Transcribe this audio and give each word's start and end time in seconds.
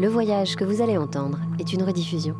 Le 0.00 0.08
voyage 0.08 0.56
que 0.56 0.64
vous 0.64 0.80
allez 0.80 0.96
entendre 0.96 1.38
est 1.58 1.74
une 1.74 1.82
rediffusion. 1.82 2.34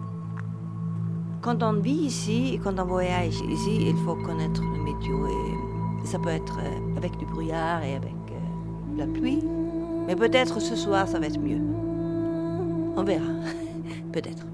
Quand 1.43 1.62
on 1.62 1.75
vit 1.75 2.07
ici 2.07 2.55
et 2.55 2.59
quand 2.59 2.79
on 2.79 2.87
voyage 2.87 3.35
ici, 3.51 3.89
il 3.89 3.96
faut 3.98 4.14
connaître 4.14 4.62
le 4.62 4.83
météo. 4.83 5.27
Et 6.03 6.07
ça 6.07 6.19
peut 6.19 6.31
être 6.31 6.59
euh, 6.59 6.96
avec 6.96 7.19
du 7.19 7.27
brouillard 7.27 7.83
et 7.83 7.96
avec 7.96 8.15
euh, 8.31 8.96
la 8.96 9.07
pluie. 9.07 9.45
Mais 10.07 10.16
peut-être 10.16 10.59
ce 10.59 10.75
soir, 10.75 11.07
ça 11.07 11.19
va 11.19 11.27
être 11.27 11.38
mieux. 11.38 11.61
On 12.96 13.05
verra. 13.05 13.29
peut-être. 14.12 14.47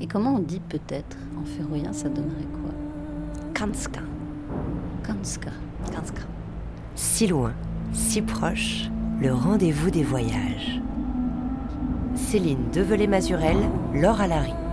Et 0.00 0.06
comment 0.06 0.36
on 0.36 0.38
dit 0.38 0.62
peut-être 0.66 1.18
En 1.38 1.44
féroïen, 1.44 1.92
ça 1.92 2.08
donnerait 2.08 2.48
quoi? 2.54 2.72
Kanska. 3.52 4.00
Kanska. 5.06 5.50
Kanska. 5.94 6.22
Si 6.94 7.26
loin, 7.26 7.52
si 7.92 8.22
proche, 8.22 8.88
le 9.20 9.30
rendez-vous 9.34 9.90
des 9.90 10.04
voyages. 10.04 10.80
Céline 12.34 12.68
Develay-Mazurel, 12.72 13.56
Laure 13.94 14.22
Alary. 14.22 14.63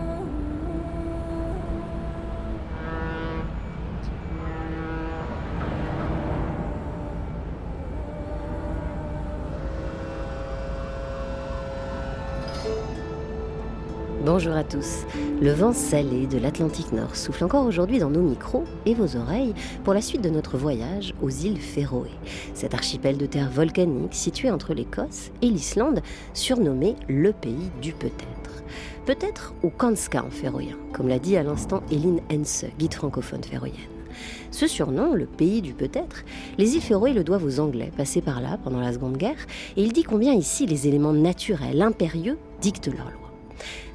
Bonjour 14.44 14.58
à 14.58 14.64
tous. 14.64 15.06
Le 15.40 15.52
vent 15.52 15.72
salé 15.72 16.26
de 16.26 16.40
l'Atlantique 16.40 16.92
Nord 16.94 17.16
souffle 17.16 17.44
encore 17.44 17.64
aujourd'hui 17.68 18.00
dans 18.00 18.10
nos 18.10 18.24
micros 18.24 18.64
et 18.88 18.96
vos 18.96 19.16
oreilles 19.16 19.54
pour 19.84 19.94
la 19.94 20.02
suite 20.02 20.24
de 20.24 20.32
notre 20.32 20.58
voyage 20.58 21.14
aux 21.22 21.30
îles 21.30 21.60
Féroé, 21.60 22.10
cet 22.56 22.74
archipel 22.74 23.20
de 23.20 23.28
terre 23.28 23.52
volcanique 23.52 24.16
situé 24.16 24.50
entre 24.50 24.74
l'Écosse 24.74 25.30
et 25.44 25.46
l'Islande, 25.46 26.02
surnommé 26.34 26.96
le 27.08 27.34
pays 27.34 27.70
du 27.84 27.94
peut-être. 27.94 28.64
Peut-être 29.06 29.54
au 29.62 29.70
Kanska 29.70 30.24
en 30.26 30.32
féroïen, 30.32 30.76
comme 30.92 31.08
l'a 31.08 31.20
dit 31.20 31.38
à 31.38 31.44
l'instant 31.44 31.84
Eline 31.92 32.22
Hense, 32.32 32.66
guide 32.80 32.96
francophone 32.96 33.44
féroïenne. 33.44 33.76
Ce 34.50 34.66
surnom, 34.66 35.14
le 35.14 35.28
pays 35.28 35.62
du 35.62 35.74
peut-être, 35.74 36.24
les 36.58 36.74
îles 36.74 36.82
Féroé 36.82 37.14
le 37.14 37.24
doivent 37.24 37.46
aux 37.46 37.60
Anglais, 37.60 37.92
passés 37.96 38.22
par 38.22 38.42
là 38.42 38.58
pendant 38.64 38.82
la 38.82 38.92
Seconde 38.92 39.18
Guerre, 39.18 39.46
et 39.78 39.84
il 39.84 39.94
dit 39.94 40.02
combien 40.02 40.34
ici 40.34 40.66
les 40.66 40.88
éléments 40.88 41.14
naturels, 41.14 41.84
impérieux, 41.84 42.40
dictent 42.60 42.88
leur 42.88 43.06
loi. 43.06 43.21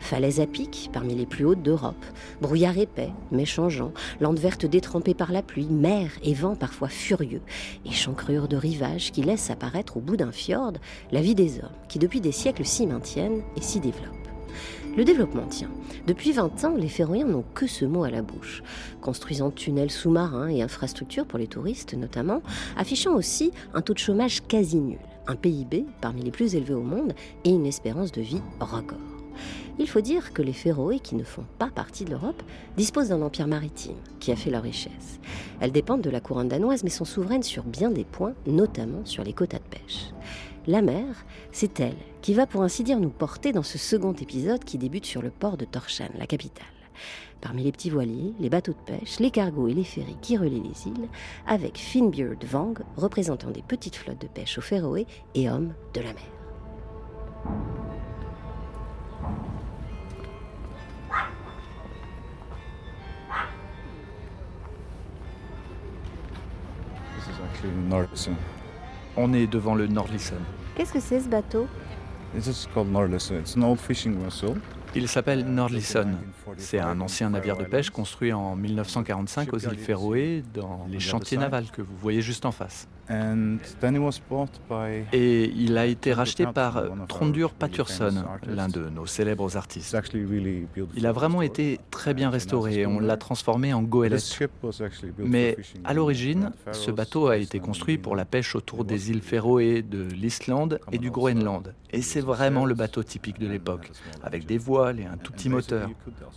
Falaises 0.01 0.41
à 0.41 0.47
pic, 0.47 0.91
parmi 0.93 1.15
les 1.15 1.27
plus 1.27 1.45
hautes 1.45 1.63
d'Europe. 1.63 2.05
Brouillard 2.41 2.79
épais, 2.79 3.11
méchangeant, 3.33 3.93
landes 4.21 4.39
vertes 4.39 4.67
détrempées 4.67 5.15
par 5.15 5.33
la 5.33 5.43
pluie, 5.43 5.67
mer 5.67 6.11
et 6.23 6.35
vent 6.35 6.55
parfois 6.55 6.89
furieux, 6.89 7.43
échancrure 7.85 8.49
de 8.49 8.57
rivages 8.57 9.13
qui 9.13 9.23
laissent 9.23 9.51
apparaître 9.51 9.97
au 9.97 10.01
bout 10.01 10.17
d'un 10.17 10.33
fjord 10.33 10.73
la 11.11 11.21
vie 11.21 11.35
des 11.35 11.59
hommes 11.59 11.71
qui 11.89 11.99
depuis 11.99 12.21
des 12.21 12.33
siècles 12.33 12.65
s'y 12.65 12.87
maintiennent 12.87 13.43
et 13.57 13.61
s'y 13.61 13.81
développent. 13.81 14.13
Le 14.97 15.05
développement 15.05 15.47
tient. 15.47 15.71
Depuis 16.07 16.33
20 16.33 16.65
ans, 16.65 16.75
les 16.75 16.89
Féroïens 16.89 17.27
n'ont 17.27 17.45
que 17.55 17.67
ce 17.67 17.85
mot 17.85 18.05
à 18.05 18.11
la 18.11 18.23
bouche, 18.23 18.63
construisant 19.03 19.51
tunnels 19.51 19.91
sous-marins 19.91 20.49
et 20.49 20.63
infrastructures 20.63 21.27
pour 21.27 21.39
les 21.39 21.49
touristes 21.49 21.95
notamment, 21.95 22.41
affichant 22.79 23.15
aussi 23.15 23.53
un 23.75 23.83
taux 23.83 23.93
de 23.93 23.99
chômage 23.99 24.41
quasi 24.47 24.79
nul, 24.79 24.99
un 25.27 25.37
PIB 25.37 25.85
parmi 26.01 26.23
les 26.23 26.31
plus 26.31 26.55
élevés 26.55 26.75
au 26.75 26.83
monde 26.83 27.13
et 27.45 27.51
une 27.51 27.67
espérance 27.67 28.13
de 28.13 28.23
vie 28.23 28.41
record. 28.59 29.16
Il 29.79 29.89
faut 29.89 30.01
dire 30.01 30.33
que 30.33 30.43
les 30.43 30.53
Féroé, 30.53 30.99
qui 30.99 31.15
ne 31.15 31.25
font 31.25 31.45
pas 31.59 31.71
partie 31.75 32.05
de 32.05 32.11
l'Europe, 32.11 32.43
disposent 32.77 33.09
d'un 33.09 33.23
empire 33.23 33.47
maritime 33.47 33.97
qui 34.21 34.33
a 34.33 34.37
fait 34.37 34.51
leur 34.51 34.63
richesse. 34.63 35.21
Elles 35.61 35.73
dépendent 35.73 36.03
de 36.03 36.11
la 36.11 36.21
couronne 36.21 36.49
danoise 36.49 36.85
mais 36.85 36.91
sont 36.91 37.05
souveraines 37.05 37.43
sur 37.43 37.65
bien 37.65 37.91
des 37.91 38.05
points, 38.05 38.35
notamment 38.47 39.05
sur 39.05 39.25
les 39.25 39.33
quotas 39.33 39.59
de 39.59 39.65
pêche. 39.65 40.13
La 40.67 40.83
mer, 40.83 41.05
c'est 41.53 41.79
elle 41.79 41.97
qui 42.23 42.35
va 42.35 42.47
pour 42.47 42.63
ainsi 42.63 42.83
dire 42.83 42.99
nous 42.99 43.11
porter 43.11 43.53
dans 43.53 43.63
ce 43.63 43.79
second 43.79 44.13
épisode 44.13 44.65
qui 44.65 44.79
débute 44.79 45.07
sur 45.07 45.23
le 45.23 45.31
port 45.31 45.57
de 45.57 45.65
Torshavn, 45.65 46.13
la 46.19 46.27
capitale. 46.27 46.67
Parmi 47.41 47.63
les 47.63 47.73
petits 47.73 47.91
voiliers, 47.91 48.33
les 48.41 48.51
bateaux 48.51 48.73
de 48.73 48.93
pêche, 48.93 49.21
les 49.21 49.31
cargos 49.31 49.69
et 49.69 49.75
les 49.75 49.85
ferries 49.85 50.17
qui 50.23 50.37
relient 50.37 50.63
les 50.63 50.89
îles, 50.89 51.09
avec 51.47 51.79
Finnbjörn 51.79 52.39
Vang, 52.45 52.75
représentant 52.97 53.51
des 53.51 53.63
petites 53.63 53.97
flottes 53.97 54.21
de 54.21 54.27
pêche 54.27 54.59
aux 54.59 54.63
Féroé 54.63 55.07
et 55.35 55.49
homme 55.49 55.75
de 55.95 56.01
la 56.01 56.13
mer. 56.15 56.25
On 69.17 69.33
est 69.33 69.47
devant 69.47 69.75
le 69.75 69.87
Nordlison. 69.87 70.37
Qu'est-ce 70.75 70.93
que 70.93 71.01
c'est 71.01 71.21
ce 71.21 71.29
bateau? 71.29 71.67
Il 74.95 75.09
s'appelle 75.09 75.45
Nordlison. 75.45 76.09
C'est 76.59 76.79
un 76.79 77.01
ancien 77.01 77.31
navire 77.31 77.57
de 77.57 77.65
pêche 77.65 77.91
construit 77.91 78.33
en 78.33 78.57
1945 78.57 79.53
aux 79.53 79.59
îles 79.59 79.79
Féroé, 79.79 80.43
dans 80.55 80.87
les 80.89 81.01
chantiers 81.01 81.39
navals 81.39 81.71
que 81.71 81.83
vous 81.83 81.97
voyez 81.97 82.23
juste 82.23 82.45
en 82.47 82.53
face. 82.53 82.89
Et 85.13 85.45
il 85.57 85.79
a 85.79 85.87
été 85.87 86.13
racheté 86.13 86.47
par 86.47 86.83
Trondur 87.09 87.53
Paturson, 87.53 88.25
l'un 88.47 88.69
de 88.69 88.89
nos 88.89 89.07
célèbres 89.07 89.57
artistes. 89.57 89.97
Il 90.97 91.07
a 91.07 91.13
vraiment 91.13 91.43
été 91.43 91.81
très 91.91 92.15
bien 92.15 92.31
restauré 92.31 92.81
et 92.81 92.87
on 92.87 92.99
l'a 92.99 93.17
transformé 93.17 93.73
en 93.73 93.83
goélette. 93.83 94.39
Mais 95.19 95.57
à 95.85 95.95
l'origine, 95.95 96.51
ce 96.73 96.91
bateau 96.91 97.29
a 97.29 97.37
été 97.37 97.61
construit 97.61 97.99
pour 97.99 98.17
la 98.17 98.25
pêche 98.25 98.55
autour 98.55 98.85
des 98.85 99.11
îles 99.11 99.23
Féroé, 99.23 99.83
de 99.83 100.03
l'Islande 100.03 100.81
et 100.93 100.99
du 100.99 101.11
Groenland. 101.11 101.75
Et 101.91 102.03
c'est 102.03 102.21
vraiment 102.21 102.65
le 102.67 102.75
bateau 102.75 103.03
typique 103.03 103.39
de 103.39 103.47
l'époque, 103.47 103.91
avec 104.23 104.47
des 104.47 104.59
voiles 104.59 105.01
et 105.01 105.07
un 105.07 105.17
tout 105.17 105.33
petit 105.33 105.49
moteur. 105.49 105.91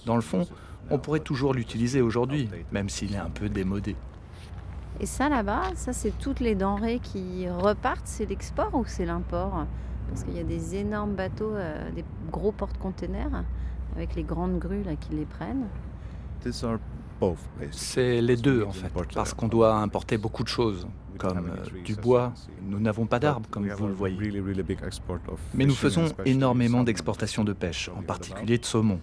Dans 0.05 0.15
le 0.15 0.21
fond, 0.21 0.47
on 0.91 0.97
pourrait 0.97 1.19
toujours 1.19 1.53
l'utiliser 1.53 2.01
aujourd'hui, 2.01 2.49
même 2.71 2.89
s'il 2.89 3.13
est 3.13 3.17
un 3.17 3.29
peu 3.29 3.49
démodé. 3.49 3.95
Et 5.01 5.05
ça 5.05 5.29
là-bas, 5.29 5.63
ça 5.75 5.93
c'est 5.93 6.17
toutes 6.19 6.41
les 6.41 6.55
denrées 6.55 6.99
qui 7.01 7.47
repartent, 7.49 8.05
c'est 8.05 8.25
l'export 8.25 8.73
ou 8.73 8.83
c'est 8.85 9.05
l'import? 9.05 9.65
Parce 10.09 10.23
qu'il 10.23 10.35
y 10.35 10.39
a 10.39 10.43
des 10.43 10.75
énormes 10.75 11.13
bateaux, 11.13 11.53
euh, 11.53 11.89
des 11.91 12.03
gros 12.31 12.51
porte-containers 12.51 13.43
avec 13.95 14.15
les 14.15 14.23
grandes 14.23 14.59
grues 14.59 14.83
là, 14.83 14.95
qui 14.95 15.13
les 15.13 15.25
prennent. 15.25 15.67
C'est 17.71 18.21
les 18.21 18.37
deux 18.37 18.63
en 18.63 18.71
fait, 18.71 18.91
parce 19.13 19.33
qu'on 19.33 19.47
doit 19.47 19.75
importer 19.75 20.17
beaucoup 20.17 20.43
de 20.43 20.47
choses, 20.47 20.87
comme 21.17 21.49
euh, 21.49 21.81
du 21.83 21.95
bois. 21.95 22.33
Nous 22.61 22.79
n'avons 22.79 23.05
pas 23.05 23.19
d'arbres, 23.19 23.49
comme 23.49 23.69
vous 23.69 23.87
le 23.87 23.93
voyez. 23.93 24.17
Mais 25.53 25.65
nous 25.65 25.75
faisons 25.75 26.05
énormément 26.25 26.83
d'exportations 26.83 27.43
de 27.43 27.53
pêche, 27.53 27.89
en 27.95 28.01
particulier 28.01 28.57
de 28.57 28.65
saumon. 28.65 28.99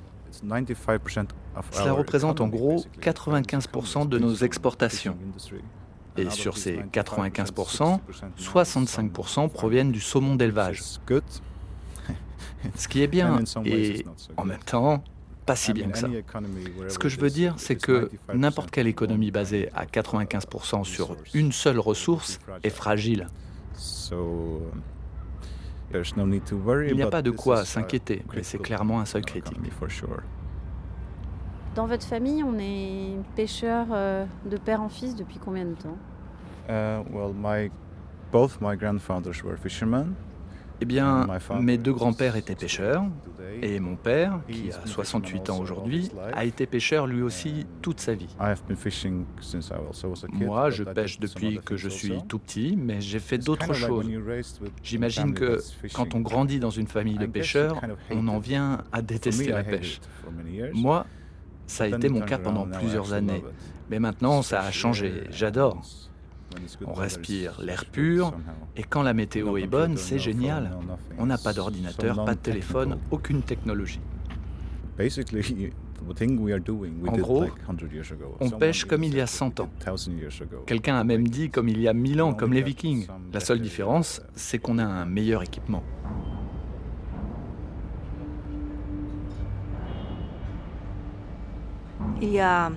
Cela 1.73 1.93
représente 1.93 2.41
en 2.41 2.49
gros 2.49 2.85
95% 3.01 4.09
de 4.09 4.19
nos 4.19 4.35
exportations. 4.35 5.17
Et 6.17 6.31
sur 6.31 6.57
ces 6.57 6.79
95%, 6.93 8.01
65% 8.39 9.49
proviennent 9.51 9.93
du 9.93 10.01
saumon 10.01 10.35
d'élevage. 10.37 10.83
Ce 12.75 12.89
qui 12.89 13.03
est 13.03 13.07
bien 13.07 13.41
et 13.65 14.05
en 14.37 14.45
même 14.45 14.59
temps 14.61 15.03
pas 15.47 15.57
si 15.57 15.73
bien 15.73 15.89
que 15.89 15.99
ça. 15.99 16.09
Ce 16.89 16.99
que 16.99 17.09
je 17.09 17.19
veux 17.21 17.31
dire, 17.31 17.55
c'est 17.57 17.77
que 17.77 18.11
n'importe 18.35 18.73
quelle 18.73 18.89
économie 18.89 19.31
basée 19.31 19.71
à 19.75 19.87
95% 19.87 20.85
sur 20.85 21.17
une 21.33 21.53
seule 21.53 21.79
ressource 21.79 22.41
est 22.65 22.71
fragile. 22.71 23.29
Il 26.91 26.97
n'y 26.97 27.03
a 27.03 27.11
pas 27.11 27.23
de 27.23 27.31
quoi 27.31 27.65
s'inquiéter, 27.65 28.23
mais 28.35 28.43
c'est 28.43 28.59
clairement 28.59 29.01
un 29.01 29.05
seuil 29.05 29.23
critique. 29.23 29.59
Dans 31.77 31.87
votre 31.87 32.07
famille, 32.07 32.43
on 32.43 32.59
est 32.59 33.19
pêcheur 33.35 33.89
euh, 33.93 34.25
de 34.51 34.57
père 34.57 34.81
en 34.81 34.89
fils 34.89 35.15
depuis 35.15 35.39
combien 35.39 35.67
de 35.67 35.75
temps? 35.75 35.99
Uh, 36.71 37.05
well, 37.13 37.35
my, 37.35 37.71
both 38.33 38.59
my 38.63 38.75
grandfathers 38.79 39.45
were 39.45 39.59
fishermen. 39.59 40.15
Eh 40.81 40.87
bien, 40.87 41.27
mes 41.61 41.77
deux 41.79 41.93
grands-pères 41.93 42.37
étaient 42.37 42.55
pêcheurs 42.55 43.05
et 43.63 43.81
mon 43.81 43.97
père, 43.97 44.41
qui 44.49 44.71
a 44.71 44.87
68 44.87 45.51
ans 45.51 45.59
aujourd'hui, 45.59 46.11
a 46.35 46.45
été 46.45 46.67
pêcheur 46.67 47.07
lui 47.07 47.23
aussi 47.23 47.67
toute 47.81 48.01
sa 48.01 48.15
vie. 48.15 48.35
Moi, 50.33 50.71
je 50.71 50.85
pêche 50.85 51.19
depuis 51.19 51.61
que 51.65 51.77
je 51.77 51.89
suis 51.89 52.23
tout 52.29 52.39
petit, 52.39 52.77
mais 52.77 53.01
j'ai 53.01 53.21
fait 53.21 53.39
d'autres 53.39 53.73
choses. 53.73 54.07
J'imagine 54.83 55.33
que 55.33 55.59
quand 55.95 56.15
on 56.15 56.21
grandit 56.21 56.59
dans 56.59 56.71
une 56.71 56.89
famille 56.89 57.19
de 57.19 57.27
pêcheurs, 57.27 57.81
on 58.11 58.29
en 58.29 58.39
vient 58.39 58.83
à 58.93 59.03
détester 59.03 59.49
la 59.49 59.65
pêche. 59.65 60.01
Moi, 60.75 61.07
ça 61.67 61.85
a 61.85 61.89
été 61.89 62.09
mon 62.09 62.21
cas 62.21 62.39
pendant 62.39 62.67
plusieurs 62.67 63.13
années. 63.13 63.43
Mais 63.91 63.99
maintenant, 63.99 64.43
ça 64.43 64.63
a 64.63 64.71
changé. 64.71 65.25
J'adore. 65.31 65.83
On 66.87 66.93
respire 66.93 67.61
l'air 67.61 67.85
pur 67.85 68.33
et 68.77 68.83
quand 68.83 69.03
la 69.03 69.13
météo 69.13 69.57
est 69.57 69.67
bonne, 69.67 69.97
c'est 69.97 70.19
génial. 70.19 70.71
On 71.19 71.27
n'a 71.27 71.39
pas 71.39 71.53
d'ordinateur, 71.53 72.25
pas 72.25 72.35
de 72.35 72.41
téléphone, 72.41 72.99
aucune 73.11 73.43
technologie. 73.43 74.01
En 77.07 77.17
gros, 77.17 77.47
on 78.41 78.51
pêche 78.51 78.85
comme 78.85 79.05
il 79.05 79.15
y 79.15 79.21
a 79.21 79.27
100 79.27 79.61
ans. 79.61 79.71
Quelqu'un 80.67 80.97
a 80.97 81.05
même 81.05 81.27
dit 81.29 81.51
comme 81.51 81.69
il 81.69 81.81
y 81.81 81.89
a 81.89 81.93
1000 81.93 82.23
ans, 82.23 82.35
comme 82.35 82.53
les 82.53 82.63
vikings. 82.63 83.07
La 83.33 83.41
seule 83.41 83.61
différence, 83.61 84.23
c'est 84.35 84.59
qu'on 84.59 84.79
a 84.79 84.85
un 84.85 85.05
meilleur 85.05 85.43
équipement. 85.43 85.83
Il 92.23 92.33
y 92.33 92.41
a 92.41 92.73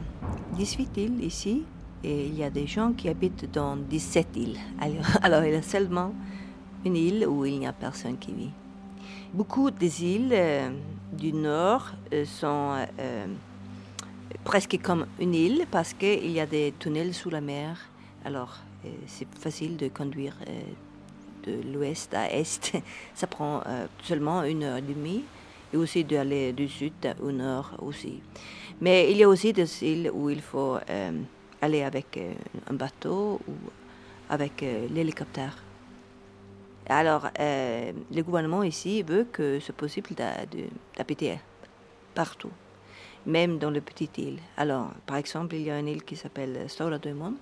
18 0.58 0.98
îles 0.98 1.24
ici 1.24 1.64
et 2.04 2.26
il 2.26 2.38
y 2.38 2.44
a 2.44 2.50
des 2.50 2.68
gens 2.68 2.92
qui 2.92 3.08
habitent 3.08 3.50
dans 3.54 3.78
17 3.78 4.36
îles. 4.36 4.58
Alors, 5.22 5.46
il 5.46 5.54
y 5.54 5.56
a 5.56 5.62
seulement 5.62 6.14
une 6.86 6.98
île 6.98 7.26
où 7.26 7.46
il 7.46 7.60
n'y 7.60 7.68
a 7.68 7.72
personne 7.72 8.18
qui 8.18 8.34
vit. 8.34 8.52
Beaucoup 9.34 9.72
des 9.72 10.04
îles 10.04 10.32
euh, 10.34 10.70
du 11.14 11.32
nord 11.32 11.92
euh, 12.12 12.26
sont 12.26 12.86
euh, 13.00 13.28
presque 14.44 14.78
comme 14.82 15.06
une 15.22 15.34
île 15.34 15.66
parce 15.72 15.94
qu'il 15.94 16.32
y 16.32 16.42
a 16.42 16.46
des 16.46 16.74
tunnels 16.78 17.14
sous 17.14 17.30
la 17.30 17.40
mer. 17.40 17.78
Alors, 18.26 18.58
c'est 19.08 19.28
facile 19.36 19.78
de 19.78 19.88
conduire 19.88 20.36
de 21.46 21.62
l'ouest 21.72 22.14
à 22.14 22.30
est. 22.30 22.78
Ça 23.16 23.28
prend 23.28 23.62
seulement 24.04 24.44
une 24.44 24.64
heure 24.64 24.78
et 24.78 24.82
demie 24.82 25.24
et 25.74 25.78
aussi 25.78 26.04
d'aller 26.04 26.54
du 26.54 26.68
sud 26.68 26.94
au 27.22 27.32
nord 27.32 27.72
aussi. 27.80 28.22
Mais 28.82 29.12
il 29.12 29.18
y 29.18 29.24
a 29.24 29.28
aussi 29.28 29.54
des 29.54 29.84
îles 29.84 30.10
où 30.14 30.30
il 30.30 30.42
faut 30.42 30.78
aller 31.62 31.84
avec 31.84 32.20
un 32.70 32.74
bateau 32.74 33.40
ou 33.48 33.54
avec 34.30 34.62
l'hélicoptère. 34.62 35.64
Alors, 36.92 37.28
euh, 37.40 37.92
le 38.12 38.22
gouvernement 38.24 38.64
ici 38.64 39.04
veut 39.04 39.26
que 39.32 39.60
c'est 39.60 39.76
possible 39.76 40.10
d'habiter 40.98 41.40
partout, 42.16 42.50
même 43.28 43.60
dans 43.60 43.70
les 43.70 43.82
petites 43.82 44.18
îles. 44.18 44.40
Alors, 44.58 44.92
par 45.06 45.18
exemple, 45.18 45.54
il 45.54 45.62
y 45.62 45.70
a 45.70 45.78
une 45.78 45.88
île 45.88 46.04
qui 46.04 46.16
s'appelle 46.16 46.68
Stora 46.68 46.98
Duimon, 46.98 47.36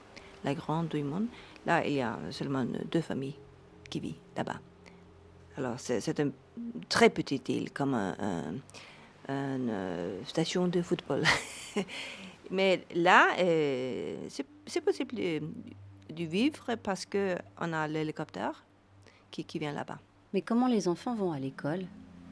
la 0.44 0.54
Grande 0.54 0.90
Duimon. 0.90 1.28
Là, 1.66 1.86
il 1.88 1.94
y 1.94 2.02
a 2.02 2.20
seulement 2.30 2.66
deux 2.92 3.00
familles 3.00 3.38
qui 3.90 4.02
vivent 4.02 4.16
là-bas. 4.36 4.60
Alors, 5.58 5.76
c'est 5.78 6.20
une 6.20 6.34
très 6.90 7.10
petite 7.10 7.48
île, 7.48 7.72
comme 7.72 7.98
une 9.28 9.70
euh, 9.70 10.24
station 10.26 10.68
de 10.68 10.82
football. 10.82 11.24
Mais 12.52 12.86
là, 12.96 13.36
euh, 13.40 14.28
c'est 14.30 14.82
possible 14.82 15.16
de, 15.16 15.42
de, 16.14 16.24
vivre 16.24 16.76
parce 16.82 17.06
qu'on 17.06 17.74
a 17.74 17.88
l'hélicoptère 17.88 18.64
qui, 19.32 19.60
vient 19.60 19.74
là-bas. 19.74 20.00
Mais 20.34 20.42
comment 20.42 20.68
les 20.68 20.88
enfants 20.88 21.16
vont 21.16 21.32
à 21.32 21.40
l'école? 21.40 21.86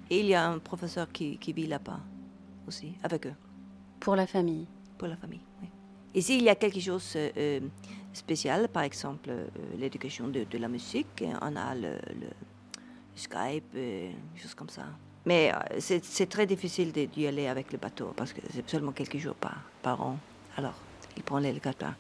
Et 0.10 0.20
il 0.20 0.28
y 0.28 0.36
a 0.36 0.48
un 0.48 0.60
professeur 0.60 1.12
qui, 1.12 1.38
vit 1.54 1.68
là-bas 1.68 2.00
aussi, 2.68 2.94
avec 3.04 3.28
eux. 3.28 3.34
Pour 4.00 4.16
la 4.16 4.28
famille? 4.28 4.68
Pour 4.98 5.08
la 5.08 5.18
famille, 5.18 5.42
oui. 5.62 5.68
Ici, 6.14 6.38
il 6.38 6.44
y 6.44 6.50
a 6.50 6.56
quelque 6.56 6.80
chose 6.80 7.14
de 7.14 7.32
euh, 7.36 7.60
spécial, 8.14 8.70
par 8.70 8.84
exemple 8.84 9.30
euh, 9.30 9.48
l'éducation 9.78 10.30
de, 10.30 10.58
la 10.58 10.68
musique. 10.70 11.24
On 11.42 11.56
a 11.56 11.76
le, 11.76 11.98
Skype, 13.16 13.74
des 13.74 14.12
euh, 14.14 14.38
choses 14.38 14.56
comme 14.56 14.70
ça. 14.70 14.86
Mais 15.26 15.52
c'est 15.80 16.30
très 16.30 16.46
difficile 16.46 16.92
d'y 16.92 17.26
aller 17.28 17.48
avec 17.48 17.72
le 17.72 17.80
bateau 17.80 18.14
parce 18.16 18.32
que 18.32 18.42
c'est 18.54 18.70
seulement 18.70 18.92
quelques 18.92 19.18
jours 19.18 19.36
par, 19.36 19.58
par 19.82 20.02
an. 20.02 20.18
Alors, 20.56 20.76
il 21.18 21.24
prend 21.24 21.40
l'hélicoptère. 21.40 21.96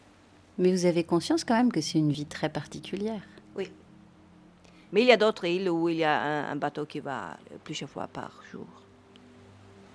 Mais 0.59 0.71
vous 0.71 0.85
avez 0.85 1.03
conscience 1.03 1.43
quand 1.43 1.55
même 1.55 1.71
que 1.71 1.81
c'est 1.81 1.97
une 1.97 2.11
vie 2.11 2.27
très 2.27 2.49
particulière. 2.49 3.21
Oui, 3.55 3.71
mais 4.95 5.01
il 5.01 5.07
y 5.07 5.11
a 5.11 5.17
d'autres 5.17 5.45
îles 5.45 5.69
où 5.69 5.89
il 5.89 5.97
y 5.97 6.03
a 6.05 6.49
un, 6.49 6.55
bateau 6.55 6.85
qui 6.85 7.01
va 7.01 7.37
plusieurs 7.65 7.89
fois 7.89 8.07
par 8.07 8.31
jour. 8.49 8.65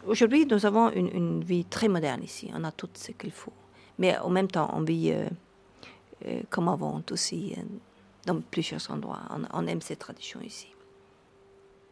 Aujourd'hui, 0.07 0.45
nous 0.45 0.67
avons 0.67 0.91
une, 0.91 1.43
vie 1.43 1.65
très 1.65 1.89
moderne 1.89 2.23
ici. 2.23 2.51
On 2.55 2.65
a 2.65 2.71
tout 2.71 2.91
ce 2.93 3.13
qu'il 3.13 3.31
faut. 3.31 3.53
Mais 3.99 4.19
en 4.19 4.29
même 4.29 4.49
temps, 4.49 4.71
on 4.75 4.83
vit 4.83 5.13
euh, 5.13 5.27
euh, 6.27 6.43
comme 6.51 6.69
avant 6.69 7.03
aussi, 7.11 7.55
euh, 7.57 7.63
dans 8.27 8.41
plusieurs 8.43 8.91
endroits. 8.91 9.23
On, 9.55 9.67
aime 9.67 9.81
ces 9.81 9.97
traditions 9.97 10.41
ici. 10.43 10.69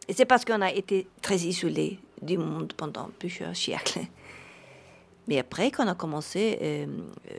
Et 0.09 0.13
c'est 0.13 0.25
parce 0.25 0.43
qu'on 0.43 0.61
a 0.61 0.71
été 0.71 1.07
très 1.21 1.37
isolé 1.37 1.99
du 2.19 2.39
monde 2.39 2.73
pendant 2.75 3.11
plusieurs 3.19 3.55
siècles. 3.55 3.99
Mais 5.27 5.37
après, 5.37 5.69
quand 5.69 5.85
on 5.85 5.89
a 5.89 5.93
commencé 5.93 6.57
à 6.59 7.29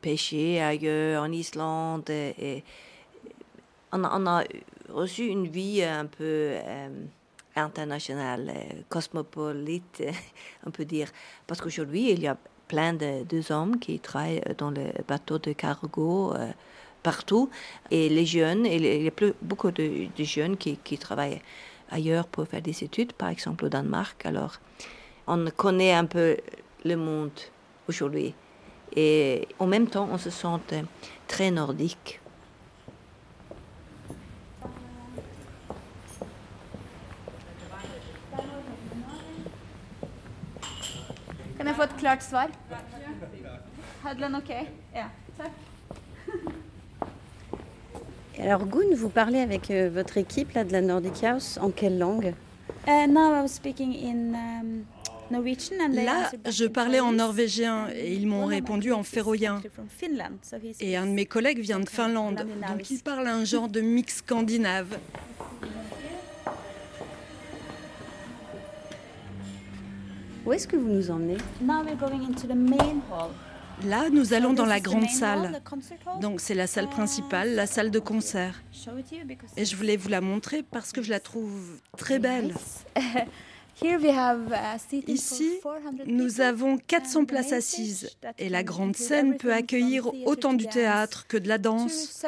pêcher 0.00 0.62
ailleurs, 0.62 1.22
en 1.22 1.30
Islande, 1.30 2.10
on, 3.92 4.26
a 4.26 4.44
reçu 4.88 5.26
une 5.26 5.48
vie 5.48 5.82
un 5.82 6.06
peu 6.06 6.24
euh, 6.24 6.88
internationale, 7.56 8.50
euh, 8.56 8.80
cosmopolite, 8.88 10.02
on 10.66 10.70
peut 10.70 10.86
dire. 10.86 11.08
Parce 11.46 11.60
qu'aujourd'hui, 11.60 12.10
il 12.10 12.20
y 12.20 12.26
a 12.26 12.38
plein 12.68 12.94
de, 12.94 13.52
hommes 13.52 13.78
qui 13.78 14.00
travaillent 14.00 14.42
dans 14.56 14.70
le 14.70 14.92
bateau 15.06 15.38
de 15.38 15.52
cargo 15.52 16.32
euh, 16.34 16.50
partout. 17.02 17.50
Et 17.90 18.08
les 18.08 18.24
jeunes, 18.24 18.64
il 18.64 19.02
y 19.02 19.06
a 19.06 19.10
plus, 19.10 19.34
beaucoup 19.42 19.70
de, 19.70 20.08
jeunes 20.18 20.56
qui, 20.56 20.98
travaillent 20.98 21.42
ailleurs 21.90 22.26
pour 22.26 22.46
faire 22.46 22.62
des 22.62 22.84
études, 22.84 23.12
par 23.12 23.28
exemple 23.28 23.64
au 23.64 23.68
Danemark. 23.68 24.26
Alors, 24.26 24.60
on 25.26 25.46
connaît 25.56 25.92
un 25.92 26.06
peu 26.06 26.36
le 26.84 26.96
monde 26.96 27.38
aujourd'hui. 27.88 28.34
Et 28.96 29.48
en 29.58 29.66
même 29.66 29.88
temps, 29.88 30.08
on 30.12 30.18
se 30.18 30.30
sent 30.30 30.60
très 31.26 31.50
nordique. 31.50 32.20
Kan 41.56 41.66
jeg 41.66 41.76
få 41.76 41.82
et 41.82 41.98
klart 41.98 42.22
svar? 42.22 42.48
Hadlan, 44.04 44.34
ok? 44.34 44.50
Ja. 44.94 45.08
Alors 48.40 48.66
Gun, 48.66 48.94
vous 48.96 49.08
parlez 49.08 49.38
avec 49.38 49.70
euh, 49.70 49.88
votre 49.92 50.18
équipe 50.18 50.52
là, 50.52 50.64
de 50.64 50.72
la 50.72 50.80
Nordic 50.80 51.22
House 51.22 51.58
en 51.62 51.70
quelle 51.70 51.98
langue? 51.98 52.34
Uh, 52.86 53.06
now 53.06 53.32
I 53.32 53.42
was 53.42 53.48
speaking 53.48 53.94
in, 53.94 54.34
um, 54.34 54.84
Norwegian 55.30 55.76
and 55.80 55.94
Là, 55.94 56.30
je 56.50 56.66
parlais 56.66 57.00
en 57.00 57.12
norvégien 57.12 57.88
et 57.94 58.14
ils 58.14 58.26
m'ont 58.26 58.46
répondu 58.46 58.92
en 58.92 59.02
féroïen. 59.02 59.60
Et 60.80 60.96
un 60.96 61.06
de 61.06 61.12
mes 61.12 61.26
collègues 61.26 61.60
vient 61.60 61.80
de 61.80 61.88
Finlande, 61.88 62.44
donc 62.68 62.90
il 62.90 62.98
parle 63.00 63.28
un 63.28 63.44
genre 63.44 63.68
de 63.68 63.80
mix 63.80 64.16
scandinave. 64.16 64.98
Où 70.44 70.52
est-ce 70.52 70.68
que 70.68 70.76
vous 70.76 70.88
nous 70.88 71.10
emmenez? 71.10 71.38
Là, 73.82 74.08
nous 74.10 74.32
allons 74.32 74.52
dans 74.52 74.66
la 74.66 74.80
grande 74.80 75.08
salle. 75.08 75.60
Donc 76.20 76.40
c'est 76.40 76.54
la 76.54 76.66
salle 76.66 76.88
principale, 76.88 77.54
la 77.54 77.66
salle 77.66 77.90
de 77.90 77.98
concert. 77.98 78.62
Et 79.56 79.64
je 79.64 79.76
voulais 79.76 79.96
vous 79.96 80.08
la 80.08 80.20
montrer 80.20 80.62
parce 80.62 80.92
que 80.92 81.02
je 81.02 81.10
la 81.10 81.20
trouve 81.20 81.80
très 81.96 82.18
belle. 82.18 82.54
Ici, 85.08 85.50
nous 86.06 86.40
avons 86.40 86.78
400 86.78 87.24
places 87.24 87.52
assises 87.52 88.16
et 88.38 88.48
la 88.48 88.62
grande 88.62 88.94
scène 88.94 89.36
peut 89.36 89.52
accueillir 89.52 90.12
autant 90.26 90.54
du 90.54 90.68
théâtre 90.68 91.26
que 91.26 91.36
de 91.36 91.48
la 91.48 91.58
danse, 91.58 92.24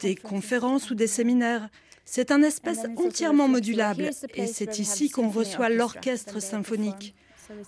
des 0.00 0.16
conférences 0.16 0.90
ou 0.90 0.96
des 0.96 1.06
séminaires. 1.06 1.68
C'est 2.04 2.32
un 2.32 2.42
espace 2.42 2.80
entièrement 2.96 3.46
modulable 3.46 4.10
et 4.34 4.46
c'est 4.48 4.80
ici 4.80 5.08
qu'on 5.08 5.30
reçoit 5.30 5.68
l'orchestre 5.68 6.40
symphonique. 6.40 7.14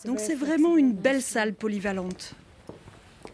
Donc 0.04 0.18
c'est 0.18 0.34
vraiment 0.34 0.76
une 0.76 0.92
belle 0.92 1.22
salle 1.22 1.54
polyvalente. 1.54 2.34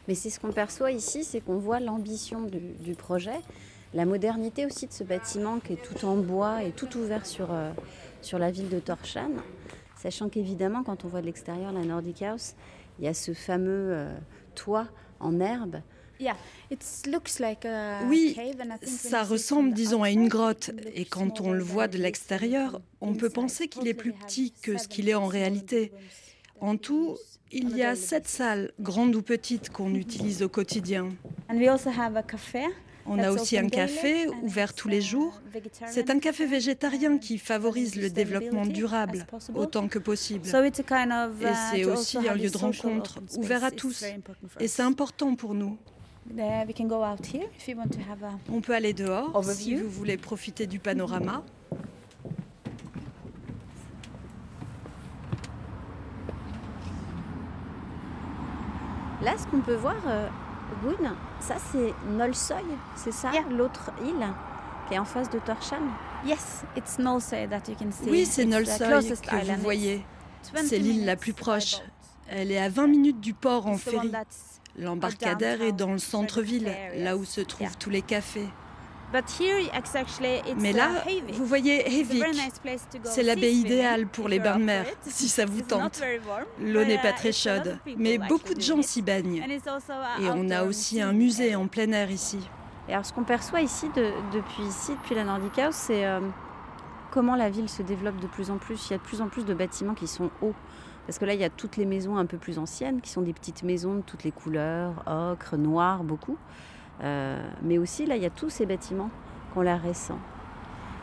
Mais 0.09 0.15
c'est 0.15 0.31
ce 0.31 0.41
qu'on 0.41 0.53
perçoit 0.53 0.93
ici, 0.93 1.25
c'est 1.25 1.41
qu'on 1.41 1.59
voit 1.59 1.81
l'ambition 1.81 2.43
du, 2.43 2.95
projet, 2.95 3.41
la 3.95 4.05
modernité 4.05 4.67
aussi 4.67 4.87
de 4.87 4.93
ce 4.93 5.05
bâtiment 5.05 5.61
qui 5.61 5.75
est 5.75 5.83
tout 5.83 6.05
en 6.05 6.17
bois 6.17 6.63
et 6.63 6.73
tout 6.73 6.97
ouvert 6.97 7.27
sur, 7.27 7.53
euh, 7.53 7.71
sur 8.23 8.39
la 8.39 8.51
ville 8.51 8.69
de 8.69 8.81
Torshavn. 8.81 9.41
Sachant 9.97 10.29
qu'évidemment, 10.29 10.83
quand 10.83 11.05
on 11.05 11.09
voit 11.09 11.21
de 11.21 11.27
l'extérieur 11.27 11.73
la 11.73 11.85
Nordic 11.85 12.23
House, 12.23 12.55
il 12.99 13.05
y 13.05 13.09
a 13.09 13.15
ce 13.15 13.35
fameux 13.35 13.93
euh, 13.93 14.15
toit 14.55 14.87
en 15.21 15.41
herbe. 15.41 15.81
Oui, 18.09 18.37
ça 18.83 19.23
ressemble, 19.23 19.73
disons, 19.73 20.03
à 20.03 20.11
une 20.11 20.29
grotte. 20.29 20.71
Et 20.95 21.07
quand 21.07 21.41
on 21.41 21.53
le 21.53 21.63
voit 21.63 21.89
de 21.89 21.97
l'extérieur, 21.97 22.83
on 23.01 23.15
peut 23.15 23.31
penser 23.31 23.69
qu'il 23.69 23.89
est 23.89 23.95
plus 23.95 24.13
petit 24.13 24.53
que 24.63 24.77
ce 24.77 24.87
qu'il 24.87 25.09
est 25.09 25.15
en 25.15 25.27
réalité. 25.27 25.93
En 26.61 26.77
tout, 26.77 27.17
il 27.53 27.77
y 27.77 27.83
a 27.83 27.97
sept 27.97 28.29
salles, 28.29 28.73
grandes 28.81 29.15
ou 29.15 29.23
petites, 29.23 29.71
qu'on 29.71 29.95
utilise 29.95 30.43
au 30.43 30.49
quotidien. 30.49 31.09
On 33.07 33.19
a 33.19 33.33
aussi 33.33 33.59
un 33.59 33.69
café 33.69 34.29
ouvert 34.43 34.75
tous 34.75 34.89
les 34.89 35.01
jours. 35.01 35.41
C'est 35.87 36.11
un 36.11 36.19
café 36.19 36.47
végétarien 36.47 37.19
qui 37.19 37.39
favorise 37.39 37.97
le 37.97 38.11
développement 38.11 38.67
durable 38.67 39.27
autant 39.55 39.89
que 39.89 39.99
possible. 39.99 40.47
Et 40.47 40.51
c'est 41.73 41.85
aussi 41.85 42.19
un 42.19 42.35
lieu 42.35 42.51
de 42.51 42.59
rencontre 42.59 43.21
ouvert 43.37 43.65
à 43.65 43.71
tous. 43.71 44.05
Et 44.61 44.69
c'est 44.69 44.83
important 44.83 45.35
pour 45.35 45.55
nous. 45.55 45.79
On 48.53 48.61
peut 48.61 48.75
aller 48.75 48.93
dehors 48.93 49.45
si 49.45 49.75
vous 49.75 49.89
voulez 49.89 50.17
profiter 50.17 50.67
du 50.67 50.79
panorama. 50.79 51.43
Là, 59.23 59.33
ce 59.37 59.47
qu'on 59.47 59.61
peut 59.61 59.75
voir, 59.75 59.97
euh, 60.07 60.29
ça 61.41 61.57
c'est 61.73 61.93
Nolsoy, 62.09 62.65
c'est 62.97 63.13
ça 63.13 63.31
L'autre 63.51 63.91
île 64.03 64.27
qui 64.89 64.95
est 64.95 64.99
en 64.99 65.05
face 65.05 65.29
de 65.31 65.39
Torshavn 65.39 65.91
Yes, 66.25 66.63
it's 66.77 66.99
Nolsoy 66.99 67.49
that 67.49 67.63
you 67.69 67.77
can 67.79 67.91
see. 67.93 68.11
Oui, 68.11 68.27
c'est 68.27 68.45
Nolsoy 68.45 69.17
que 69.17 69.55
vous 69.57 69.63
voyez. 69.63 70.05
C'est 70.65 70.79
l'île 70.79 71.05
la 71.05 71.17
plus 71.17 71.33
proche. 71.33 71.77
Elle 72.29 72.53
est 72.53 72.61
à 72.61 72.69
20 72.69 72.87
minutes 72.87 73.21
du 73.21 73.35
port 73.35 73.67
en 73.67 73.77
ferry. 73.77 74.13
L'embarcadère 74.79 75.63
est 75.63 75.73
dans 75.73 75.93
le 75.93 75.99
centre-ville, 75.99 76.71
là 76.97 77.17
où 77.17 77.25
se 77.25 77.41
trouvent 77.41 77.77
tous 77.77 77.91
les 77.91 78.03
cafés. 78.03 78.49
Mais 80.57 80.73
là, 80.73 80.89
vous 81.33 81.45
voyez 81.45 82.01
Hevik. 82.01 82.25
C'est 83.05 83.23
la 83.23 83.35
baie 83.35 83.53
idéale 83.53 84.07
pour 84.07 84.29
les 84.29 84.39
bains 84.39 84.59
de 84.59 84.65
mer, 84.65 84.87
si 85.03 85.29
ça 85.29 85.45
vous 85.45 85.63
tente. 85.63 86.01
L'eau 86.61 86.85
n'est 86.85 86.99
pas 86.99 87.13
très 87.13 87.33
chaude, 87.33 87.79
mais 87.97 88.19
beaucoup 88.19 88.55
de 88.55 88.61
gens 88.61 88.83
s'y 88.83 89.03
baignent. 89.03 89.45
Et 90.21 90.31
on 90.35 90.51
a 90.51 90.65
aussi 90.65 91.01
un 91.01 91.13
musée 91.13 91.55
en 91.55 91.67
plein 91.67 91.91
air 91.93 92.11
ici. 92.11 92.39
Et 92.89 92.93
alors, 92.93 93.07
ce 93.07 93.13
qu'on 93.13 93.25
perçoit 93.25 93.61
ici, 93.61 93.89
depuis 93.95 94.63
ici, 94.65 94.93
depuis 95.01 95.15
la 95.15 95.23
Nordic 95.23 95.59
House, 95.61 95.77
c'est 95.77 96.05
euh, 96.05 96.21
comment 97.13 97.37
la 97.37 97.49
ville 97.49 97.69
se 97.69 97.83
développe 97.83 98.19
de 98.19 98.27
plus 98.27 98.51
en 98.51 98.59
plus. 98.59 98.89
Il 98.89 98.93
y 98.93 98.95
a 98.95 98.99
de 98.99 99.03
plus 99.03 99.21
en 99.21 99.29
plus 99.29 99.45
de 99.45 99.55
bâtiments 99.55 99.95
qui 99.95 100.09
sont 100.09 100.31
hauts. 100.43 100.55
Parce 101.07 101.19
que 101.19 101.25
là, 101.25 101.35
il 101.35 101.41
y 101.41 101.45
a 101.45 101.51
toutes 101.51 101.77
les 101.77 101.87
maisons 101.87 102.17
un 102.17 102.27
peu 102.27 102.37
plus 102.37 102.59
anciennes, 102.59 103.01
qui 103.01 103.11
sont 103.11 103.23
des 103.23 103.33
petites 103.33 103.63
maisons 103.63 103.97
de 103.97 104.01
toutes 104.01 104.25
les 104.25 104.33
couleurs, 104.33 105.05
ocre, 105.07 105.57
noir, 105.57 106.03
beaucoup. 106.03 106.37
Euh, 107.03 107.43
mais 107.63 107.79
aussi, 107.79 108.07
là, 108.07 108.17
il 108.17 108.23
y 108.23 108.27
a 108.27 108.31
tous 108.31 108.51
ces 108.51 108.67
bâtiments 108.67 109.11
qu'on. 109.55 109.65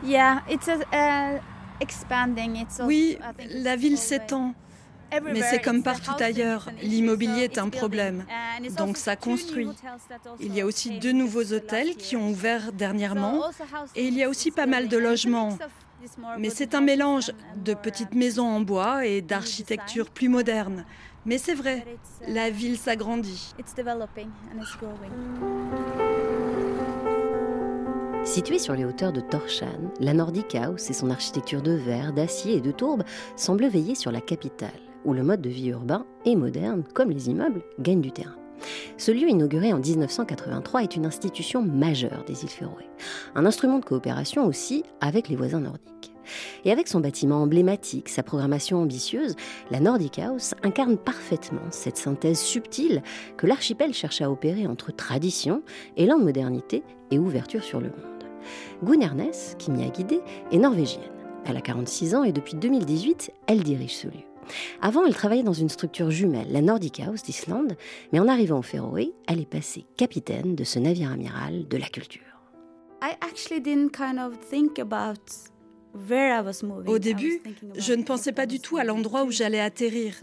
Yeah, 0.03 0.43
it's 0.49 0.67
uh, 0.67 1.39
expanding. 1.79 2.65
oui, 2.85 3.17
la 3.49 3.75
ville 3.75 3.97
s'étend. 3.97 4.53
Mais 5.23 5.41
c'est 5.41 5.61
comme 5.61 5.83
partout 5.83 6.11
ailleurs, 6.19 6.69
l'immobilier 6.81 7.43
est 7.43 7.57
un 7.57 7.69
problème. 7.69 8.25
Donc 8.77 8.97
ça 8.97 9.15
construit. 9.15 9.69
Il 10.39 10.53
y 10.53 10.61
a 10.61 10.65
aussi 10.65 10.99
deux 10.99 11.13
nouveaux 11.13 11.53
hôtels 11.53 11.95
qui 11.95 12.15
ont 12.15 12.29
ouvert 12.29 12.73
dernièrement 12.73 13.41
et 13.95 14.05
il 14.05 14.15
y 14.15 14.23
a 14.23 14.29
aussi 14.29 14.51
pas 14.51 14.65
mal 14.65 14.87
de 14.89 14.97
logements. 14.97 15.57
Mais 16.37 16.49
c'est 16.49 16.75
un 16.75 16.81
mélange 16.81 17.31
de 17.55 17.73
petites 17.73 18.13
maisons 18.13 18.47
en 18.47 18.61
bois 18.61 19.05
et 19.05 19.21
d'architecture 19.21 20.09
plus 20.09 20.29
moderne. 20.29 20.85
Mais 21.27 21.37
c'est 21.37 21.55
vrai, 21.55 21.83
la 22.25 22.49
ville 22.49 22.77
s'agrandit. 22.77 23.53
Située 28.23 28.59
sur 28.59 28.73
les 28.75 28.85
hauteurs 28.85 29.11
de 29.11 29.19
Torshan, 29.19 29.91
la 29.99 30.13
Nordic 30.13 30.55
House 30.55 30.89
et 30.89 30.93
son 30.93 31.09
architecture 31.09 31.61
de 31.61 31.73
verre, 31.73 32.13
d'acier 32.13 32.55
et 32.55 32.61
de 32.61 32.71
tourbe 32.71 33.03
semblent 33.35 33.67
veiller 33.67 33.93
sur 33.93 34.09
la 34.09 34.21
capitale, 34.21 34.79
où 35.03 35.11
le 35.11 35.21
mode 35.21 35.41
de 35.41 35.49
vie 35.49 35.67
urbain 35.67 36.05
et 36.23 36.37
moderne, 36.37 36.85
comme 36.93 37.11
les 37.11 37.29
immeubles, 37.29 37.61
gagne 37.79 37.99
du 37.99 38.13
terrain. 38.13 38.37
Ce 38.97 39.11
lieu 39.11 39.27
inauguré 39.27 39.73
en 39.73 39.79
1983 39.79 40.83
est 40.83 40.95
une 40.95 41.05
institution 41.05 41.61
majeure 41.61 42.23
des 42.25 42.43
îles 42.43 42.49
Féroé, 42.49 42.85
un 43.35 43.45
instrument 43.45 43.79
de 43.79 43.85
coopération 43.85 44.45
aussi 44.45 44.83
avec 45.01 45.27
les 45.27 45.35
voisins 45.35 45.59
nordiques. 45.59 46.13
Et 46.65 46.71
avec 46.71 46.87
son 46.87 46.99
bâtiment 46.99 47.41
emblématique, 47.41 48.09
sa 48.09 48.23
programmation 48.23 48.81
ambitieuse, 48.81 49.35
la 49.71 49.79
Nordic 49.79 50.19
House 50.19 50.53
incarne 50.63 50.97
parfaitement 50.97 51.61
cette 51.71 51.97
synthèse 51.97 52.39
subtile 52.39 53.01
que 53.37 53.47
l'archipel 53.47 53.93
cherche 53.93 54.21
à 54.21 54.31
opérer 54.31 54.67
entre 54.67 54.91
tradition, 54.91 55.63
élan 55.95 56.19
de 56.19 56.23
modernité 56.23 56.83
et 57.11 57.19
ouverture 57.19 57.63
sur 57.63 57.79
le 57.79 57.87
monde. 57.87 58.23
Gunnernes, 58.83 59.31
qui 59.57 59.71
m'y 59.71 59.83
a 59.83 59.89
guidée, 59.89 60.21
est 60.51 60.57
norvégienne. 60.57 61.11
Elle 61.45 61.57
a 61.57 61.61
46 61.61 62.15
ans 62.15 62.23
et 62.23 62.31
depuis 62.31 62.55
2018, 62.55 63.31
elle 63.47 63.63
dirige 63.63 63.95
ce 63.95 64.07
lieu. 64.07 64.23
Avant, 64.81 65.05
elle 65.05 65.15
travaillait 65.15 65.43
dans 65.43 65.53
une 65.53 65.69
structure 65.69 66.11
jumelle, 66.11 66.47
la 66.51 66.61
Nordic 66.61 66.99
House 66.99 67.23
d'Islande, 67.23 67.75
mais 68.11 68.19
en 68.19 68.27
arrivant 68.27 68.59
au 68.59 68.63
Féroé, 68.63 69.13
elle 69.27 69.41
est 69.41 69.49
passée 69.49 69.85
capitaine 69.97 70.55
de 70.55 70.63
ce 70.63 70.79
navire 70.79 71.11
amiral 71.11 71.67
de 71.67 71.77
la 71.77 71.87
culture. 71.87 72.21
I 73.01 73.11
actually 73.21 73.61
didn't 73.61 73.91
kind 73.91 74.19
of 74.19 74.37
think 74.39 74.79
about 74.79 75.19
au 76.85 76.99
début, 76.99 77.41
je 77.77 77.93
ne 77.93 78.03
pensais 78.03 78.31
pas 78.31 78.45
du 78.45 78.59
tout 78.59 78.77
à 78.77 78.83
l'endroit 78.83 79.23
où 79.23 79.31
j'allais 79.31 79.59
atterrir, 79.59 80.13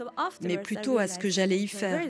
mais 0.41 0.57
plutôt 0.57 0.97
à 0.97 1.07
ce 1.07 1.19
que 1.19 1.29
j'allais 1.29 1.59
y 1.59 1.67
faire. 1.67 2.01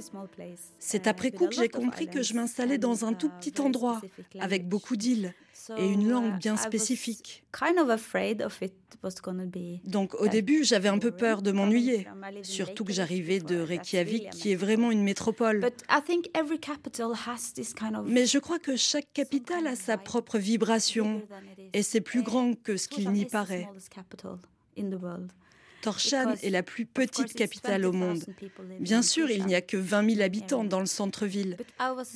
C'est 0.80 1.08
après 1.08 1.32
coup 1.32 1.48
que 1.48 1.56
j'ai 1.56 1.70
compris 1.70 2.08
que 2.08 2.22
je 2.22 2.34
m'installais 2.34 2.78
dans 2.78 3.06
un 3.06 3.14
tout 3.14 3.30
petit 3.30 3.60
endroit, 3.62 4.02
avec 4.40 4.68
beaucoup 4.68 4.96
d'îles 4.96 5.34
et 5.78 5.88
une 5.88 6.10
langue 6.10 6.38
bien 6.38 6.58
spécifique. 6.58 7.44
Donc 9.86 10.14
au 10.16 10.28
début, 10.28 10.64
j'avais 10.64 10.90
un 10.90 10.98
peu 10.98 11.12
peur 11.12 11.42
de 11.42 11.52
m'ennuyer, 11.52 12.08
surtout 12.44 12.84
que 12.84 12.94
j'arrivais 12.94 13.40
de 13.40 13.60
Reykjavik, 13.60 14.30
qui 14.32 14.52
est 14.52 14.56
vraiment 14.56 14.92
une 14.92 15.04
métropole. 15.04 15.62
Mais 18.06 18.26
je 18.26 18.40
crois 18.40 18.60
que 18.60 18.76
chaque 18.76 19.12
capitale 19.14 19.68
a 19.68 19.76
sa 19.76 19.98
propre 19.98 20.38
vibration, 20.38 21.22
et 21.74 21.84
c'est 21.84 22.02
plus 22.02 22.24
grand 22.24 22.54
que 22.54 22.78
ce 22.78 22.88
qu'il 22.88 23.10
n'y 23.12 23.26
paraît. 23.26 23.68
Torshan 25.86 26.34
est 26.42 26.50
la 26.50 26.64
plus 26.64 26.88
petite 26.88 27.36
capitale 27.36 27.86
au 27.86 27.92
monde. 27.92 28.24
Bien 28.80 29.04
sûr, 29.04 29.30
il 29.30 29.46
n'y 29.46 29.54
a 29.54 29.62
que 29.62 29.78
20 29.78 30.16
000 30.16 30.22
habitants 30.24 30.64
dans 30.64 30.80
le 30.80 30.88
centre-ville, 30.88 31.58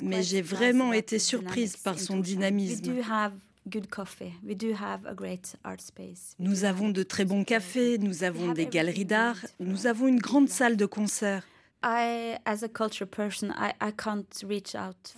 mais 0.01 0.23
j'ai 0.23 0.41
vraiment 0.41 0.91
été 0.91 1.19
surprise 1.19 1.77
par 1.77 1.99
son 1.99 2.17
dynamisme. 2.17 2.95
Nous 6.39 6.63
avons 6.63 6.89
de 6.89 7.03
très 7.03 7.25
bons 7.25 7.43
cafés, 7.43 7.99
nous 7.99 8.23
avons 8.23 8.53
des 8.53 8.65
galeries 8.65 9.05
d'art, 9.05 9.37
nous 9.59 9.85
avons 9.85 10.07
une 10.07 10.19
grande 10.19 10.49
salle 10.49 10.75
de 10.75 10.87
concert. 10.87 11.43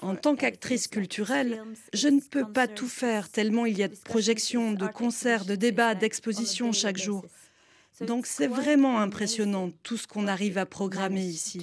En 0.02 0.16
tant 0.16 0.36
qu'actrice 0.36 0.88
culturelle, 0.90 1.64
je 1.94 2.08
ne 2.10 2.20
peux 2.20 2.52
pas 2.52 2.68
tout 2.68 2.90
faire 2.90 3.30
tellement 3.30 3.66
il 3.66 3.78
y 3.78 3.84
a 3.84 3.88
de 3.88 3.96
projections, 3.96 4.74
de 4.74 4.88
concerts, 4.88 5.46
de 5.46 5.56
débats, 5.56 5.96
d'expositions 5.96 6.74
chaque 6.74 6.98
jour. 6.98 7.26
Donc 8.08 8.26
c'est 8.26 8.48
vraiment 8.48 9.00
impressionnant 9.00 9.70
tout 9.84 9.98
ce 9.98 10.08
qu'on 10.08 10.28
arrive 10.28 10.58
à 10.58 10.66
programmer 10.66 11.24
ici. 11.24 11.60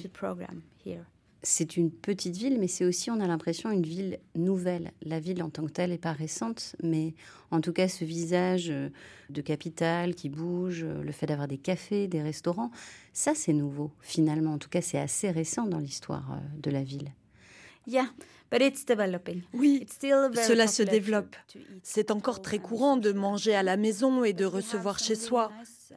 C'est 1.41 1.77
une 1.77 1.89
petite 1.89 2.35
ville, 2.35 2.59
mais 2.59 2.67
c'est 2.67 2.83
aussi, 2.83 3.09
on 3.09 3.21
a 3.21 3.25
l'impression, 3.27 3.71
une 3.71 3.85
ville 3.85 4.19
nouvelle. 4.35 4.91
La 5.01 5.21
ville 5.21 5.41
en 5.41 5.49
tant 5.49 5.65
que 5.65 5.71
telle 5.71 5.91
n'est 5.91 5.97
pas 5.97 6.11
récente, 6.11 6.75
mais 6.83 7.13
en 7.49 7.61
tout 7.61 7.71
cas, 7.71 7.87
ce 7.87 8.03
visage 8.03 8.69
euh, 8.69 8.89
de 9.29 9.39
capitale 9.39 10.15
qui 10.15 10.27
bouge, 10.27 10.83
euh, 10.83 11.01
le 11.01 11.13
fait 11.13 11.27
d'avoir 11.27 11.47
des 11.47 11.57
cafés, 11.57 12.09
des 12.09 12.21
restaurants, 12.21 12.71
ça 13.13 13.35
c'est 13.35 13.53
nouveau, 13.53 13.91
finalement. 14.01 14.51
En 14.51 14.57
tout 14.57 14.67
cas, 14.67 14.81
c'est 14.81 14.99
assez 14.99 15.31
récent 15.31 15.65
dans 15.65 15.79
l'histoire 15.79 16.33
euh, 16.33 16.59
de 16.61 16.71
la 16.71 16.83
ville. 16.83 17.13
Oui, 19.53 19.85
cela 20.43 20.67
se 20.67 20.83
développe. 20.83 21.35
C'est 21.83 22.11
encore 22.11 22.41
très 22.41 22.59
courant 22.59 22.97
de 22.97 23.13
manger 23.13 23.55
à 23.55 23.63
la 23.63 23.77
maison 23.77 24.25
et 24.25 24.33
de 24.33 24.45
recevoir 24.45 24.99
chez 24.99 25.15
soi. 25.15 25.51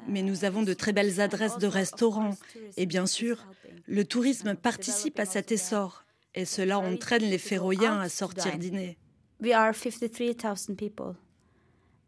Mais 0.09 0.23
nous 0.23 0.45
avons 0.45 0.63
de 0.63 0.73
très 0.75 0.93
belles 0.93 1.21
adresses 1.21 1.59
de 1.59 1.67
restaurants. 1.67 2.37
Et 2.77 2.87
bien 2.87 3.07
sûr, 3.07 3.47
le 3.87 4.05
tourisme 4.05 4.55
participe 4.55 5.19
à 5.19 5.25
cet 5.25 5.53
essor. 5.53 6.05
Et 6.35 6.45
cela 6.45 6.79
entraîne 6.79 7.23
les 7.23 7.39
Féroïens 7.39 8.01
à 8.01 8.09
sortir 8.09 8.57
dîner. 8.59 8.99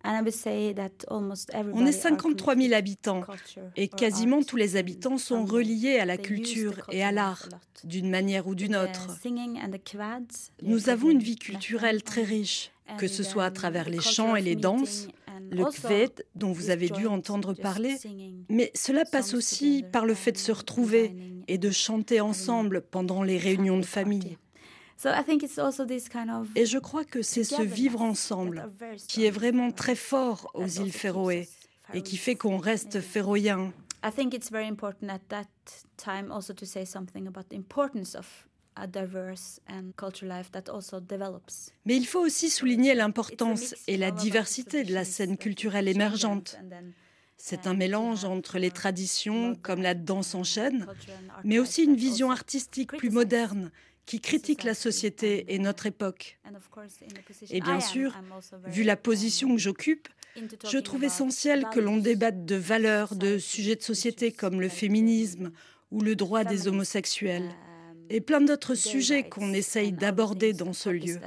On 0.04 1.86
est 1.86 1.92
53 1.92 2.56
000 2.56 2.74
habitants 2.74 3.22
et 3.76 3.88
quasiment 3.88 4.42
tous 4.42 4.56
les 4.56 4.76
habitants 4.76 5.18
sont 5.18 5.44
reliés 5.44 5.98
à 5.98 6.04
la 6.04 6.16
culture 6.16 6.86
et 6.90 7.02
à 7.02 7.10
l'art 7.12 7.48
d'une 7.84 8.10
manière 8.10 8.46
ou 8.46 8.54
d'une 8.54 8.76
autre. 8.76 9.08
Nous 10.62 10.88
avons 10.88 11.10
une 11.10 11.20
vie 11.20 11.36
culturelle 11.36 12.02
très 12.02 12.22
riche, 12.22 12.70
que 12.98 13.08
ce 13.08 13.22
soit 13.22 13.44
à 13.44 13.50
travers 13.50 13.88
les 13.88 14.00
chants 14.00 14.36
et 14.36 14.42
les 14.42 14.56
danses, 14.56 15.08
le 15.50 15.64
kved 15.64 16.24
dont 16.34 16.52
vous 16.52 16.70
avez 16.70 16.88
dû 16.88 17.06
entendre 17.06 17.54
parler, 17.54 17.96
mais 18.48 18.70
cela 18.74 19.04
passe 19.04 19.34
aussi 19.34 19.84
par 19.92 20.06
le 20.06 20.14
fait 20.14 20.32
de 20.32 20.38
se 20.38 20.52
retrouver 20.52 21.14
et 21.48 21.58
de 21.58 21.70
chanter 21.70 22.20
ensemble 22.20 22.82
pendant 22.82 23.22
les 23.22 23.38
réunions 23.38 23.78
de 23.78 23.84
famille. 23.84 24.38
Et 26.56 26.66
je 26.66 26.78
crois 26.78 27.04
que 27.04 27.22
c'est 27.22 27.44
ce 27.44 27.62
vivre 27.62 28.02
ensemble 28.02 28.70
qui 29.08 29.24
est 29.24 29.30
vraiment 29.30 29.70
très 29.70 29.94
fort 29.94 30.50
aux 30.54 30.66
îles 30.66 30.92
Féroé 30.92 31.48
et 31.92 32.02
qui 32.02 32.16
fait 32.16 32.36
qu'on 32.36 32.58
reste 32.58 33.00
féroïen. 33.00 33.72
Mais 41.84 41.96
il 41.96 42.06
faut 42.06 42.20
aussi 42.20 42.50
souligner 42.50 42.94
l'importance 42.94 43.74
et 43.86 43.96
la 43.96 44.10
diversité 44.10 44.84
de 44.84 44.92
la 44.92 45.04
scène 45.04 45.36
culturelle 45.36 45.88
émergente. 45.88 46.58
C'est 47.36 47.66
un 47.66 47.74
mélange 47.74 48.24
entre 48.24 48.58
les 48.58 48.70
traditions 48.70 49.54
comme 49.56 49.82
la 49.82 49.94
danse 49.94 50.34
en 50.34 50.44
chaîne, 50.44 50.86
mais 51.44 51.58
aussi 51.58 51.84
une 51.84 51.96
vision 51.96 52.30
artistique 52.30 52.96
plus 52.96 53.10
moderne 53.10 53.70
qui 54.06 54.20
critique 54.20 54.64
la 54.64 54.74
société 54.74 55.54
et 55.54 55.58
notre 55.58 55.86
époque. 55.86 56.38
Et 57.50 57.60
bien 57.60 57.80
sûr, 57.80 58.12
vu 58.66 58.82
la 58.82 58.96
position 58.96 59.54
que 59.54 59.60
j'occupe, 59.60 60.08
je 60.70 60.78
trouve 60.78 61.04
essentiel 61.04 61.66
que 61.72 61.80
l'on 61.80 61.96
débatte 61.96 62.44
de 62.44 62.56
valeurs, 62.56 63.14
de 63.14 63.38
sujets 63.38 63.76
de 63.76 63.82
société 63.82 64.32
comme 64.32 64.60
le 64.60 64.68
féminisme 64.68 65.52
ou 65.90 66.00
le 66.00 66.16
droit 66.16 66.44
des 66.44 66.68
homosexuels 66.68 67.50
et 68.10 68.20
plein 68.20 68.40
d'autres 68.40 68.74
sujets 68.74 69.28
qu'on 69.28 69.52
essaye 69.52 69.92
d'aborder 69.92 70.52
dans 70.52 70.72
ce 70.72 70.90
lieu. 70.90 71.18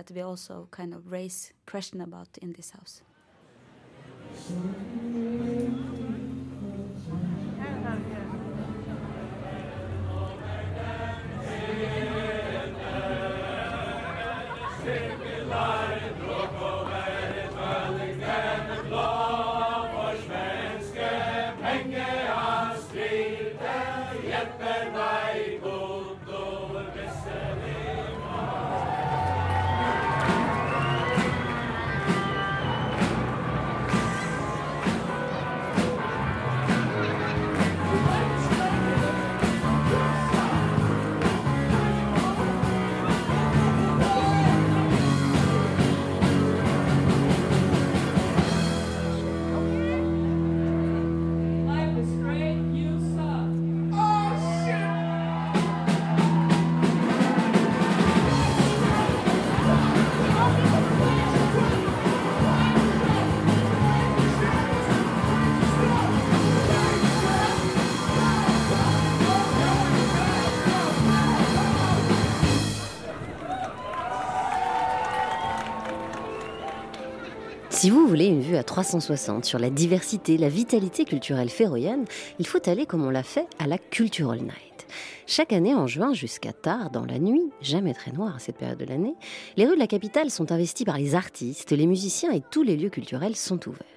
Voulez 78.17 78.29
une 78.29 78.41
vue 78.41 78.55
à 78.55 78.63
360 78.63 79.45
sur 79.45 79.59
la 79.59 79.69
diversité, 79.69 80.39
la 80.39 80.49
vitalité 80.49 81.05
culturelle 81.05 81.49
féroïenne, 81.49 82.05
il 82.39 82.47
faut 82.47 82.67
aller 82.67 82.87
comme 82.87 83.05
on 83.05 83.11
l'a 83.11 83.21
fait 83.21 83.45
à 83.59 83.67
la 83.67 83.77
Cultural 83.77 84.39
Night. 84.39 84.87
Chaque 85.27 85.53
année, 85.53 85.75
en 85.75 85.85
juin 85.85 86.15
jusqu'à 86.15 86.51
tard, 86.51 86.89
dans 86.89 87.05
la 87.05 87.19
nuit, 87.19 87.51
jamais 87.61 87.93
très 87.93 88.11
noire 88.11 88.37
à 88.37 88.39
cette 88.39 88.57
période 88.57 88.79
de 88.79 88.85
l'année, 88.85 89.13
les 89.55 89.67
rues 89.67 89.75
de 89.75 89.79
la 89.79 89.85
capitale 89.85 90.31
sont 90.31 90.51
investies 90.51 90.83
par 90.83 90.97
les 90.97 91.13
artistes, 91.13 91.73
les 91.73 91.85
musiciens 91.85 92.31
et 92.31 92.41
tous 92.49 92.63
les 92.63 92.75
lieux 92.75 92.89
culturels 92.89 93.35
sont 93.35 93.59
ouverts. 93.69 93.96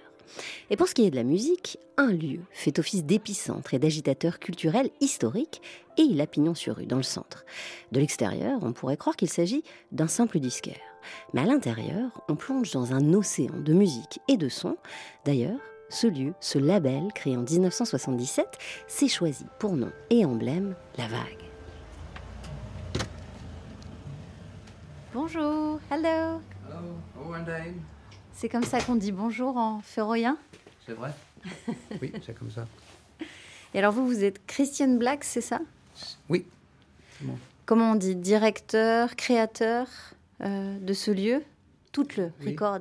Et 0.70 0.76
pour 0.76 0.88
ce 0.88 0.94
qui 0.94 1.04
est 1.04 1.10
de 1.10 1.16
la 1.16 1.25
musique, 1.25 1.78
un 1.96 2.12
lieu 2.12 2.40
fait 2.50 2.78
office 2.78 3.04
d'épicentre 3.04 3.75
et 3.75 3.78
d'agitateur 3.78 4.38
culturel 4.38 4.90
historique, 5.00 5.62
et 5.99 6.02
il 6.02 6.20
a 6.20 6.26
pignon 6.26 6.54
sur 6.54 6.76
rue, 6.76 6.87
dans 6.87 6.96
le 6.96 7.02
centre. 7.02 7.44
De 7.92 8.00
l'extérieur, 8.00 8.60
on 8.62 8.72
pourrait 8.72 8.96
croire 8.96 9.16
qu'il 9.16 9.30
s'agit 9.30 9.64
d'un 9.92 10.08
simple 10.08 10.38
disquaire. 10.38 10.80
Mais 11.32 11.40
à 11.40 11.46
l'intérieur, 11.46 12.22
on 12.28 12.37
plonge 12.37 12.70
dans 12.72 12.92
un 12.92 13.12
océan 13.14 13.58
de 13.58 13.72
musique 13.72 14.20
et 14.28 14.37
de 14.37 14.49
son. 14.49 14.76
D'ailleurs, 15.25 15.58
ce 15.88 16.06
lieu, 16.06 16.34
ce 16.40 16.58
label 16.58 17.08
créé 17.14 17.37
en 17.37 17.42
1977, 17.42 18.46
s'est 18.87 19.08
choisi 19.08 19.44
pour 19.58 19.75
nom 19.75 19.90
et 20.10 20.25
emblème 20.25 20.75
la 20.96 21.08
vague. 21.08 21.44
Bonjour, 25.12 25.80
hello. 25.90 26.40
Hello, 26.68 27.34
c'est 28.40 28.49
comme 28.49 28.64
ça 28.64 28.80
qu'on 28.80 28.94
dit 28.94 29.12
bonjour 29.12 29.59
en 29.59 29.82
féroïen 29.82 30.38
C'est 30.87 30.94
vrai 30.94 31.12
Oui, 32.00 32.11
c'est 32.25 32.32
comme 32.32 32.50
ça. 32.50 32.66
Et 33.75 33.78
alors 33.78 33.93
vous, 33.93 34.06
vous 34.06 34.25
êtes 34.25 34.47
Christian 34.47 34.95
Black, 34.97 35.25
c'est 35.25 35.43
ça? 35.43 35.60
Oui. 36.30 36.47
Comment 37.67 37.93
on 37.93 37.97
dit? 37.97 38.17
Directeur, 38.17 39.15
créateur 39.15 39.88
euh, 40.41 40.78
de 40.78 40.93
ce 40.95 41.10
lieu? 41.10 41.43
Tout 41.93 42.06
le 42.17 42.32
oui. 42.41 42.52
record 42.52 42.78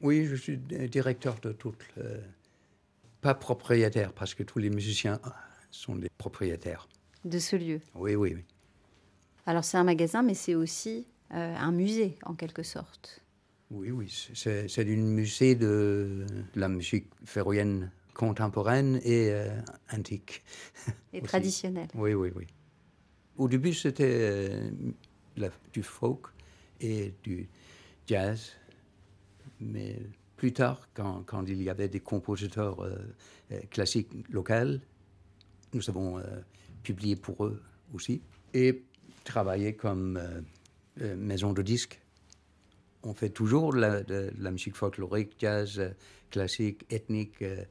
Oui, 0.00 0.26
je 0.26 0.36
suis 0.36 0.58
directeur 0.58 1.40
de 1.40 1.50
tout 1.50 1.74
le... 1.96 2.20
Pas 3.20 3.34
propriétaire, 3.34 4.12
parce 4.12 4.34
que 4.34 4.44
tous 4.44 4.60
les 4.60 4.70
musiciens 4.70 5.18
sont 5.72 5.96
des 5.96 6.08
propriétaires. 6.18 6.86
De 7.24 7.40
ce 7.40 7.56
lieu 7.56 7.80
Oui, 7.96 8.14
oui, 8.14 8.34
oui. 8.36 8.44
Alors 9.44 9.64
c'est 9.64 9.76
un 9.76 9.82
magasin, 9.84 10.22
mais 10.22 10.34
c'est 10.34 10.54
aussi 10.54 11.04
euh, 11.34 11.56
un 11.56 11.72
musée, 11.72 12.16
en 12.24 12.34
quelque 12.34 12.62
sorte. 12.62 13.19
Oui, 13.70 13.92
oui, 13.92 14.12
c'est 14.34 14.78
un 14.78 14.96
musée 14.96 15.54
de 15.54 16.26
la 16.56 16.68
musique 16.68 17.06
féroïenne 17.24 17.92
contemporaine 18.14 19.00
et 19.04 19.30
euh, 19.30 19.48
antique. 19.92 20.42
Et 21.12 21.22
traditionnelle. 21.22 21.86
Oui, 21.94 22.14
oui, 22.14 22.32
oui. 22.34 22.46
Au 23.36 23.48
début, 23.48 23.72
c'était 23.72 24.70
euh, 25.38 25.50
du 25.72 25.84
folk 25.84 26.26
et 26.80 27.14
du 27.22 27.48
jazz, 28.08 28.50
mais 29.60 30.00
plus 30.36 30.52
tard, 30.52 30.88
quand, 30.92 31.22
quand 31.24 31.44
il 31.46 31.62
y 31.62 31.70
avait 31.70 31.88
des 31.88 32.00
compositeurs 32.00 32.82
euh, 32.82 32.98
classiques 33.70 34.10
locaux, 34.30 34.80
nous 35.72 35.88
avons 35.88 36.20
publié 36.82 37.14
pour 37.14 37.44
eux 37.44 37.62
aussi 37.94 38.20
et 38.52 38.82
travaillé 39.22 39.74
comme 39.74 40.20
maison 40.96 41.52
de 41.52 41.62
disques 41.62 42.00
on 43.02 43.14
fait 43.14 43.30
toujours 43.30 43.74
la, 43.74 44.02
de, 44.02 44.30
la 44.38 44.50
musique 44.50 44.76
folklorique, 44.76 45.34
jazz, 45.38 45.78
euh, 45.78 45.90
classique, 46.30 46.84
ethnique. 46.90 47.42
Euh, 47.42 47.64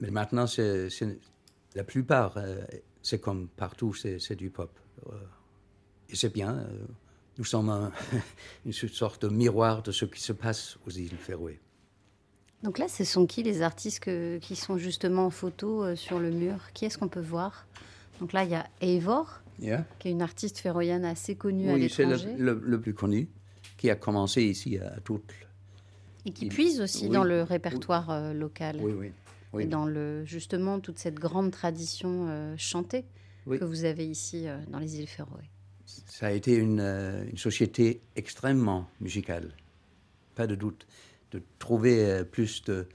mais 0.00 0.10
maintenant, 0.10 0.46
c'est, 0.46 0.88
la 1.74 1.84
plupart, 1.84 2.36
euh, 2.36 2.62
c'est 3.02 3.20
comme 3.20 3.48
partout, 3.48 3.94
c'est, 3.94 4.34
du 4.34 4.50
pop. 4.50 4.70
et 6.10 6.16
c'est 6.16 6.32
bien. 6.32 6.66
nous 7.38 7.44
sommes 7.44 7.90
une 8.66 8.72
sorte 8.72 9.22
de 9.22 9.28
miroir 9.28 9.82
de 9.82 9.92
ce 9.92 10.04
qui 10.04 10.20
se 10.20 10.32
passe 10.32 10.78
aux 10.86 10.90
îles 10.90 11.16
Féroé. 11.16 11.60
Donc 12.62 12.78
là, 12.78 12.88
ce 12.88 13.04
sont 13.04 13.26
qui 13.26 13.42
les 13.42 13.62
artistes 13.62 14.10
qui 14.40 14.56
sont 14.56 14.78
justement 14.78 15.26
en 15.26 15.30
photo 15.30 15.94
sur 15.94 16.18
le 16.18 16.30
mur? 16.30 16.72
Qui 16.72 16.86
est-ce 16.86 16.98
qu'on 16.98 17.08
peut 17.08 17.20
voir? 17.20 17.66
Donc 18.20 18.32
là, 18.32 18.44
il 18.44 18.50
y 18.50 18.54
a 18.54 18.66
Eivor, 18.80 19.40
qui 19.58 19.68
est 20.08 20.10
une 20.10 20.22
artiste 20.22 20.58
féroïenne 20.58 21.04
assez 21.04 21.36
connue 21.36 21.70
à 21.70 21.76
l'étranger. 21.76 22.26
Oui, 22.26 22.34
c'est 22.36 22.42
le, 22.42 22.80
plus 22.80 22.94
connu 22.94 23.28
qui 23.76 23.90
a 23.90 23.94
commencé 23.94 24.42
ici 24.42 24.78
à 24.78 25.00
Toutle. 25.00 25.34
Et 26.24 26.32
qui 26.32 26.48
puise 26.48 26.80
aussi 26.80 27.08
dans 27.08 27.24
le 27.24 27.42
répertoire 27.42 28.10
euh, 28.10 28.32
local. 28.32 28.78
Oui, 28.80 28.92
oui, 28.92 29.12
oui. 29.52 29.64
Et 29.64 29.66
dans 29.66 29.86
le, 29.86 30.24
justement 30.24 30.80
toute 30.80 30.98
cette 30.98 31.14
grande 31.14 31.52
tradition 31.52 32.26
euh, 32.28 32.54
chantée 32.58 33.04
que 33.48 33.64
vous 33.64 33.84
avez 33.84 34.06
ici 34.06 34.48
euh, 34.48 34.58
dans 34.68 34.80
les 34.80 34.98
îles 34.98 35.06
Féroé. 35.06 35.44
Ça 35.84 36.26
a 36.26 36.30
été 36.32 36.56
une, 36.56 36.80
une, 36.80 37.38
société 37.38 38.00
extrêmement 38.16 38.88
musicale, 39.00 39.52
pas 40.34 40.48
de 40.48 40.56
doute. 40.56 40.86
De 41.30 41.40
trouver 41.58 42.24
plus 42.24 42.62
de 42.64 42.88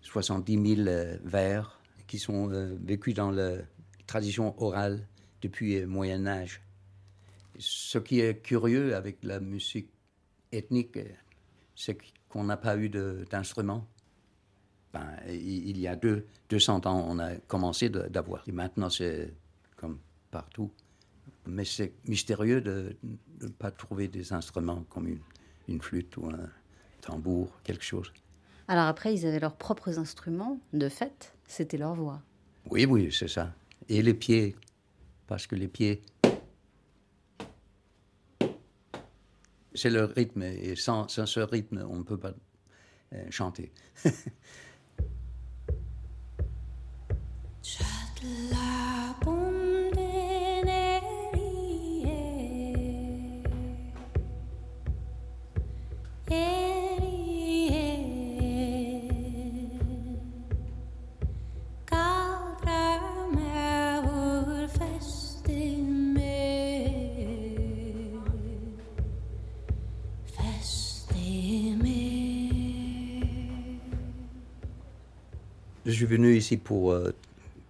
70 0.00 0.76
000 0.84 0.90
vers 1.24 1.80
qui 2.06 2.18
sont 2.18 2.48
vécus 2.82 3.14
dans 3.14 3.30
la 3.30 3.56
tradition 4.06 4.54
orale 4.62 5.06
depuis 5.42 5.80
le 5.80 5.86
Moyen 5.86 6.26
Âge. 6.26 6.62
Ce 7.58 7.98
qui 7.98 8.20
est 8.20 8.42
curieux 8.42 8.94
avec 8.94 9.18
la 9.22 9.40
musique 9.40 9.91
ethnique, 10.52 10.98
c'est 11.74 11.98
qu'on 12.28 12.44
n'a 12.44 12.56
pas 12.56 12.76
eu 12.76 12.88
d'instruments. 12.88 13.86
Ben, 14.92 15.08
il 15.26 15.78
y 15.78 15.88
a 15.88 15.96
deux, 15.96 16.26
200 16.50 16.86
ans, 16.86 17.06
on 17.08 17.18
a 17.18 17.36
commencé 17.36 17.88
d'avoir. 17.88 18.46
Et 18.46 18.52
maintenant, 18.52 18.90
c'est 18.90 19.32
comme 19.76 19.98
partout. 20.30 20.70
Mais 21.46 21.64
c'est 21.64 21.92
mystérieux 22.06 22.60
de 22.60 22.96
ne 23.40 23.48
pas 23.48 23.70
trouver 23.70 24.08
des 24.08 24.32
instruments 24.32 24.84
comme 24.90 25.08
une, 25.08 25.20
une, 25.68 25.80
flûte 25.80 26.16
ou 26.18 26.26
un 26.26 26.48
tambour, 27.00 27.50
quelque 27.64 27.84
chose. 27.84 28.12
Alors 28.68 28.84
après, 28.84 29.14
ils 29.14 29.26
avaient 29.26 29.40
leurs 29.40 29.56
propres 29.56 29.98
instruments. 29.98 30.60
De 30.72 30.88
fait, 30.88 31.34
c'était 31.48 31.78
leur 31.78 31.94
voix. 31.94 32.20
Oui, 32.70 32.84
oui, 32.84 33.10
c'est 33.12 33.28
ça. 33.28 33.52
Et 33.88 34.02
les 34.02 34.14
pieds, 34.14 34.54
parce 35.26 35.46
que 35.46 35.56
les 35.56 35.68
pieds, 35.68 36.02
c'est 39.74 39.90
le 39.90 40.04
rythme, 40.04 40.42
et 40.42 40.76
sans, 40.76 41.08
ce 41.08 41.40
rythme, 41.40 41.86
on 41.88 41.98
ne 41.98 42.02
peut 42.02 42.18
pas 42.18 42.34
euh, 43.12 43.24
chanter. 43.30 43.72
suis 76.04 76.16
venu 76.16 76.34
ici 76.34 76.56
pour 76.56 76.90
euh, 76.90 77.14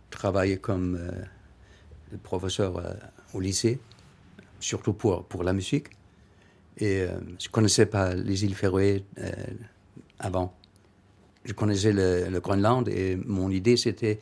travailler 0.09 0.57
comme 0.57 0.97
euh, 0.97 2.17
professeur 2.23 2.79
euh, 2.79 2.95
au 3.35 3.41
lycée, 3.41 3.79
surtout 4.59 4.95
pour, 4.95 5.25
pour 5.27 5.45
la 5.45 5.53
musique. 5.53 5.89
Et 6.79 7.05
je 7.39 7.49
ne 7.49 7.53
connaissais 7.53 7.85
pas 7.85 8.15
les 8.15 8.45
îles 8.45 8.55
Féroé 8.55 9.05
avant. 10.19 10.55
Je 11.45 11.53
connaissais 11.53 11.93
le, 11.93 12.41
Groenland 12.41 12.89
et 12.89 13.17
mon 13.17 13.51
idée 13.51 13.77
c'était 13.77 14.21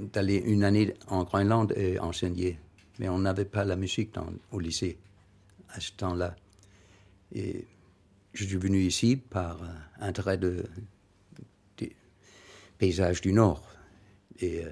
d'aller 0.00 0.38
une 0.38 0.64
année 0.64 0.94
en 1.06 1.22
Groenland 1.22 1.72
et 1.76 2.00
enseigner. 2.00 2.58
Mais 2.98 3.08
on 3.08 3.20
n'avait 3.20 3.44
pas 3.44 3.64
la 3.64 3.76
musique 3.76 4.16
au 4.50 4.58
lycée 4.58 4.98
à 5.68 5.78
ce 5.78 5.92
temps-là. 5.92 6.34
Et 7.32 7.64
je 8.32 8.44
suis 8.44 8.56
venu 8.56 8.80
ici 8.80 9.14
par 9.16 9.60
intérêt 10.00 10.38
de, 10.38 10.64
du 13.22 13.32
Nord. 13.32 13.62
Et 14.40 14.64
euh, 14.64 14.70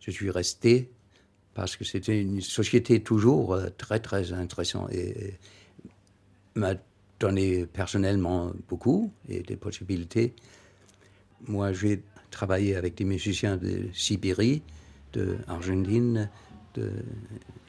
je 0.00 0.10
suis 0.10 0.30
resté 0.30 0.90
parce 1.54 1.76
que 1.76 1.84
c'était 1.84 2.20
une 2.20 2.40
société 2.40 3.00
toujours 3.00 3.54
euh, 3.54 3.68
très, 3.78 4.00
très 4.00 4.32
intéressante 4.32 4.92
et 4.92 5.38
m'a 6.56 6.74
donné 7.20 7.66
personnellement 7.66 8.52
beaucoup 8.68 9.12
et 9.28 9.42
des 9.42 9.56
possibilités. 9.56 10.34
Moi, 11.46 11.72
j'ai 11.72 12.02
travaillé 12.30 12.74
avec 12.74 12.96
des 12.96 13.04
musiciens 13.04 13.56
de 13.56 13.88
Sibérie, 13.92 14.62
de 15.12 15.36
Argentine, 15.46 16.28
de 16.74 16.90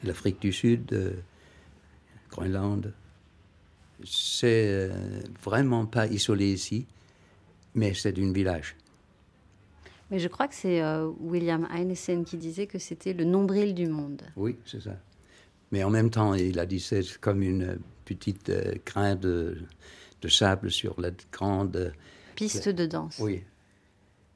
l'Afrique 0.02 0.40
du 0.40 0.52
Sud, 0.52 0.86
de 0.86 1.14
Groenland. 2.30 2.92
C'est 4.04 4.68
euh, 4.68 5.20
vraiment 5.44 5.86
pas 5.86 6.08
isolé 6.08 6.52
ici, 6.52 6.86
mais 7.74 7.94
c'est 7.94 8.18
un 8.18 8.32
village. 8.32 8.74
Mais 10.10 10.18
je 10.18 10.28
crois 10.28 10.46
que 10.46 10.54
c'est 10.54 10.82
euh, 10.82 11.10
William 11.20 11.66
Heinesen 11.70 12.24
qui 12.24 12.36
disait 12.36 12.66
que 12.66 12.78
c'était 12.78 13.12
le 13.12 13.24
nombril 13.24 13.74
du 13.74 13.88
monde. 13.88 14.22
Oui, 14.36 14.56
c'est 14.64 14.80
ça. 14.80 14.96
Mais 15.72 15.82
en 15.82 15.90
même 15.90 16.10
temps, 16.10 16.34
il 16.34 16.58
a 16.58 16.66
dit 16.66 16.78
c'est 16.78 17.18
comme 17.18 17.42
une 17.42 17.78
petite 18.04 18.48
euh, 18.50 18.74
grain 18.84 19.16
de, 19.16 19.58
de, 20.22 20.28
sable 20.28 20.70
sur 20.70 21.00
la 21.00 21.10
grande 21.32 21.92
piste 22.36 22.68
de 22.68 22.86
danse. 22.86 23.18
Oui. 23.18 23.42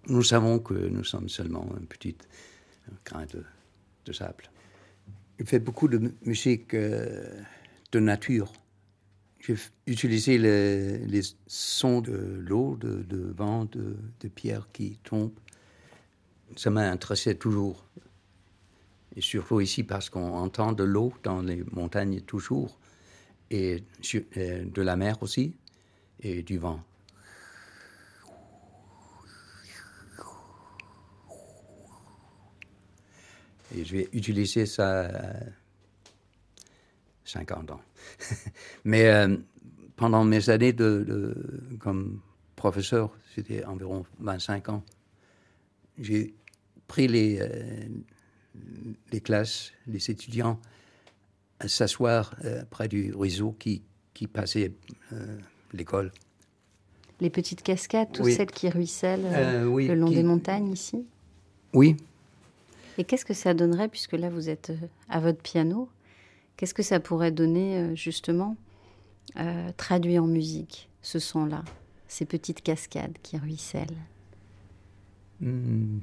Nous 0.08 0.22
savons 0.22 0.58
que 0.58 0.74
nous 0.74 1.04
sommes 1.04 1.28
seulement 1.28 1.68
une 1.78 1.86
petite 1.86 2.26
grain 3.04 3.26
de, 3.26 3.44
de 4.06 4.12
sable. 4.12 4.50
Il 5.38 5.46
fait 5.46 5.60
beaucoup 5.60 5.88
de 5.88 6.12
musique 6.24 6.74
euh, 6.74 7.40
de 7.92 8.00
nature. 8.00 8.52
J'ai 9.40 9.54
utilisé 9.86 10.36
les, 10.36 10.98
les, 10.98 11.22
sons 11.46 12.00
de 12.00 12.12
l'eau, 12.12 12.76
de, 12.76 13.02
de, 13.02 13.32
vent, 13.36 13.64
de, 13.66 13.96
de 14.20 14.28
pierres 14.28 14.68
qui 14.72 14.98
tombent. 15.02 15.32
Ça 16.56 16.70
m'a 16.70 16.90
intéressé 16.90 17.36
toujours. 17.36 17.84
Et 19.16 19.20
surtout 19.20 19.60
ici 19.60 19.82
parce 19.82 20.08
qu'on 20.10 20.34
entend 20.34 20.72
de 20.72 20.84
l'eau 20.84 21.12
dans 21.22 21.42
les 21.42 21.64
montagnes 21.72 22.20
toujours, 22.20 22.78
et 23.50 23.82
euh, 24.36 24.64
de 24.64 24.82
la 24.82 24.96
mer 24.96 25.22
aussi, 25.22 25.54
et 26.20 26.42
du 26.42 26.58
vent. 26.58 26.80
Et 33.74 33.84
je 33.84 33.96
vais 33.96 34.08
utiliser 34.12 34.66
ça 34.66 35.08
50 37.24 37.70
ans. 37.70 37.80
Mais 38.84 39.06
euh, 39.08 39.36
pendant 39.96 40.24
mes 40.24 40.50
années 40.50 40.72
de, 40.72 41.46
comme 41.78 42.20
professeur, 42.56 43.10
c'était 43.34 43.64
environ 43.64 44.04
25 44.18 44.68
ans, 44.70 44.84
j'ai 46.00 46.34
pris 46.88 47.06
les, 47.06 47.38
euh, 47.40 47.88
les 49.12 49.20
classes, 49.20 49.72
les 49.86 50.10
étudiants 50.10 50.58
à 51.60 51.68
s'asseoir 51.68 52.34
euh, 52.44 52.64
près 52.68 52.88
du 52.88 53.14
réseau 53.14 53.52
qui, 53.52 53.82
qui 54.14 54.26
passait 54.26 54.72
l'école. 55.72 56.10
Les 57.20 57.30
petites 57.30 57.62
cascades, 57.62 58.10
toutes 58.12 58.30
celles 58.30 58.50
qui 58.50 58.68
ruissellent 58.70 59.26
le 59.30 59.94
long 59.94 60.10
des 60.10 60.22
montagnes 60.22 60.72
ici 60.72 61.04
Oui. 61.74 61.96
Et 62.96 63.04
qu'est-ce 63.04 63.24
que 63.24 63.34
ça 63.34 63.54
donnerait, 63.54 63.88
puisque 63.88 64.12
là 64.12 64.30
vous 64.30 64.48
êtes 64.48 64.72
à 65.08 65.20
votre 65.20 65.40
piano 65.40 65.88
Qu'est-ce 66.60 66.74
que 66.74 66.82
ça 66.82 67.00
pourrait 67.00 67.30
donner 67.30 67.78
euh, 67.78 67.94
justement 67.94 68.54
euh, 69.38 69.70
traduit 69.78 70.18
en 70.18 70.26
musique, 70.26 70.90
ce 71.00 71.18
son-là, 71.18 71.64
ces 72.06 72.26
petites 72.26 72.60
cascades 72.60 73.16
qui 73.22 73.38
ruissellent? 73.38 73.96
嗯 75.40 76.02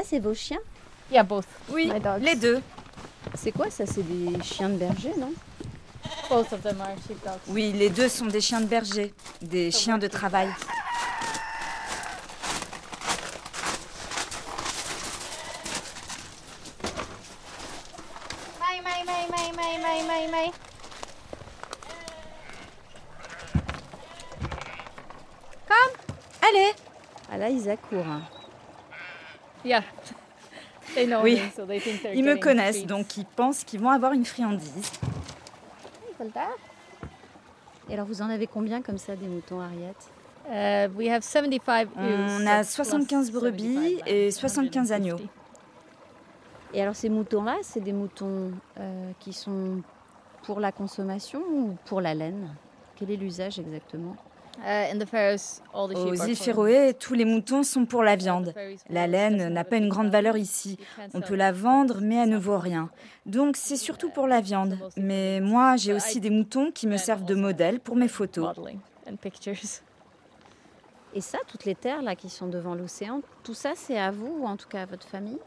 Ça, 0.00 0.06
c'est 0.08 0.18
vos 0.18 0.32
chiens? 0.32 0.60
Yeah, 1.12 1.22
both. 1.24 1.44
Oui, 1.68 1.92
les 2.20 2.34
deux. 2.34 2.62
C'est 3.34 3.52
quoi 3.52 3.68
ça? 3.68 3.84
C'est 3.84 4.02
des 4.02 4.42
chiens 4.42 4.70
de 4.70 4.76
berger, 4.76 5.12
non? 5.18 5.30
Both 6.30 6.54
of 6.54 6.62
them 6.62 6.80
are 6.80 6.96
sheepdogs. 7.06 7.40
Oui, 7.48 7.72
les 7.72 7.90
deux 7.90 8.08
sont 8.08 8.24
des 8.24 8.40
chiens 8.40 8.62
de 8.62 8.66
berger, 8.66 9.12
des 9.42 9.70
chiens 9.70 9.98
de 9.98 10.06
travail. 10.06 10.48
Mai, 18.58 18.80
mai, 18.82 19.04
mai, 19.04 19.26
mai, 19.30 19.52
mai, 19.52 19.78
mai, 19.82 20.02
mai, 20.06 20.28
mai. 20.30 20.52
Come, 25.68 25.94
allez. 26.48 26.72
Ah 27.30 27.36
là, 27.36 27.48
ils 27.50 27.68
accourent. 27.68 28.06
hein. 28.06 28.22
Yeah. 29.64 29.82
They 31.00 31.06
know 31.06 31.22
Oui, 31.22 31.36
me, 31.36 31.50
so 31.56 31.64
they 31.64 31.80
think 31.80 32.02
they're 32.02 32.14
ils 32.14 32.22
me 32.22 32.36
connaissent, 32.36 32.84
donc 32.84 33.16
ils 33.16 33.24
pensent 33.24 33.64
qu'ils 33.64 33.80
vont 33.80 33.88
avoir 33.88 34.12
une 34.12 34.26
friandise. 34.26 34.92
Et 37.88 37.94
alors, 37.94 38.06
vous 38.06 38.20
en 38.20 38.28
avez 38.28 38.46
combien 38.46 38.82
comme 38.82 38.98
ça, 38.98 39.16
des 39.16 39.26
moutons, 39.26 39.60
Harriet? 39.60 39.94
Uh, 40.46 40.92
we 40.94 41.08
have 41.08 41.22
75 41.22 41.88
ewes, 41.96 41.96
On 41.96 42.46
a 42.46 42.58
plus 42.58 42.72
75 42.72 43.30
brebis 43.30 43.98
75 43.98 44.02
et 44.06 44.24
lambs, 44.24 44.32
75 44.32 44.92
agneaux. 44.92 45.16
150. 45.16 45.30
Et 46.74 46.82
alors, 46.82 46.94
ces 46.94 47.08
moutons-là, 47.08 47.56
c'est 47.62 47.80
des 47.80 47.92
moutons 47.92 48.52
euh, 48.78 49.10
qui 49.20 49.32
sont 49.32 49.80
pour 50.42 50.60
la 50.60 50.72
consommation 50.72 51.40
ou 51.50 51.76
pour 51.86 52.00
la 52.00 52.14
laine? 52.14 52.54
Quel 52.96 53.10
est 53.10 53.16
l'usage 53.16 53.58
exactement? 53.58 54.16
Uh, 54.58 54.92
in 54.92 54.98
the 54.98 55.06
Faroes, 55.06 55.62
all 55.72 55.88
the 55.88 55.96
sheep 55.96 56.06
Aux 56.06 56.20
are 56.20 56.28
îles 56.28 56.36
for- 56.36 56.44
Féroé, 56.44 56.94
tous 56.98 57.14
les 57.14 57.24
moutons 57.24 57.62
sont 57.62 57.86
pour 57.86 58.02
la 58.02 58.14
viande. 58.16 58.52
La 58.90 59.06
laine 59.06 59.48
n'a 59.48 59.64
pas 59.64 59.76
une 59.76 59.88
grande 59.88 60.10
valeur 60.10 60.36
ici. 60.36 60.78
On 61.14 61.22
peut 61.22 61.34
la 61.36 61.50
vendre, 61.50 62.00
mais 62.02 62.16
elle 62.16 62.28
ne 62.28 62.36
vaut 62.36 62.58
rien. 62.58 62.90
Donc 63.24 63.56
c'est 63.56 63.76
surtout 63.78 64.10
pour 64.10 64.26
la 64.26 64.40
viande. 64.42 64.76
Mais 64.96 65.40
moi, 65.40 65.76
j'ai 65.76 65.94
aussi 65.94 66.20
des 66.20 66.28
moutons 66.30 66.70
qui 66.72 66.86
me 66.86 66.98
servent 66.98 67.24
de 67.24 67.34
modèle 67.34 67.80
pour 67.80 67.96
mes 67.96 68.08
photos. 68.08 68.54
Et 71.14 71.20
ça, 71.20 71.38
toutes 71.48 71.64
les 71.64 71.74
terres 71.74 72.02
là 72.02 72.14
qui 72.14 72.28
sont 72.28 72.46
devant 72.46 72.74
l'océan, 72.74 73.22
tout 73.42 73.54
ça, 73.54 73.72
c'est 73.74 73.98
à 73.98 74.10
vous 74.10 74.40
ou 74.40 74.46
en 74.46 74.56
tout 74.56 74.68
cas 74.68 74.82
à 74.82 74.86
votre 74.86 75.08
famille? 75.08 75.38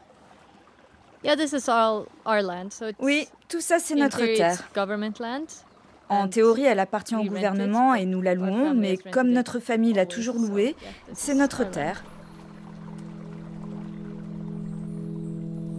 Yeah, 1.22 1.36
this 1.36 1.52
is 1.52 1.70
all 1.70 2.04
our 2.26 2.42
land. 2.42 2.70
So 2.70 2.88
it's, 2.88 2.98
Oui, 3.00 3.26
tout 3.48 3.60
ça, 3.62 3.78
c'est 3.78 3.94
notre 3.94 4.18
terre. 4.18 4.58
En 6.14 6.28
théorie, 6.28 6.64
elle 6.64 6.78
appartient 6.78 7.16
au 7.16 7.24
gouvernement 7.24 7.94
et 7.94 8.06
nous 8.06 8.22
la 8.22 8.34
louons, 8.34 8.72
mais 8.72 8.96
comme 8.96 9.30
notre 9.30 9.58
famille 9.58 9.92
l'a 9.92 10.06
toujours 10.06 10.36
louée, 10.36 10.76
c'est 11.12 11.34
notre 11.34 11.68
terre. 11.68 12.04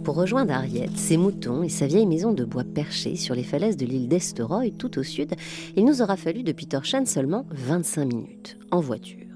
Pour 0.04 0.14
rejoindre 0.14 0.52
Ariette, 0.52 0.96
ses 0.96 1.16
moutons 1.16 1.62
et 1.62 1.70
sa 1.70 1.86
vieille 1.86 2.06
maison 2.06 2.32
de 2.32 2.44
bois 2.44 2.64
perchée 2.64 3.16
sur 3.16 3.34
les 3.34 3.42
falaises 3.42 3.78
de 3.78 3.86
l'île 3.86 4.08
d'Esteroy, 4.08 4.70
tout 4.78 4.98
au 4.98 5.02
sud, 5.02 5.34
il 5.74 5.84
nous 5.86 6.02
aura 6.02 6.16
fallu 6.16 6.42
depuis 6.42 6.66
Torshavn 6.66 7.06
seulement 7.06 7.46
25 7.50 8.04
minutes, 8.04 8.58
en 8.70 8.80
voiture. 8.80 9.26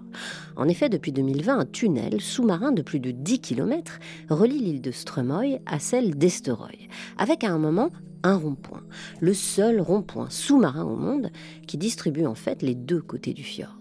En 0.56 0.68
effet, 0.68 0.90
depuis 0.90 1.12
2020, 1.12 1.58
un 1.58 1.64
tunnel 1.64 2.20
sous-marin 2.20 2.72
de 2.72 2.82
plus 2.82 3.00
de 3.00 3.10
10 3.10 3.40
km 3.40 3.98
relie 4.28 4.58
l'île 4.58 4.82
de 4.82 4.90
Strömøy 4.90 5.60
à 5.64 5.78
celle 5.78 6.16
d'Esteroy, 6.16 6.88
avec 7.16 7.42
à 7.42 7.50
un 7.50 7.58
moment 7.58 7.90
un 8.22 8.36
rond-point, 8.36 8.82
le 9.20 9.34
seul 9.34 9.80
rond-point 9.80 10.28
sous-marin 10.30 10.84
au 10.84 10.96
monde 10.96 11.30
qui 11.66 11.78
distribue 11.78 12.26
en 12.26 12.34
fait 12.34 12.62
les 12.62 12.74
deux 12.74 13.02
côtés 13.02 13.32
du 13.32 13.42
fjord. 13.42 13.76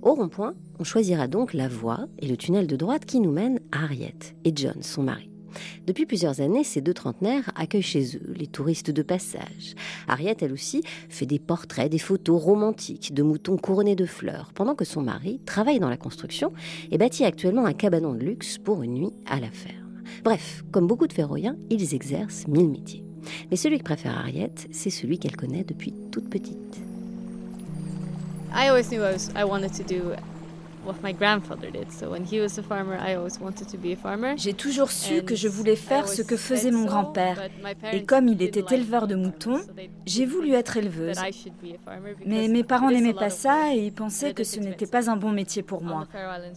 Au 0.00 0.14
rond-point, 0.14 0.54
on 0.78 0.84
choisira 0.84 1.26
donc 1.26 1.54
la 1.54 1.66
voie 1.66 2.06
et 2.20 2.28
le 2.28 2.36
tunnel 2.36 2.68
de 2.68 2.76
droite 2.76 3.04
qui 3.04 3.18
nous 3.18 3.32
mène 3.32 3.58
à 3.72 3.82
Harriet 3.82 4.14
et 4.44 4.52
John, 4.54 4.80
son 4.80 5.02
mari. 5.02 5.28
Depuis 5.86 6.06
plusieurs 6.06 6.40
années, 6.40 6.62
ces 6.62 6.80
deux 6.80 6.94
trentenaires 6.94 7.50
accueillent 7.56 7.82
chez 7.82 8.16
eux 8.16 8.32
les 8.36 8.46
touristes 8.46 8.92
de 8.92 9.02
passage. 9.02 9.74
Harriet, 10.06 10.36
elle 10.40 10.52
aussi, 10.52 10.82
fait 11.08 11.26
des 11.26 11.40
portraits, 11.40 11.90
des 11.90 11.98
photos 11.98 12.40
romantiques 12.40 13.12
de 13.12 13.24
moutons 13.24 13.56
couronnés 13.56 13.96
de 13.96 14.06
fleurs, 14.06 14.52
pendant 14.54 14.76
que 14.76 14.84
son 14.84 15.02
mari 15.02 15.40
travaille 15.46 15.80
dans 15.80 15.88
la 15.88 15.96
construction 15.96 16.52
et 16.92 16.98
bâtit 16.98 17.24
actuellement 17.24 17.66
un 17.66 17.72
cabanon 17.72 18.12
de 18.12 18.20
luxe 18.20 18.58
pour 18.58 18.82
une 18.82 18.94
nuit 18.94 19.12
à 19.26 19.40
la 19.40 19.50
ferme. 19.50 20.02
Bref, 20.22 20.64
comme 20.70 20.86
beaucoup 20.86 21.08
de 21.08 21.12
Féroïens, 21.12 21.56
ils 21.70 21.94
exercent 21.94 22.46
mille 22.46 22.68
métiers. 22.68 23.07
Mais 23.50 23.56
celui 23.56 23.78
que 23.78 23.84
préfère 23.84 24.18
Harriet, 24.18 24.52
c'est 24.70 24.90
celui 24.90 25.18
qu'elle 25.18 25.36
connaît 25.36 25.64
depuis 25.64 25.94
toute 26.10 26.28
petite. 26.28 26.80
I 28.54 28.68
always 28.68 28.88
knew 28.88 29.02
I, 29.36 29.44
wanted 29.44 29.72
to 29.74 29.82
do 29.82 30.14
J'ai 34.36 34.54
toujours 34.54 34.90
su 34.90 35.22
que 35.22 35.34
je 35.34 35.48
voulais 35.48 35.76
faire 35.76 36.08
ce 36.08 36.22
que 36.22 36.36
faisait 36.36 36.70
mon 36.70 36.84
grand-père. 36.84 37.48
Et 37.92 38.04
comme 38.04 38.28
il 38.28 38.42
était 38.42 38.74
éleveur 38.74 39.06
de 39.06 39.14
moutons, 39.14 39.60
j'ai 40.06 40.26
voulu 40.26 40.52
être 40.52 40.76
éleveuse. 40.76 41.16
Mais 42.26 42.48
mes 42.48 42.64
parents 42.64 42.90
n'aimaient 42.90 43.14
pas 43.14 43.30
ça 43.30 43.74
et 43.74 43.86
ils 43.86 43.92
pensaient 43.92 44.34
que 44.34 44.44
ce 44.44 44.60
n'était 44.60 44.86
pas 44.86 45.10
un 45.10 45.16
bon 45.16 45.30
métier 45.30 45.62
pour 45.62 45.82
moi. 45.82 46.06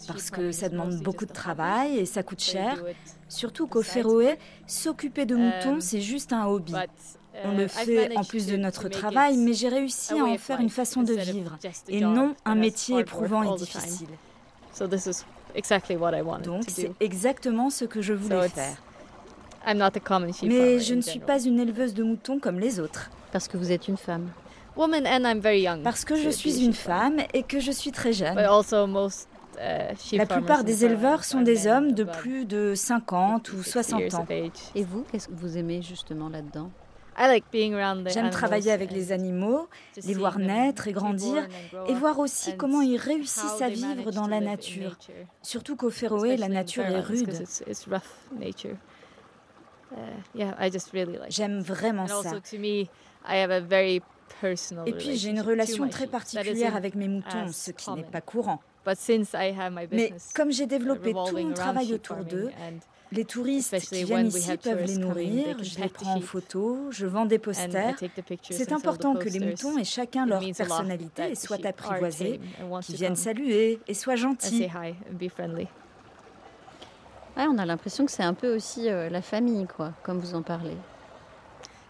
Parce 0.07 0.29
que 0.29 0.51
ça 0.51 0.69
demande 0.69 1.01
beaucoup 1.01 1.25
de 1.25 1.33
travail 1.33 1.97
et 1.97 2.05
ça 2.05 2.23
coûte 2.23 2.41
cher. 2.41 2.83
Surtout 3.27 3.67
qu'au 3.67 3.81
Féroé, 3.81 4.37
s'occuper 4.67 5.25
de 5.25 5.35
moutons, 5.35 5.75
um, 5.75 5.81
c'est 5.81 6.01
juste 6.01 6.33
un 6.33 6.45
hobby. 6.47 6.73
On 7.43 7.55
le 7.55 7.67
fait 7.67 8.15
en 8.17 8.23
plus 8.23 8.45
de 8.45 8.57
notre 8.57 8.89
travail, 8.89 9.37
mais 9.37 9.53
j'ai 9.53 9.69
réussi 9.69 10.13
à 10.13 10.23
en 10.23 10.37
faire 10.37 10.59
une 10.59 10.69
façon 10.69 11.01
de 11.03 11.13
vivre 11.13 11.57
et 11.87 12.01
non 12.01 12.35
un 12.45 12.55
métier 12.55 12.99
éprouvant 12.99 13.43
et 13.43 13.57
difficile. 13.57 14.09
Donc 16.43 16.63
c'est 16.67 16.91
exactement 16.99 17.69
ce 17.69 17.85
que 17.85 18.01
je 18.01 18.13
voulais 18.13 18.49
faire. 18.49 18.77
Mais 20.43 20.79
je 20.79 20.93
ne 20.95 21.01
suis 21.01 21.19
pas 21.19 21.41
une 21.41 21.59
éleveuse 21.59 21.93
de 21.93 22.03
moutons 22.03 22.39
comme 22.39 22.59
les 22.59 22.79
autres. 22.79 23.09
Parce 23.31 23.47
que 23.47 23.57
vous 23.57 23.71
êtes 23.71 23.87
une 23.87 23.97
femme. 23.97 24.29
Parce 25.83 26.05
que 26.05 26.15
je 26.15 26.29
suis 26.29 26.63
une 26.65 26.73
femme 26.73 27.17
et 27.33 27.43
que 27.43 27.59
je 27.59 27.71
suis 27.71 27.91
très 27.91 28.13
jeune. 28.13 28.37
Uh, 29.57 29.93
La 30.17 30.25
plupart 30.25 30.63
des 30.63 30.85
éleveurs 30.85 31.23
sont 31.25 31.41
des 31.41 31.67
hommes 31.67 31.91
de 31.91 32.03
plus 32.05 32.45
de 32.45 32.73
50 32.73 33.51
ou 33.53 33.61
60 33.61 34.13
ans. 34.15 34.25
Et 34.75 34.83
vous, 34.83 35.03
qu'est-ce 35.11 35.27
que 35.27 35.33
vous 35.35 35.57
aimez 35.57 35.81
justement 35.81 36.29
là-dedans? 36.29 36.71
J'aime 37.17 38.29
travailler 38.29 38.71
avec 38.71 38.91
les 38.91 39.11
animaux, 39.11 39.67
les 40.05 40.13
voir 40.13 40.39
naître 40.39 40.87
et 40.87 40.93
grandir, 40.93 41.47
et 41.87 41.93
voir 41.93 42.19
aussi 42.19 42.55
comment 42.57 42.81
ils 42.81 42.97
réussissent 42.97 43.61
à 43.61 43.69
vivre 43.69 44.11
dans 44.11 44.27
la 44.27 44.39
nature. 44.39 44.97
Surtout 45.41 45.75
qu'au 45.75 45.89
Féroé, 45.89 46.37
la 46.37 46.47
nature 46.47 46.85
est 46.85 46.99
rude. 47.01 47.43
J'aime 51.29 51.59
vraiment 51.59 52.07
ça. 52.07 52.31
Et 54.85 54.93
puis 54.93 55.17
j'ai 55.17 55.29
une 55.29 55.41
relation 55.41 55.87
très 55.89 56.07
particulière 56.07 56.75
avec 56.75 56.95
mes 56.95 57.07
moutons, 57.07 57.51
ce 57.51 57.71
qui 57.71 57.91
n'est 57.91 58.03
pas 58.03 58.21
courant. 58.21 58.61
Mais 59.91 60.13
comme 60.33 60.51
j'ai 60.51 60.65
développé 60.65 61.13
tout 61.13 61.37
mon 61.37 61.53
travail 61.53 61.93
autour 61.93 62.17
d'eux, 62.17 62.49
les 63.11 63.25
touristes 63.25 63.77
qui 63.79 64.03
viennent 64.05 64.27
ici 64.27 64.57
peuvent 64.57 64.85
les 64.85 64.97
nourrir, 64.97 65.57
je 65.61 65.79
les 65.79 65.89
prends 65.89 66.15
en 66.15 66.21
photo, 66.21 66.91
je 66.91 67.05
vends 67.05 67.25
des 67.25 67.39
posters. 67.39 67.95
C'est 68.49 68.71
important 68.71 69.15
que 69.15 69.29
les 69.29 69.39
moutons 69.39 69.77
aient 69.77 69.83
chacun 69.83 70.25
leur 70.25 70.41
personnalité 70.41 71.31
et 71.31 71.35
soient 71.35 71.65
apprivoisés, 71.65 72.39
qu'ils 72.83 72.95
viennent 72.95 73.15
saluer 73.15 73.79
et 73.87 73.93
soient 73.93 74.15
gentils. 74.15 74.69
on 77.37 77.57
a 77.57 77.65
l'impression 77.65 78.05
que 78.05 78.11
c'est 78.11 78.23
un 78.23 78.33
peu 78.33 78.55
aussi 78.55 78.89
euh, 78.89 79.09
la 79.09 79.21
famille, 79.21 79.65
quoi, 79.65 79.93
comme 80.03 80.19
vous 80.19 80.35
en 80.35 80.41
parlez. 80.41 80.77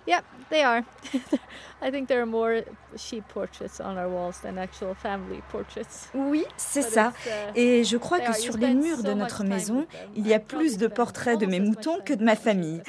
Yeah, 0.07 0.21
they 0.49 0.63
are. 0.63 0.83
I 1.81 1.91
think 1.91 2.07
there 2.07 2.21
are 2.21 2.25
more 2.25 2.63
sheep 2.95 3.23
portraits 3.27 3.79
on 3.79 3.97
our 3.97 4.09
walls 4.09 4.39
than 4.41 4.57
actual 4.57 4.93
family 4.95 5.41
portraits. 5.51 6.09
Oui, 6.13 6.45
c'est 6.57 6.81
ça. 6.81 7.13
Uh, 7.25 7.51
Et 7.55 7.83
je 7.83 7.97
crois 7.97 8.19
que 8.19 8.33
sur 8.33 8.57
les 8.57 8.73
murs 8.73 9.03
de 9.03 9.13
notre 9.13 9.43
maison, 9.43 9.85
il 10.15 10.27
y 10.27 10.33
a 10.33 10.39
plus 10.39 10.77
de 10.77 10.87
portraits 10.87 11.39
de 11.39 11.45
mes 11.45 11.59
moutons 11.59 11.99
que 12.03 12.13
de 12.13 12.23
ma 12.23 12.35
famille. 12.35 12.81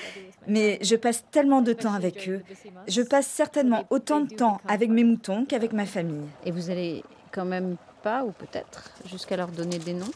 Mais 0.47 0.79
je 0.83 0.97
passe 0.97 1.25
tellement 1.31 1.63
de 1.63 1.73
temps 1.73 1.95
avec 1.95 2.29
eux. 2.29 2.43
Je 2.89 3.03
passe 3.03 3.27
certainement 3.27 3.85
autant 3.91 4.21
de 4.21 4.35
temps 4.35 4.61
avec 4.67 4.91
mes 4.91 5.05
moutons 5.05 5.45
qu'avec 5.45 5.73
ma 5.73 5.87
famille. 5.87 6.27
Et 6.45 6.51
vous 6.51 6.71
allez 6.71 7.05
quand 7.31 7.45
même 7.45 7.77
pas, 8.03 8.25
ou 8.25 8.33
peut-être, 8.33 8.91
jusqu'à 9.07 9.37
leur 9.37 9.49
donner 9.49 9.79
des 9.79 9.95
noms? 9.95 10.11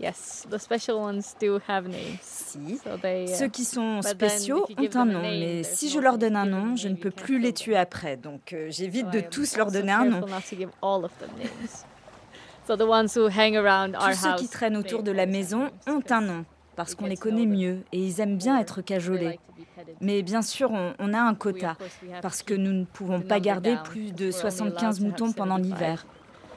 Yes, 0.00 0.46
the 0.48 0.58
special 0.58 1.00
ones 1.00 1.34
do 1.40 1.58
have 1.66 1.88
names. 1.88 2.18
Si. 2.22 2.80
Uh, 2.86 3.26
Ceux 3.26 3.48
qui 3.48 3.64
sont 3.64 4.00
spéciaux 4.02 4.64
ont 4.76 4.96
un 4.96 5.04
nom, 5.04 5.22
mais 5.22 5.64
si 5.64 5.90
je 5.90 5.98
leur 5.98 6.18
donne 6.18 6.36
un 6.36 6.46
nom, 6.46 6.76
je 6.76 6.88
ne 6.88 6.94
peux 6.94 7.10
plus 7.10 7.40
les 7.40 7.52
tuer 7.52 7.76
après. 7.76 8.16
Donc 8.16 8.52
euh, 8.52 8.68
j'évite 8.70 9.10
de 9.10 9.20
tous 9.20 9.56
leur 9.56 9.72
donner 9.72 9.90
un 9.92 10.04
nom. 10.04 10.20
Tous 10.20 10.32
ceux 14.14 14.36
qui 14.36 14.48
traînent 14.48 14.76
autour 14.76 15.02
de 15.02 15.10
la 15.10 15.26
maison 15.26 15.70
ont 15.88 16.02
un 16.10 16.20
nom 16.20 16.44
parce 16.76 16.94
qu'on 16.94 17.06
les 17.06 17.16
connaît 17.16 17.46
mieux 17.46 17.82
et 17.90 17.98
ils 17.98 18.20
aiment 18.20 18.36
bien 18.36 18.60
être 18.60 18.82
cajolés. 18.82 19.40
Mais 20.00 20.22
bien 20.22 20.42
sûr, 20.42 20.70
on, 20.70 20.94
on 21.00 21.12
a 21.12 21.18
un 21.20 21.34
quota 21.34 21.76
parce 22.22 22.44
que 22.44 22.54
nous 22.54 22.72
ne 22.72 22.84
pouvons 22.84 23.20
pas 23.20 23.40
garder 23.40 23.76
plus 23.82 24.12
de 24.12 24.30
75 24.30 25.00
moutons 25.00 25.32
pendant 25.32 25.56
l'hiver. 25.56 26.06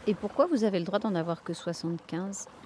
Et 0.05 0.13
pourquoi 0.13 0.45
vous 0.45 0.63
avez 0.63 0.77
le 0.77 0.85
droit 0.85 0.99
d'en 0.99 1.15
avoir 1.15 1.43
que 1.43 1.53
75 1.53 2.45
Um, 2.45 2.60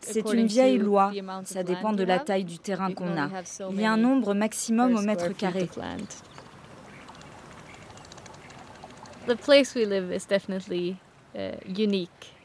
c'est 0.00 0.32
une 0.32 0.46
vieille 0.46 0.78
loi. 0.78 1.12
Ça 1.44 1.62
dépend 1.62 1.92
de 1.92 2.04
la 2.04 2.18
taille 2.18 2.44
du 2.44 2.58
terrain 2.58 2.92
qu'on 2.92 3.16
a. 3.18 3.28
Il 3.70 3.80
y 3.80 3.84
a 3.84 3.92
un 3.92 3.96
nombre 3.96 4.34
maximum 4.34 4.96
au 4.96 5.02
mètre 5.02 5.28
carré. 5.36 5.68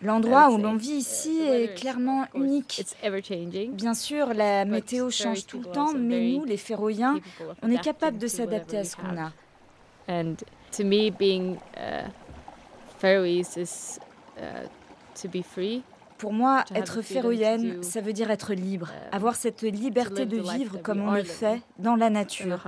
L'endroit 0.02 0.52
où 0.52 0.58
l'on 0.58 0.76
vit 0.76 0.92
ici 0.92 1.40
est 1.42 1.76
clairement 1.76 2.26
unique. 2.36 2.86
Bien 3.72 3.94
sûr, 3.94 4.34
la 4.34 4.66
météo 4.66 5.10
change 5.10 5.46
tout 5.46 5.60
le 5.60 5.66
temps, 5.66 5.94
mais 5.94 6.34
nous, 6.34 6.46
les 6.46 6.58
Féroïens, 6.58 7.20
on 7.64 7.72
est 7.72 7.82
capable 7.82 8.18
de 8.18 8.28
s'adapter 8.28 8.78
à 8.78 8.84
ce 8.84 8.96
qu'on 8.96 9.18
a. 9.18 9.32
And 10.10 10.36
to 10.72 10.86
me, 10.86 11.10
being 11.10 11.58
uh, 11.76 12.08
pour 16.18 16.34
moi, 16.34 16.64
être 16.74 17.02
féroïenne, 17.02 17.84
ça 17.84 18.02
veut 18.02 18.14
dire 18.14 18.32
être 18.32 18.54
libre, 18.54 18.90
uh, 18.92 19.16
avoir 19.16 19.36
cette 19.36 19.62
liberté 19.62 20.26
de 20.26 20.38
vivre 20.38 20.78
comme 20.82 21.02
on 21.02 21.12
le 21.12 21.24
fait 21.24 21.62
dans 21.80 21.96
la 21.96 22.10
nature. 22.10 22.66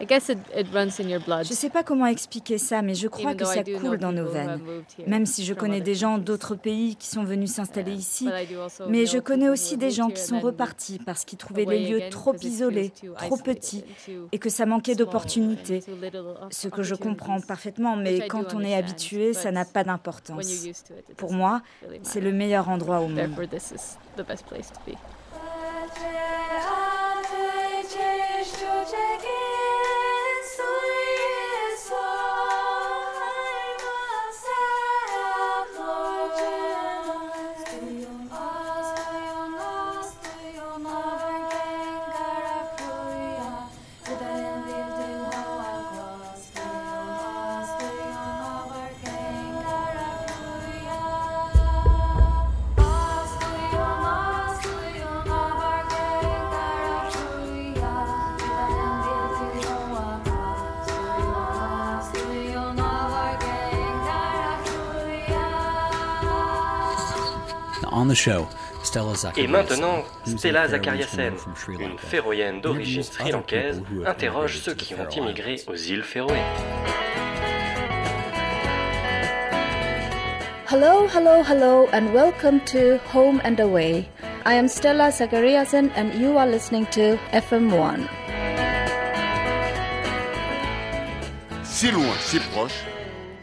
Je 0.00 1.50
ne 1.50 1.54
sais 1.54 1.70
pas 1.70 1.82
comment 1.82 2.06
expliquer 2.06 2.58
ça, 2.58 2.82
mais 2.82 2.94
je 2.94 3.08
crois 3.08 3.34
que 3.34 3.44
ça 3.44 3.62
coule 3.62 3.98
dans 3.98 4.12
nos 4.12 4.28
veines. 4.28 4.60
Même 5.06 5.26
si 5.26 5.44
je 5.44 5.54
connais 5.54 5.80
des 5.80 5.94
gens 5.94 6.18
d'autres 6.18 6.54
pays 6.54 6.96
qui 6.96 7.08
sont 7.08 7.24
venus 7.24 7.52
s'installer 7.52 7.92
ici, 7.92 8.28
mais 8.88 9.06
je 9.06 9.18
connais 9.18 9.48
aussi 9.48 9.76
des 9.76 9.90
gens 9.90 10.08
qui 10.08 10.22
sont 10.22 10.40
repartis 10.40 10.98
parce 11.04 11.24
qu'ils 11.24 11.38
trouvaient 11.38 11.64
les 11.64 11.88
lieux 11.88 12.10
trop 12.10 12.34
isolés, 12.36 12.92
trop 13.18 13.36
petits, 13.36 13.84
et 14.32 14.38
que 14.38 14.48
ça 14.50 14.66
manquait 14.66 14.94
d'opportunités. 14.94 15.82
Ce 16.50 16.68
que 16.68 16.82
je 16.82 16.94
comprends 16.94 17.40
parfaitement, 17.40 17.96
mais 17.96 18.26
quand 18.26 18.54
on 18.54 18.60
est 18.60 18.74
habitué, 18.74 19.32
ça 19.34 19.50
n'a 19.52 19.64
pas 19.64 19.84
d'importance. 19.84 20.66
Pour 21.16 21.32
moi, 21.32 21.62
c'est 22.02 22.20
le 22.20 22.32
meilleur 22.32 22.68
endroit 22.68 23.00
au 23.00 23.08
monde. 23.08 23.30
Et 69.36 69.46
maintenant, 69.48 70.04
Stella 70.24 70.68
Zakariasen, 70.68 71.34
une 71.68 71.98
féroïenne 71.98 72.60
d'origine 72.60 73.02
sri-lankaise, 73.02 73.82
interroge 74.06 74.58
ceux 74.58 74.74
qui 74.74 74.94
ont 74.94 75.08
immigré 75.08 75.60
aux 75.66 75.74
îles 75.74 76.04
Féroé. 76.04 76.38
Hello, 80.70 81.08
hello, 81.12 81.42
hello, 81.42 81.88
and 81.92 82.14
welcome 82.14 82.60
to 82.60 82.98
Home 83.12 83.40
and 83.44 83.58
Away. 83.58 84.08
I 84.46 84.54
am 84.54 84.68
Stella 84.68 85.10
Zakariasen, 85.10 85.90
and 85.96 86.14
you 86.14 86.38
are 86.38 86.46
listening 86.46 86.86
to 86.92 87.18
FM1. 87.32 88.06
Si 91.64 91.90
loin, 91.90 92.14
si 92.20 92.38
proche, 92.38 92.84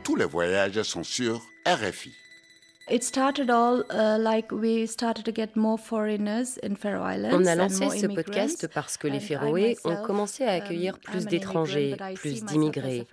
tous 0.04 0.16
les 0.16 0.26
voyages 0.26 0.82
sont 0.84 1.04
sur 1.04 1.42
RFI. 1.66 2.14
On 7.34 7.46
a 7.46 7.56
lancé 7.56 7.90
ce 7.90 8.08
podcast 8.08 8.70
parce 8.74 8.96
que 8.96 9.10
les 9.10 9.20
Féroé 9.20 9.78
ont 9.84 9.98
commencé 9.98 10.46
à 10.46 10.54
accueillir 10.54 10.94
um, 10.94 11.00
plus 11.02 11.26
d'étrangers, 11.26 11.98
plus 12.16 12.46
d'immigrés. 12.46 13.06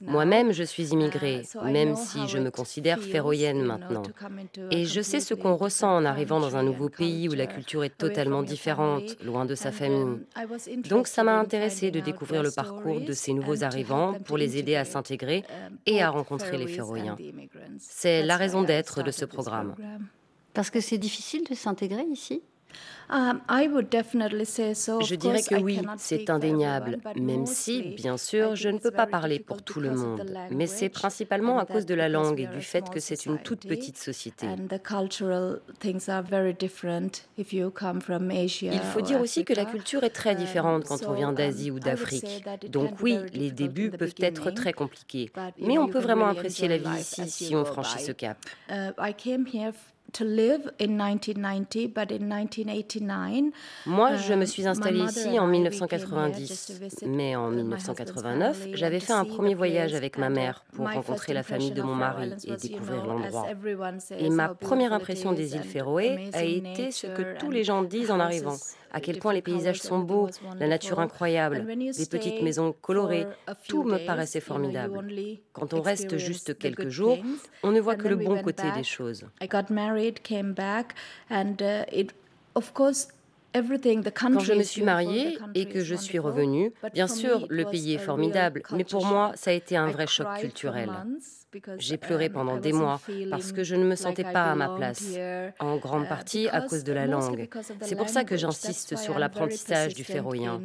Moi-même, 0.00 0.52
je 0.52 0.62
suis 0.62 0.88
immigrée, 0.94 1.42
uh, 1.54 1.70
même 1.70 1.94
si 1.94 2.26
je 2.26 2.38
me 2.38 2.50
considère 2.50 3.00
féroïenne 3.00 3.62
maintenant. 3.62 4.02
Et 4.70 4.86
je 4.86 5.02
sais 5.02 5.20
ce 5.20 5.34
qu'on 5.34 5.56
ressent 5.56 5.94
en 5.94 6.06
arrivant 6.06 6.40
dans 6.40 6.56
un 6.56 6.62
nouveau 6.62 6.88
pays 6.88 7.28
où 7.28 7.34
la 7.34 7.46
culture 7.46 7.84
est 7.84 7.96
totalement 7.98 8.42
différente, 8.42 9.22
loin 9.22 9.44
de 9.44 9.54
sa 9.54 9.72
famille. 9.72 10.20
Donc 10.88 11.06
ça 11.06 11.22
m'a 11.22 11.38
intéressé 11.38 11.90
de 11.90 12.00
découvrir 12.00 12.42
le 12.42 12.50
parcours 12.50 13.02
de 13.02 13.12
ces 13.12 13.34
nouveaux 13.34 13.62
arrivants 13.62 14.14
pour 14.24 14.38
les 14.38 14.56
aider 14.56 14.74
à 14.74 14.86
s'intégrer 14.86 15.44
um, 15.66 15.76
et 15.84 16.02
à 16.02 16.08
rencontrer 16.08 16.56
les 16.56 16.66
Féroïens. 16.66 17.16
C'est 17.78 18.22
la 18.22 18.38
raison 18.38 18.62
d'être 18.62 19.02
de 19.02 19.17
ce 19.18 19.24
programme? 19.24 19.74
Parce 20.54 20.70
que 20.70 20.80
c'est 20.80 20.98
difficile 20.98 21.44
de 21.48 21.54
s'intégrer 21.54 22.04
ici? 22.04 22.42
Je 25.00 25.14
dirais 25.14 25.42
que 25.42 25.54
oui, 25.54 25.80
c'est 25.96 26.28
indéniable, 26.30 26.98
même 27.16 27.46
si, 27.46 27.82
bien 27.96 28.16
sûr, 28.16 28.54
je 28.54 28.68
ne 28.68 28.78
peux 28.78 28.90
pas 28.90 29.06
parler 29.06 29.38
pour 29.38 29.62
tout 29.62 29.80
le 29.80 29.92
monde. 29.92 30.30
Mais 30.50 30.66
c'est 30.66 30.88
principalement 30.88 31.58
à 31.58 31.66
cause 31.66 31.86
de 31.86 31.94
la 31.94 32.08
langue 32.08 32.40
et 32.40 32.46
du 32.46 32.60
fait 32.60 32.88
que 32.90 33.00
c'est 33.00 33.26
une 33.26 33.38
toute 33.38 33.66
petite 33.66 33.96
société. 33.98 34.46
Il 38.72 38.80
faut 38.80 39.00
dire 39.00 39.20
aussi 39.20 39.44
que 39.44 39.54
la 39.54 39.64
culture 39.64 40.04
est 40.04 40.10
très 40.10 40.34
différente 40.34 40.84
quand 40.84 41.06
on 41.06 41.12
vient 41.12 41.32
d'Asie 41.32 41.70
ou 41.70 41.80
d'Afrique. 41.80 42.44
Donc 42.68 43.00
oui, 43.00 43.18
les 43.32 43.50
débuts 43.50 43.90
peuvent 43.90 44.14
être 44.20 44.50
très 44.50 44.72
compliqués. 44.72 45.30
Mais 45.58 45.78
on 45.78 45.88
peut 45.88 45.98
vraiment 45.98 46.26
apprécier 46.28 46.68
la 46.68 46.78
vie 46.78 47.00
ici 47.00 47.28
si 47.28 47.56
on 47.56 47.64
franchit 47.64 48.00
ce 48.00 48.12
cap. 48.12 48.38
Moi, 53.86 54.16
je 54.16 54.34
me 54.34 54.44
suis 54.44 54.64
um, 54.64 54.70
installée 54.70 55.00
ici 55.00 55.38
en 55.38 55.46
1990, 55.46 56.80
mais 57.06 57.36
en 57.36 57.50
1989, 57.50 58.68
j'avais 58.74 59.00
fait 59.00 59.12
un 59.12 59.24
premier 59.24 59.54
voyage 59.54 59.94
avec 59.94 60.18
ma 60.18 60.30
mère 60.30 60.64
pour 60.72 60.90
rencontrer 60.90 61.34
la 61.34 61.42
famille 61.42 61.72
de 61.72 61.82
mon 61.82 61.94
mari 61.94 62.32
et 62.44 62.56
découvrir 62.56 63.06
l'endroit. 63.06 63.46
Et 64.18 64.30
ma 64.30 64.48
première 64.54 64.92
impression 64.92 65.32
des 65.32 65.54
îles 65.54 65.62
Féroé 65.62 66.30
a 66.32 66.42
été 66.42 66.90
ce 66.90 67.06
que 67.06 67.38
tous 67.38 67.50
les 67.50 67.64
gens 67.64 67.82
disent 67.82 68.10
en 68.10 68.20
arrivant 68.20 68.56
à 68.92 69.00
quel 69.00 69.18
point 69.18 69.32
les 69.32 69.42
paysages 69.42 69.80
sont 69.80 70.00
beaux, 70.00 70.28
la 70.58 70.68
nature 70.68 71.00
incroyable, 71.00 71.66
les 71.66 72.06
petites 72.06 72.42
maisons 72.42 72.74
colorées, 72.80 73.26
tout 73.68 73.82
me 73.82 73.98
paraissait 74.06 74.40
formidable. 74.40 74.98
Quand 75.52 75.74
on 75.74 75.82
reste 75.82 76.16
juste 76.18 76.58
quelques 76.58 76.88
jours, 76.88 77.18
on 77.62 77.70
ne 77.70 77.80
voit 77.80 77.96
que 77.96 78.08
le 78.08 78.16
bon 78.16 78.42
côté 78.42 78.64
des 78.74 78.84
choses. 78.84 79.26
Quand 84.14 84.40
je 84.40 84.52
me 84.52 84.62
suis 84.62 84.82
mariée 84.82 85.38
et 85.54 85.66
que 85.66 85.80
je 85.80 85.94
suis 85.94 86.18
revenue, 86.18 86.72
bien 86.92 87.08
sûr, 87.08 87.46
le 87.48 87.64
pays 87.64 87.94
est 87.94 87.98
formidable, 87.98 88.62
mais 88.72 88.84
pour 88.84 89.06
moi, 89.06 89.32
ça 89.34 89.50
a 89.50 89.54
été 89.54 89.76
un 89.76 89.88
vrai 89.88 90.06
choc 90.06 90.26
culturel. 90.40 90.90
J'ai 91.78 91.96
pleuré 91.96 92.26
um, 92.26 92.32
pendant 92.32 92.56
des 92.58 92.72
mois 92.72 93.00
parce 93.30 93.52
que 93.52 93.64
je 93.64 93.74
ne 93.74 93.84
me 93.84 93.94
sentais 93.94 94.24
pas 94.24 94.44
à 94.44 94.54
ma 94.54 94.68
place, 94.68 95.16
en 95.60 95.78
grande 95.78 96.04
uh, 96.04 96.08
partie 96.08 96.48
à 96.48 96.60
cause 96.60 96.84
de 96.84 96.92
la 96.92 97.06
langue. 97.06 97.48
C'est 97.80 97.96
pour 97.96 98.10
ça 98.10 98.24
que 98.24 98.36
j'insiste 98.36 98.96
sur 98.96 99.18
l'apprentissage 99.18 99.94
du 99.94 100.04
féroïen. 100.04 100.60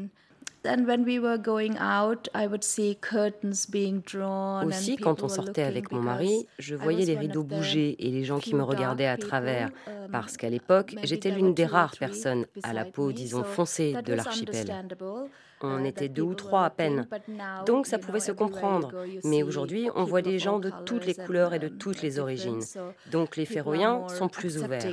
Aussi, 4.65 4.95
quand 4.97 5.23
on 5.23 5.27
sortait 5.27 5.63
avec 5.63 5.91
mon 5.91 6.01
mari, 6.01 6.47
je 6.59 6.75
voyais 6.75 7.05
les 7.05 7.17
rideaux 7.17 7.43
bouger 7.43 7.95
et 7.99 8.11
les 8.11 8.23
gens 8.23 8.39
qui 8.39 8.55
me 8.55 8.63
regardaient 8.63 9.07
à 9.07 9.17
travers, 9.17 9.69
um, 9.87 10.11
parce 10.11 10.37
qu'à 10.37 10.49
l'époque, 10.49 10.95
j'étais 11.03 11.31
l'une 11.31 11.53
des 11.53 11.65
rares 11.65 11.97
personnes 11.97 12.45
à 12.63 12.73
la 12.73 12.85
peau, 12.85 13.11
disons, 13.11 13.43
foncée 13.43 13.95
de 14.05 14.13
l'archipel. 14.13 14.67
On 15.61 15.83
était 15.85 16.09
deux 16.09 16.23
ou 16.23 16.33
trois 16.33 16.65
à 16.65 16.69
peine. 16.69 17.07
Donc 17.65 17.87
ça 17.87 17.97
pouvait 17.97 18.19
se 18.19 18.31
comprendre. 18.31 18.91
Mais 19.23 19.43
aujourd'hui, 19.43 19.89
on 19.95 20.03
voit 20.03 20.21
des 20.21 20.39
gens 20.39 20.59
de 20.59 20.71
toutes 20.85 21.05
les 21.05 21.13
couleurs 21.13 21.53
et 21.53 21.59
de 21.59 21.69
toutes 21.69 22.01
les 22.01 22.19
origines. 22.19 22.61
Donc 23.11 23.37
les 23.37 23.45
Féroïens 23.45 24.07
sont 24.09 24.27
plus 24.27 24.61
ouverts. 24.61 24.83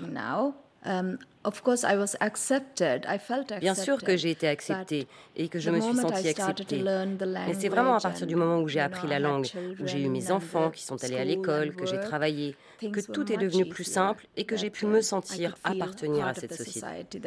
Bien 3.61 3.75
sûr 3.75 4.03
que 4.03 4.16
j'ai 4.16 4.31
été 4.31 4.49
acceptée 4.49 5.07
et 5.37 5.49
que 5.49 5.59
je 5.59 5.71
me 5.71 5.81
suis 5.81 5.97
sentie 5.97 6.29
acceptée. 6.29 6.83
Mais 6.83 7.55
c'est 7.55 7.69
vraiment 7.69 7.95
à 7.97 8.01
partir 8.01 8.27
du 8.27 8.37
moment 8.37 8.61
où 8.61 8.69
j'ai 8.69 8.81
appris 8.81 9.09
la 9.09 9.19
langue, 9.19 9.47
où 9.81 9.87
j'ai 9.87 10.03
eu 10.03 10.09
mes 10.09 10.31
enfants 10.31 10.71
qui 10.71 10.83
sont 10.83 11.03
allés 11.05 11.19
à 11.19 11.25
l'école, 11.25 11.75
que 11.75 11.87
j'ai 11.87 12.01
travaillé, 12.01 12.57
que 12.81 13.01
tout 13.12 13.31
est 13.33 13.37
devenu 13.37 13.66
plus 13.69 13.85
simple 13.85 14.27
et 14.37 14.45
que 14.45 14.57
j'ai 14.57 14.71
pu 14.71 14.87
me 14.87 15.01
sentir 15.01 15.57
appartenir 15.64 16.27
à 16.27 16.35
cette 16.35 16.55
société. 16.55 17.21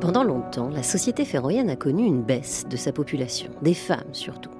Pendant 0.00 0.24
longtemps, 0.24 0.68
la 0.68 0.82
société 0.82 1.24
féroïenne 1.24 1.70
a 1.70 1.76
connu 1.76 2.04
une 2.04 2.22
baisse 2.22 2.66
de 2.68 2.76
sa 2.76 2.92
population, 2.92 3.50
des 3.62 3.72
femmes 3.72 4.12
surtout. 4.12 4.50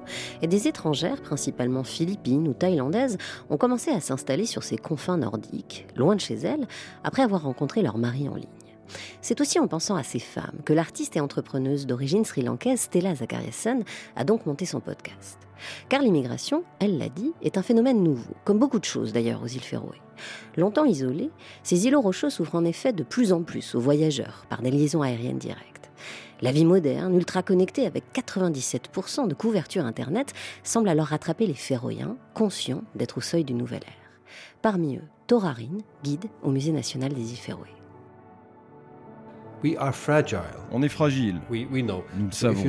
Et 0.40 0.46
des 0.46 0.66
étrangères, 0.66 1.20
principalement 1.20 1.84
philippines 1.84 2.48
ou 2.48 2.54
thaïlandaises, 2.54 3.18
ont 3.50 3.58
commencé 3.58 3.90
à 3.90 4.00
s'installer 4.00 4.46
sur 4.46 4.62
ces 4.62 4.78
confins 4.78 5.18
nordiques, 5.18 5.86
loin 5.94 6.14
de 6.14 6.20
chez 6.20 6.36
elles, 6.36 6.66
après 7.04 7.22
avoir 7.22 7.42
rencontré 7.42 7.82
leur 7.82 7.98
mari 7.98 8.28
en 8.28 8.34
ligne. 8.34 8.46
C'est 9.20 9.40
aussi 9.40 9.58
en 9.58 9.68
pensant 9.68 9.96
à 9.96 10.02
ces 10.02 10.20
femmes 10.20 10.60
que 10.64 10.72
l'artiste 10.72 11.16
et 11.16 11.20
entrepreneuse 11.20 11.86
d'origine 11.86 12.24
sri-lankaise 12.24 12.80
Stella 12.80 13.14
Zakariasen 13.14 13.84
a 14.14 14.24
donc 14.24 14.46
monté 14.46 14.64
son 14.64 14.80
podcast. 14.80 15.45
Car 15.88 16.02
l'immigration, 16.02 16.64
elle 16.78 16.98
l'a 16.98 17.08
dit, 17.08 17.32
est 17.42 17.58
un 17.58 17.62
phénomène 17.62 18.02
nouveau, 18.02 18.34
comme 18.44 18.58
beaucoup 18.58 18.78
de 18.78 18.84
choses 18.84 19.12
d'ailleurs 19.12 19.42
aux 19.42 19.48
îles 19.48 19.60
Féroé. 19.60 20.00
Longtemps 20.56 20.84
isolées, 20.84 21.30
ces 21.62 21.86
îlots 21.86 22.00
rocheux 22.00 22.30
s'ouvrent 22.30 22.54
en 22.54 22.64
effet 22.64 22.92
de 22.92 23.02
plus 23.02 23.32
en 23.32 23.42
plus 23.42 23.74
aux 23.74 23.80
voyageurs 23.80 24.46
par 24.48 24.62
des 24.62 24.70
liaisons 24.70 25.02
aériennes 25.02 25.38
directes. 25.38 25.90
La 26.42 26.52
vie 26.52 26.66
moderne, 26.66 27.14
ultra 27.14 27.42
connectée 27.42 27.86
avec 27.86 28.04
97% 28.14 29.26
de 29.26 29.34
couverture 29.34 29.86
Internet, 29.86 30.34
semble 30.62 30.88
alors 30.88 31.06
rattraper 31.06 31.46
les 31.46 31.54
Féroïens, 31.54 32.16
conscients 32.34 32.82
d'être 32.94 33.18
au 33.18 33.22
seuil 33.22 33.44
du 33.44 33.54
nouvel 33.54 33.80
ère. 33.84 34.20
Parmi 34.60 34.96
eux, 34.96 35.04
Torarine, 35.26 35.80
guide 36.04 36.26
au 36.42 36.50
Musée 36.50 36.72
national 36.72 37.12
des 37.12 37.30
îles 37.30 37.38
Féroé. 37.38 37.75
On 40.70 40.82
est 40.82 40.88
fragile. 40.88 41.40
Nous 41.50 42.26
le 42.26 42.32
savons. 42.32 42.64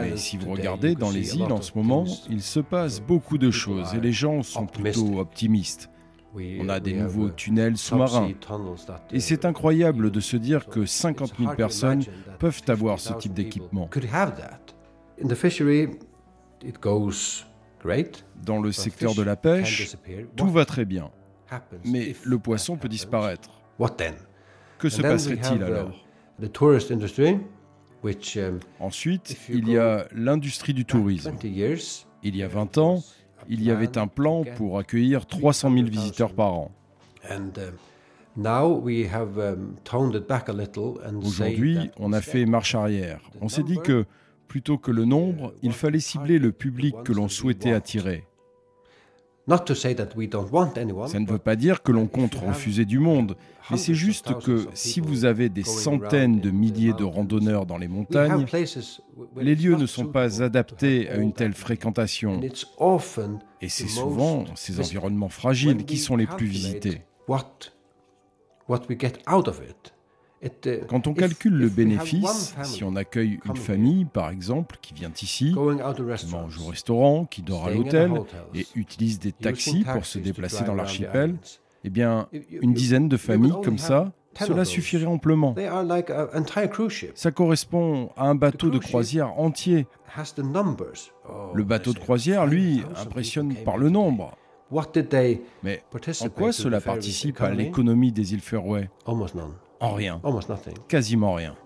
Mais 0.00 0.16
si 0.16 0.36
vous 0.36 0.50
regardez 0.50 0.94
dans 0.94 1.10
les 1.10 1.36
îles 1.36 1.52
en 1.52 1.62
ce 1.62 1.72
moment, 1.74 2.04
il 2.28 2.42
se 2.42 2.60
passe 2.60 3.00
beaucoup 3.00 3.38
de 3.38 3.50
choses 3.50 3.94
et 3.94 4.00
les 4.00 4.12
gens 4.12 4.42
sont 4.42 4.66
plutôt 4.66 5.18
optimistes. 5.18 5.90
On 6.36 6.68
a 6.68 6.80
des 6.80 6.94
nouveaux 6.94 7.30
tunnels 7.30 7.76
sous-marins. 7.76 8.30
Et 9.12 9.20
c'est 9.20 9.44
incroyable 9.44 10.10
de 10.10 10.20
se 10.20 10.36
dire 10.36 10.66
que 10.66 10.84
50 10.84 11.34
000 11.38 11.54
personnes 11.54 12.02
peuvent 12.38 12.62
avoir 12.68 12.98
ce 12.98 13.12
type 13.12 13.34
d'équipement. 13.34 13.88
Dans 18.42 18.60
le 18.60 18.72
secteur 18.72 19.14
de 19.14 19.22
la 19.22 19.36
pêche, 19.36 19.96
tout 20.36 20.50
va 20.50 20.64
très 20.64 20.84
bien. 20.84 21.10
Mais 21.84 22.16
le 22.24 22.38
poisson 22.38 22.76
peut 22.76 22.88
disparaître? 22.88 23.50
Que 24.78 24.88
se 24.88 25.02
passerait-il 25.02 25.62
alors? 25.62 25.88
Um, 25.88 26.03
Ensuite, 28.80 29.36
il 29.48 29.68
y 29.68 29.78
a 29.78 30.06
l'industrie 30.12 30.74
du 30.74 30.84
tourisme. 30.84 31.32
Il 32.22 32.36
y 32.36 32.42
a 32.42 32.48
20 32.48 32.78
ans, 32.78 33.02
il 33.48 33.62
y 33.62 33.70
avait 33.70 33.98
un 33.98 34.06
plan 34.06 34.44
pour 34.56 34.78
accueillir 34.78 35.26
300 35.26 35.72
000 35.72 35.86
visiteurs 35.86 36.32
par 36.32 36.54
an. 36.54 36.70
Um, 37.30 37.50
Aujourd'hui, 41.22 41.78
on 41.98 42.12
a 42.12 42.20
fait 42.20 42.44
marche 42.46 42.74
arrière. 42.74 43.20
On 43.40 43.48
s'est 43.48 43.62
dit 43.62 43.78
que, 43.82 44.04
plutôt 44.48 44.76
que 44.76 44.90
le 44.90 45.04
nombre, 45.04 45.54
il 45.62 45.72
fallait 45.72 46.00
cibler 46.00 46.38
le 46.38 46.52
public 46.52 46.94
que 47.04 47.12
l'on 47.12 47.28
souhaitait 47.28 47.72
attirer. 47.72 48.26
Ça 51.08 51.20
ne 51.20 51.26
veut 51.26 51.38
pas 51.38 51.54
dire 51.56 51.82
que 51.82 51.92
l'on 51.92 52.06
compte 52.06 52.34
refuser 52.34 52.84
du 52.86 52.98
monde, 52.98 53.36
mais 53.70 53.76
c'est 53.76 53.94
juste 53.94 54.38
que 54.40 54.66
si 54.72 55.00
vous 55.00 55.24
avez 55.26 55.48
des 55.50 55.64
centaines 55.64 56.40
de 56.40 56.50
milliers 56.50 56.94
de 56.94 57.04
randonneurs 57.04 57.66
dans 57.66 57.76
les 57.76 57.88
montagnes, 57.88 58.46
les 59.36 59.54
lieux 59.54 59.76
ne 59.76 59.86
sont 59.86 60.06
pas 60.06 60.42
adaptés 60.42 61.10
à 61.10 61.16
une 61.16 61.32
telle 61.32 61.52
fréquentation. 61.54 62.40
Et 63.60 63.68
c'est 63.68 63.88
souvent 63.88 64.44
ces 64.54 64.80
environnements 64.80 65.28
fragiles 65.28 65.84
qui 65.84 65.98
sont 65.98 66.16
les 66.16 66.26
plus 66.26 66.46
visités. 66.46 67.02
Euh, 70.66 70.80
Quand 70.88 71.06
on 71.06 71.14
calcule 71.14 71.54
le 71.54 71.68
bénéfice, 71.68 72.54
si 72.62 72.84
on 72.84 72.96
accueille 72.96 73.38
une 73.44 73.56
famille, 73.56 74.04
par 74.04 74.30
exemple, 74.30 74.76
qui 74.82 74.94
vient 74.94 75.12
ici, 75.22 75.54
qui 75.54 76.26
mange 76.32 76.60
au 76.60 76.66
restaurant, 76.66 77.24
qui 77.24 77.42
dort 77.42 77.66
à 77.66 77.70
l'hôtel 77.70 78.12
et 78.54 78.66
utilise 78.74 79.18
des 79.18 79.32
taxis 79.32 79.84
pour 79.84 80.04
se 80.06 80.18
déplacer 80.18 80.64
dans 80.64 80.74
l'archipel, 80.74 81.36
eh 81.84 81.90
bien, 81.90 82.28
une 82.50 82.72
dizaine 82.72 83.08
de 83.08 83.16
familles 83.16 83.54
comme 83.62 83.78
ça, 83.78 84.12
cela 84.38 84.64
suffirait 84.64 85.06
amplement. 85.06 85.54
Ça 87.14 87.30
correspond 87.30 88.10
à 88.16 88.28
un 88.28 88.34
bateau 88.34 88.70
de 88.70 88.78
croisière 88.78 89.38
entier. 89.38 89.86
Le 91.54 91.64
bateau 91.64 91.92
de 91.92 91.98
croisière, 91.98 92.46
lui, 92.46 92.82
impressionne 92.96 93.54
par 93.64 93.76
le 93.78 93.90
nombre. 93.90 94.36
Mais 95.62 95.82
en 96.20 96.28
quoi 96.28 96.52
cela 96.52 96.80
participe 96.80 97.40
à 97.40 97.50
l'économie 97.50 98.12
des 98.12 98.32
îles 98.32 98.40
Féroé 98.40 98.88
En 99.80 99.94
rien. 99.94 100.20
Almost 100.22 100.48
nothing. 100.48 100.76
Quasiment 100.88 101.34
rien. 101.34 101.56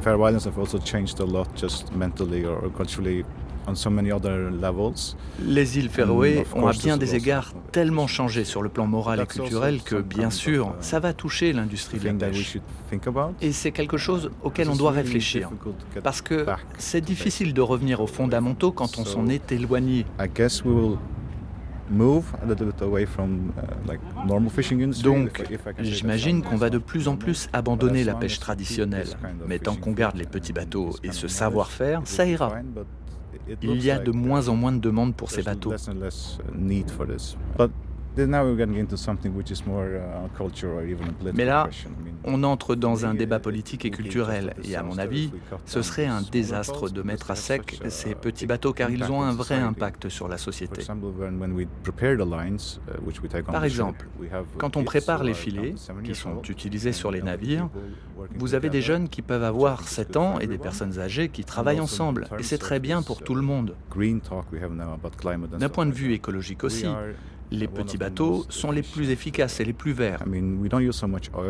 Fair 0.00 0.18
violence 0.18 0.44
have 0.44 0.58
also 0.58 0.78
changed 0.78 1.18
a 1.20 1.24
lot, 1.24 1.54
just 1.54 1.90
mentally 1.94 2.44
or 2.44 2.68
culturally. 2.76 3.24
Les 5.46 5.78
îles 5.78 5.88
Féroé 5.88 6.46
ont 6.54 6.66
à 6.66 6.72
bien 6.72 6.96
des 6.96 7.14
égards 7.14 7.52
tellement 7.72 8.06
changé 8.06 8.44
sur 8.44 8.62
le 8.62 8.68
plan 8.68 8.86
moral 8.86 9.20
et 9.20 9.26
culturel 9.26 9.82
que, 9.82 9.96
bien 9.96 10.30
sûr, 10.30 10.74
ça 10.80 11.00
va 11.00 11.12
toucher 11.12 11.52
l'industrie 11.52 11.98
de 11.98 12.06
la 12.06 12.12
pêche. 12.12 12.58
Et 13.40 13.52
c'est 13.52 13.72
quelque 13.72 13.96
chose 13.96 14.30
auquel 14.42 14.68
on 14.68 14.76
doit 14.76 14.92
réfléchir. 14.92 15.50
Parce 16.02 16.22
que 16.22 16.46
c'est 16.78 17.00
difficile 17.00 17.54
de 17.54 17.60
revenir 17.60 18.00
aux 18.00 18.06
fondamentaux 18.06 18.72
quand 18.72 18.98
on 18.98 19.04
s'en 19.04 19.28
est 19.28 19.52
éloigné. 19.52 20.06
Donc, 25.02 25.42
j'imagine 25.80 26.42
qu'on 26.42 26.56
va 26.56 26.70
de 26.70 26.78
plus 26.78 27.08
en 27.08 27.16
plus 27.16 27.48
abandonner 27.52 28.04
la 28.04 28.14
pêche 28.14 28.38
traditionnelle. 28.38 29.08
Mais 29.46 29.58
tant 29.58 29.76
qu'on 29.76 29.92
garde 29.92 30.16
les 30.16 30.24
petits 30.24 30.52
bateaux 30.52 30.90
et 31.02 31.12
ce 31.12 31.28
savoir-faire, 31.28 32.00
ça 32.04 32.26
ira 32.26 32.54
il 33.62 33.84
y 33.84 33.90
a 33.90 33.98
de 33.98 34.10
moins 34.10 34.48
en 34.48 34.56
moins 34.56 34.72
de 34.72 34.78
demandes 34.78 35.14
pour 35.14 35.30
ces 35.30 35.42
bateaux. 35.42 35.72
Mais 41.34 41.44
là, 41.44 41.68
on 42.24 42.42
entre 42.44 42.74
dans 42.74 43.06
un 43.06 43.14
débat 43.14 43.40
politique 43.40 43.84
et 43.84 43.90
culturel. 43.90 44.54
Et 44.64 44.76
à 44.76 44.82
mon 44.82 44.98
avis, 44.98 45.32
ce 45.64 45.82
serait 45.82 46.06
un 46.06 46.22
désastre 46.22 46.90
de 46.90 47.02
mettre 47.02 47.30
à 47.30 47.34
sec 47.34 47.80
ces 47.88 48.14
petits 48.14 48.46
bateaux 48.46 48.72
car 48.72 48.90
ils 48.90 49.10
ont 49.10 49.22
un 49.22 49.32
vrai 49.32 49.56
impact 49.56 50.08
sur 50.08 50.28
la 50.28 50.38
société. 50.38 50.82
Par 53.46 53.64
exemple, 53.64 54.06
quand 54.58 54.76
on 54.76 54.84
prépare 54.84 55.24
les 55.24 55.34
filets 55.34 55.74
qui 56.04 56.14
sont 56.14 56.42
utilisés 56.42 56.92
sur 56.92 57.10
les 57.10 57.22
navires, 57.22 57.68
vous 58.36 58.54
avez 58.54 58.70
des 58.70 58.82
jeunes 58.82 59.08
qui 59.08 59.22
peuvent 59.22 59.44
avoir 59.44 59.88
7 59.88 60.16
ans 60.16 60.38
et 60.38 60.46
des 60.46 60.58
personnes 60.58 60.98
âgées 61.00 61.28
qui 61.28 61.44
travaillent 61.44 61.80
ensemble. 61.80 62.28
Et 62.38 62.42
c'est 62.42 62.58
très 62.58 62.78
bien 62.80 63.02
pour 63.02 63.22
tout 63.22 63.34
le 63.34 63.42
monde. 63.42 63.74
D'un 65.58 65.68
point 65.68 65.86
de 65.86 65.92
vue 65.92 66.12
écologique 66.12 66.64
aussi, 66.64 66.86
les 67.50 67.68
petits 67.68 67.98
bateaux 67.98 68.44
sont 68.48 68.70
les 68.70 68.82
plus 68.82 69.10
efficaces 69.10 69.60
et 69.60 69.64
les 69.64 69.72
plus 69.72 69.92
verts. 69.92 70.24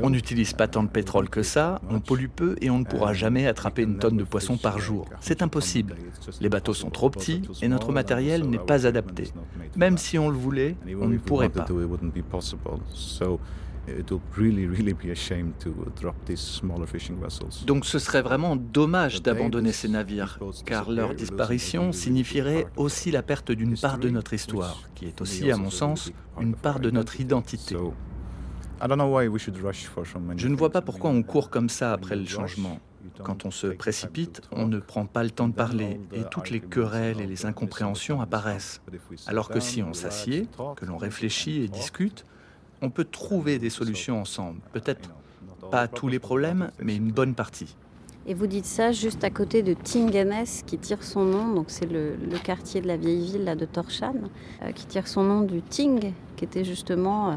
On 0.03 0.11
n'utilise 0.11 0.53
pas 0.53 0.69
tant 0.69 0.83
de 0.83 0.89
pétrole 0.89 1.29
que 1.29 1.43
ça, 1.43 1.81
on 1.91 2.01
pollue 2.01 2.29
peu 2.35 2.57
et 2.61 2.71
on 2.71 2.79
ne 2.79 2.85
pourra 2.85 3.13
jamais 3.13 3.47
attraper 3.47 3.83
une 3.83 3.99
tonne 3.99 4.17
de 4.17 4.25
poissons 4.25 4.57
par 4.57 4.79
jour. 4.79 5.07
C'est 5.21 5.43
impossible. 5.43 5.97
Les 6.41 6.49
bateaux 6.49 6.75
sont 6.75 6.91
trop 6.91 7.11
petits 7.11 7.43
et 7.63 7.69
notre 7.69 7.93
matériel 7.93 8.45
n'est 8.49 8.59
pas 8.59 8.87
adapté. 8.87 9.33
Même 9.77 9.99
si 9.99 10.19
on 10.19 10.29
le 10.29 10.37
voulait, 10.37 10.77
on 11.01 11.09
ne 11.09 11.19
pourrait 11.19 11.49
pas. 11.49 11.67
Donc 17.67 17.85
ce 17.85 17.99
serait 17.99 18.23
vraiment 18.23 18.57
dommage 18.57 19.23
d'abandonner 19.23 19.73
ces 19.73 19.89
navires, 19.89 20.39
car 20.65 20.91
leur 20.91 21.15
disparition 21.15 21.93
signifierait 21.93 22.67
aussi 22.77 23.11
la 23.11 23.23
perte 23.23 23.53
d'une 23.53 23.77
part 23.77 23.99
de 23.99 24.09
notre 24.09 24.33
histoire, 24.33 24.83
qui 24.95 25.07
est 25.07 25.21
aussi, 25.21 25.51
à 25.51 25.57
mon 25.57 25.71
sens, 25.71 26.13
une 26.41 26.55
part 26.55 26.81
de 26.81 26.91
notre 26.91 27.21
identité. 27.21 27.77
Je 30.37 30.49
ne 30.49 30.57
vois 30.57 30.71
pas 30.71 30.83
pourquoi 30.83 31.11
on 31.11 31.23
court 31.23 31.51
comme 31.51 31.69
ça 31.69 31.93
après 31.93 32.17
le 32.17 32.27
changement. 32.27 32.81
Quand 33.23 33.45
on 33.45 33.51
se 33.51 33.67
précipite, 33.67 34.41
on 34.51 34.67
ne 34.67 34.79
prend 34.79 35.07
pas 35.07 35.23
le 35.23 35.31
temps 35.31 35.49
de 35.49 35.55
parler 35.55 36.01
et 36.13 36.23
toutes 36.31 36.51
les 36.51 36.61
querelles 36.61 37.21
et 37.21 37.27
les 37.27 37.47
incompréhensions 37.47 38.21
apparaissent. 38.21 38.81
Alors 39.27 39.49
que 39.49 39.61
si 39.61 39.83
on 39.83 39.93
s'assied, 39.93 40.49
que 40.77 40.87
l'on 40.87 40.97
réfléchit 40.97 41.63
et 41.63 41.69
discute, 41.69 42.25
on 42.85 42.91
peut 42.91 43.05
trouver 43.05 43.59
des 43.59 43.71
solutions 43.71 44.21
ensemble. 44.21 44.61
Peut-être 44.73 45.09
pas 45.71 45.89
tous 45.89 46.09
les 46.09 46.19
problèmes, 46.19 46.71
mais 46.79 46.95
une 46.97 47.11
bonne 47.11 47.35
partie. 47.35 47.75
Et 48.27 48.35
vous 48.35 48.47
dites 48.47 48.67
ça 48.67 48.93
juste 48.93 49.25
à 49.25 49.31
côté 49.31 49.63
de 49.63 49.75
Tinganes, 49.75 50.47
qui 50.67 50.79
tire 50.79 51.03
son 51.03 51.25
nom, 51.25 51.55
donc 51.55 51.67
c'est 51.69 51.91
le, 51.91 52.17
quartier 52.43 52.81
de 52.83 52.87
la 52.87 52.97
vieille 52.97 53.25
ville 53.25 53.45
là, 53.45 53.55
de 53.55 53.65
Torshan, 53.65 54.15
euh, 54.63 54.73
qui 54.73 54.87
tire 54.87 55.09
son 55.09 55.25
nom 55.25 55.41
du 55.43 55.63
Ting, 55.63 56.13
qui 56.37 56.45
était 56.45 56.65
justement 56.65 57.31
euh, 57.31 57.35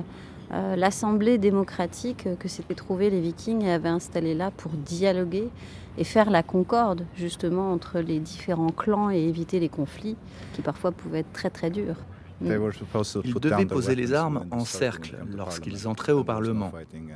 euh, 0.52 0.76
l'assemblée 0.76 1.38
démocratique 1.38 2.28
que 2.40 2.48
s'étaient 2.48 2.76
trouvés 2.76 3.10
les 3.10 3.22
Vikings 3.22 3.64
et 3.64 3.72
avaient 3.72 3.90
installé 3.90 4.34
là 4.34 4.52
pour 4.52 4.72
dialoguer 4.72 5.50
et 5.98 6.04
faire 6.04 6.30
la 6.30 6.44
concorde 6.44 7.06
justement 7.16 7.72
entre 7.72 8.00
les 8.00 8.20
différents 8.20 8.72
clans 8.72 9.10
et 9.10 9.20
éviter 9.20 9.60
les 9.60 9.70
conflits 9.70 10.16
qui 10.54 10.62
parfois 10.62 10.92
pouvaient 10.92 11.20
être 11.20 11.34
très 11.34 11.50
très 11.50 11.70
durs. 11.70 11.98
Ils 12.42 13.34
devaient 13.34 13.66
poser 13.66 13.96
les 13.96 14.14
armes 14.14 14.46
en 14.52 14.66
cercle 14.66 15.18
lorsqu'ils 15.36 15.88
entraient 15.88 16.12
au 16.12 16.24
Parlement. 16.24 16.72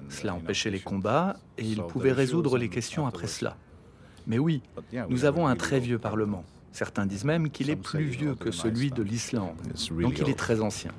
Cela 0.10 0.36
empêchait 0.36 0.72
les 0.72 0.80
combats 0.80 1.38
et 1.58 1.64
ils 1.64 1.84
pouvaient 1.84 2.12
résoudre 2.12 2.58
les 2.58 2.70
questions 2.70 3.06
après 3.06 3.28
cela. 3.28 3.56
Mais 4.28 4.40
oui, 4.40 4.62
nous 5.10 5.26
avons 5.26 5.48
un 5.48 5.56
très 5.56 5.80
vieux 5.80 6.00
Parlement. 6.00 6.44
Certains 6.72 7.06
disent 7.06 7.26
même 7.26 7.50
qu'il 7.50 7.70
est 7.70 7.76
plus 7.76 8.06
vieux 8.06 8.36
que 8.36 8.52
celui 8.52 8.92
de 8.92 9.04
l'Islande. 9.04 9.58
Donc 10.00 10.20
il 10.20 10.30
est 10.30 10.38
très 10.38 10.62
ancien. 10.62 10.92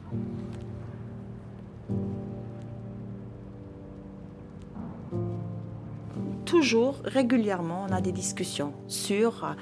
Toujours, 6.44 7.00
régulièrement, 7.04 7.86
on 7.88 7.92
a 7.92 8.02
des 8.02 8.12
discussions 8.12 8.74
sur 8.86 9.56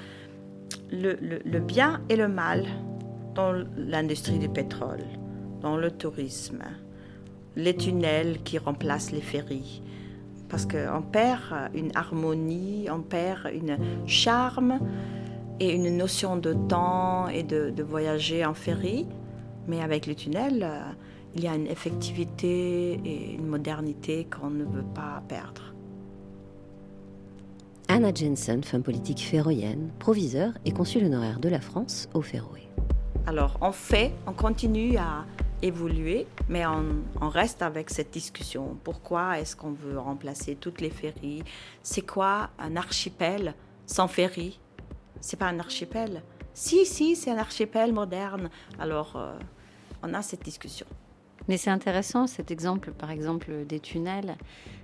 le, 0.91 1.17
le 1.21 1.59
bien 1.59 2.01
et 2.09 2.17
le 2.17 2.27
mal 2.27 2.65
dans 3.35 3.53
l'industrie 3.77 4.39
du 4.39 4.49
pétrole, 4.49 5.03
dans 5.61 5.77
le 5.77 5.91
tourisme, 5.91 6.63
les 7.55 7.75
tunnels 7.75 8.41
qui 8.43 8.57
remplacent 8.57 9.11
les 9.11 9.21
ferries. 9.21 9.81
Parce 10.49 10.65
qu'on 10.65 11.01
perd 11.01 11.71
une 11.73 11.91
harmonie, 11.95 12.87
on 12.91 13.01
perd 13.01 13.51
une 13.53 13.77
charme 14.05 14.79
et 15.59 15.73
une 15.73 15.95
notion 15.95 16.35
de 16.35 16.53
temps 16.53 17.27
et 17.29 17.43
de, 17.43 17.83
voyager 17.83 18.45
en 18.45 18.53
ferry. 18.53 19.07
Mais 19.67 19.81
avec 19.81 20.07
les 20.07 20.15
tunnels, 20.15 20.63
euh, 20.63 20.81
il 21.35 21.43
y 21.43 21.47
a 21.47 21.55
une 21.55 21.67
effectivité 21.67 22.99
et 23.05 23.35
une 23.35 23.47
modernité 23.47 24.25
qu'on 24.25 24.49
ne 24.49 24.65
veut 24.65 24.85
pas 24.93 25.23
perdre. 25.27 25.73
Anna 27.87 28.13
Jensen, 28.13 28.63
femme 28.63 28.83
politique 28.83 29.19
féroïenne, 29.19 29.91
proviseur 29.99 30.53
et 30.65 30.71
consul 30.71 31.05
honoraire 31.05 31.39
de 31.39 31.49
la 31.49 31.59
France 31.59 32.09
au 32.13 32.21
Féroé. 32.21 32.70
Alors 33.27 33.57
on 33.61 33.71
fait, 33.71 34.13
on 34.25 34.33
continue 34.33 34.97
à 34.97 35.25
évoluer, 35.61 36.25
mais 36.49 36.65
on, 36.65 37.29
reste 37.29 37.61
avec 37.61 37.91
cette 37.91 38.11
discussion. 38.11 38.77
Pourquoi 38.83 39.39
est-ce 39.39 39.55
qu'on 39.55 39.71
veut 39.71 39.99
remplacer 39.99 40.55
toutes 40.55 40.81
les 40.81 40.89
ferries? 40.89 41.43
C'est 41.83 42.01
quoi 42.01 42.49
un 42.57 42.75
archipel 42.75 43.53
sans 43.85 44.07
ferry 44.07 44.59
C'est 45.19 45.37
pas 45.37 45.47
un 45.47 45.59
archipel? 45.59 46.23
Si, 46.53 46.85
si, 46.85 47.15
c'est 47.15 47.31
un 47.31 47.37
archipel 47.37 47.93
moderne. 47.93 48.49
Alors 48.79 49.15
euh, 49.15 49.37
on 50.01 50.13
a 50.15 50.21
cette 50.21 50.43
discussion. 50.43 50.87
Mais 51.47 51.57
c'est 51.57 51.69
intéressant 51.69 52.27
cet 52.27 52.51
exemple, 52.51 52.91
par 52.91 53.11
exemple, 53.11 53.65
des 53.65 53.79
tunnels. 53.79 54.37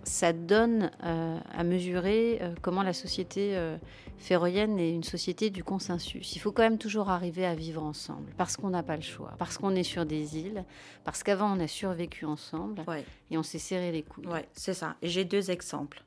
Ça 0.04 0.34
donne 0.34 0.92
euh, 1.04 1.40
à 1.52 1.64
mesurer 1.64 2.40
euh, 2.42 2.54
comment 2.62 2.82
la 2.82 2.94
société 2.94 3.56
euh, 3.56 3.78
féroïenne 4.18 4.80
est 4.80 4.92
une 4.92 5.04
société 5.04 5.50
du 5.50 5.64
consensus. 5.64 6.36
Il 6.36 6.40
faut 6.40 6.52
quand 6.52 6.64
même 6.64 6.78
toujours 6.78 7.10
arriver 7.10 7.46
à 7.46 7.56
vivre 7.56 7.84
ensemble, 7.84 8.32
parce 8.38 8.58
qu'on 8.58 8.70
n'a 8.70 8.84
pas 8.84 8.96
le 8.96 9.02
choix, 9.02 9.34
parce 9.38 9.58
qu'on 9.58 9.76
est 9.76 9.84
sur 9.84 10.06
des 10.06 10.38
îles, 10.38 10.64
parce 11.04 11.24
qu'avant 11.24 11.56
on 11.56 11.60
a 11.60 11.68
survécu 11.68 12.26
ensemble 12.26 12.84
et 13.30 13.38
on 13.38 13.44
s'est 13.44 13.60
serré 13.60 13.92
les 13.92 14.04
coudes. 14.04 14.28
Oui, 14.32 14.40
c'est 14.54 14.74
ça. 14.74 14.96
J'ai 15.04 15.26
deux 15.26 15.52
exemples. 15.52 16.04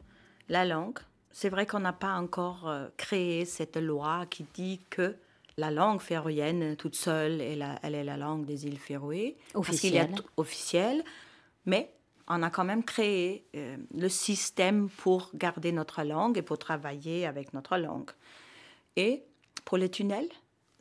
La 0.48 0.64
langue. 0.64 0.98
C'est 1.30 1.48
vrai 1.48 1.64
qu'on 1.64 1.78
n'a 1.78 1.92
pas 1.92 2.14
encore 2.14 2.68
créé 2.96 3.44
cette 3.44 3.76
loi 3.76 4.26
qui 4.28 4.44
dit 4.52 4.80
que 4.90 5.14
la 5.60 5.70
langue 5.70 6.00
féroïenne 6.00 6.76
toute 6.76 6.96
seule, 6.96 7.40
elle, 7.40 7.64
elle 7.82 7.94
est 7.94 8.04
la 8.04 8.16
langue 8.16 8.44
des 8.44 8.66
îles 8.66 8.78
Féroé. 8.78 9.36
Officielle. 9.54 10.14
officielle. 10.36 11.04
Mais 11.66 11.92
on 12.26 12.42
a 12.42 12.50
quand 12.50 12.64
même 12.64 12.84
créé 12.84 13.44
euh, 13.54 13.76
le 13.94 14.08
système 14.08 14.88
pour 14.88 15.30
garder 15.34 15.72
notre 15.72 16.02
langue 16.02 16.38
et 16.38 16.42
pour 16.42 16.58
travailler 16.58 17.26
avec 17.26 17.52
notre 17.52 17.76
langue. 17.76 18.10
Et 18.96 19.22
pour 19.64 19.76
les 19.76 19.90
tunnels, 19.90 20.28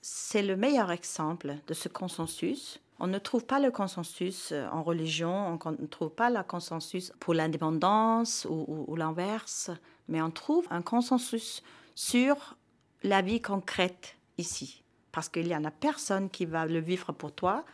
c'est 0.01 0.43
le 0.43 0.55
meilleur 0.55 0.91
exemple 0.91 1.55
de 1.67 1.73
ce 1.73 1.89
consensus. 1.89 2.79
On 2.99 3.07
ne 3.07 3.17
trouve 3.17 3.45
pas 3.45 3.59
le 3.59 3.71
consensus 3.71 4.51
euh, 4.51 4.67
en 4.71 4.83
religion, 4.83 5.59
on 5.63 5.71
ne 5.71 5.87
trouve 5.87 6.11
pas 6.11 6.29
le 6.29 6.41
consensus 6.43 7.11
pour 7.19 7.33
l'indépendance 7.33 8.47
ou, 8.49 8.85
ou 8.87 8.95
l'inverse, 8.95 9.71
mais 10.07 10.21
on 10.21 10.31
trouve 10.31 10.65
un 10.69 10.81
consensus 10.81 11.63
sur 11.95 12.55
la 13.03 13.21
vie 13.21 13.41
concrète 13.41 14.18
ici. 14.39 14.83
Parce 15.11 15.29
qu'il 15.29 15.47
n'y 15.47 15.55
en 15.55 15.65
a 15.65 15.71
personne 15.71 16.29
qui 16.29 16.45
va 16.45 16.65
le 16.65 16.79
vivre 16.79 17.11
pour 17.11 17.31
toi 17.31 17.65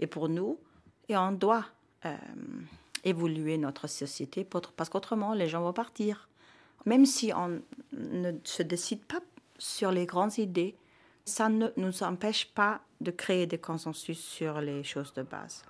et 0.00 0.06
pour 0.06 0.28
nous. 0.28 0.58
Et 1.08 1.16
on 1.16 1.32
doit 1.32 1.66
euh, 2.06 2.16
évoluer 3.04 3.58
notre 3.58 3.86
société 3.86 4.44
parce 4.76 4.88
qu'autrement 4.88 5.34
les 5.34 5.48
gens 5.48 5.62
vont 5.62 5.72
partir. 5.72 6.28
Même 6.86 7.06
si 7.06 7.32
on 7.34 7.60
ne 7.92 8.32
se 8.44 8.62
décide 8.62 9.04
pas 9.04 9.20
sur 9.58 9.92
les 9.92 10.06
grandes 10.06 10.38
idées, 10.38 10.74
ça 11.24 11.48
ne 11.48 11.68
nous 11.76 12.02
empêche 12.02 12.46
pas 12.46 12.80
de 13.00 13.10
créer 13.10 13.46
des 13.46 13.58
consensus 13.58 14.18
sur 14.18 14.60
les 14.60 14.82
choses 14.82 15.12
de 15.14 15.22
base. 15.22 15.64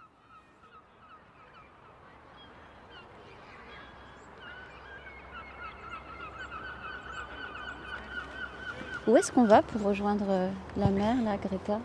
Où 9.07 9.17
est-ce 9.17 9.33
qu'on 9.33 9.45
va 9.45 9.63
pour 9.63 9.83
rejoindre 9.83 10.27
euh, 10.29 10.49
la 10.77 10.89
mer, 10.89 11.17
la 11.25 11.37
Greta? 11.37 11.81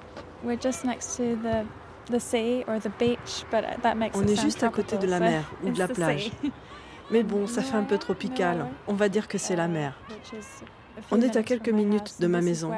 On 0.45 0.51
est 4.27 4.41
juste 4.41 4.63
à 4.63 4.69
côté 4.69 4.97
de 4.97 5.07
la 5.07 5.19
mer 5.19 5.51
ou 5.63 5.69
de 5.71 5.79
la 5.79 5.87
plage. 5.87 6.31
Mais 7.11 7.23
bon, 7.23 7.47
ça 7.47 7.61
fait 7.61 7.75
un 7.77 7.83
peu 7.83 7.97
tropical. 7.97 8.67
On 8.87 8.93
va 8.93 9.09
dire 9.09 9.27
que 9.27 9.37
c'est 9.37 9.55
la 9.55 9.67
mer. 9.67 9.97
On 11.09 11.21
est 11.21 11.35
à 11.37 11.43
quelques 11.43 11.69
minutes 11.69 12.15
de 12.19 12.27
ma 12.27 12.41
maison. 12.41 12.71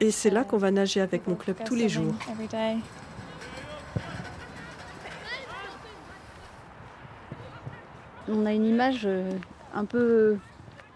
Et 0.00 0.10
c'est 0.10 0.30
là 0.30 0.44
qu'on 0.44 0.58
va 0.58 0.70
nager 0.70 1.00
avec 1.00 1.26
mon 1.26 1.34
club 1.34 1.56
tous 1.64 1.74
les 1.74 1.88
jours. 1.88 2.14
On 8.28 8.44
a 8.44 8.52
une 8.52 8.66
image 8.66 9.02
euh, 9.04 9.30
un 9.72 9.84
peu 9.84 10.36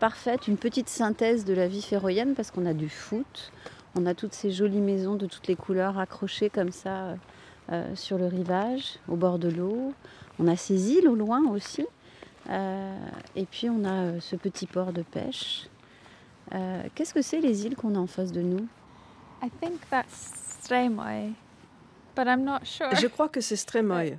parfaite, 0.01 0.49
une 0.49 0.57
petite 0.57 0.89
synthèse 0.89 1.45
de 1.45 1.55
la 1.55 1.69
vie 1.69 1.83
féroïenne 1.83 2.35
parce 2.35 2.51
qu'on 2.51 2.67
a 2.67 2.73
du 2.73 2.89
foot, 2.89 3.53
on 3.95 4.07
a 4.07 4.15
toutes 4.15 4.33
ces 4.33 4.51
jolies 4.51 4.81
maisons 4.81 5.15
de 5.15 5.27
toutes 5.27 5.47
les 5.47 5.57
couleurs 5.57 5.99
accrochées 5.99 6.51
comme 6.51 6.73
ça 6.73 6.91
euh, 6.91 7.17
euh, 7.73 7.95
sur 7.95 8.19
le 8.19 8.27
rivage, 8.27 8.99
au 9.09 9.17
bord 9.17 9.39
de 9.39 9.49
l'eau. 9.49 9.93
On 10.39 10.49
a 10.49 10.57
ces 10.57 10.93
îles 10.93 11.07
au 11.07 11.15
loin 11.15 11.47
aussi. 11.51 11.87
Euh, 12.49 12.99
et 13.37 13.45
puis 13.45 13.69
on 13.69 13.85
a 13.85 14.19
ce 14.21 14.35
petit 14.35 14.67
port 14.67 14.93
de 14.93 15.03
pêche. 15.03 15.69
Qu'est-ce 16.97 17.15
que 17.15 17.23
c'est 17.23 17.41
les 17.41 17.65
îles 17.65 17.77
qu'on 17.77 17.95
a 17.95 17.99
en 17.99 18.09
face 18.09 18.33
de 18.33 18.41
nous? 18.41 18.67
I 19.41 19.51
think 19.61 19.89
that's 19.89 20.51
je 22.17 23.07
crois 23.07 23.29
que 23.29 23.41
c'est 23.41 23.57
Stremoy, 23.57 24.19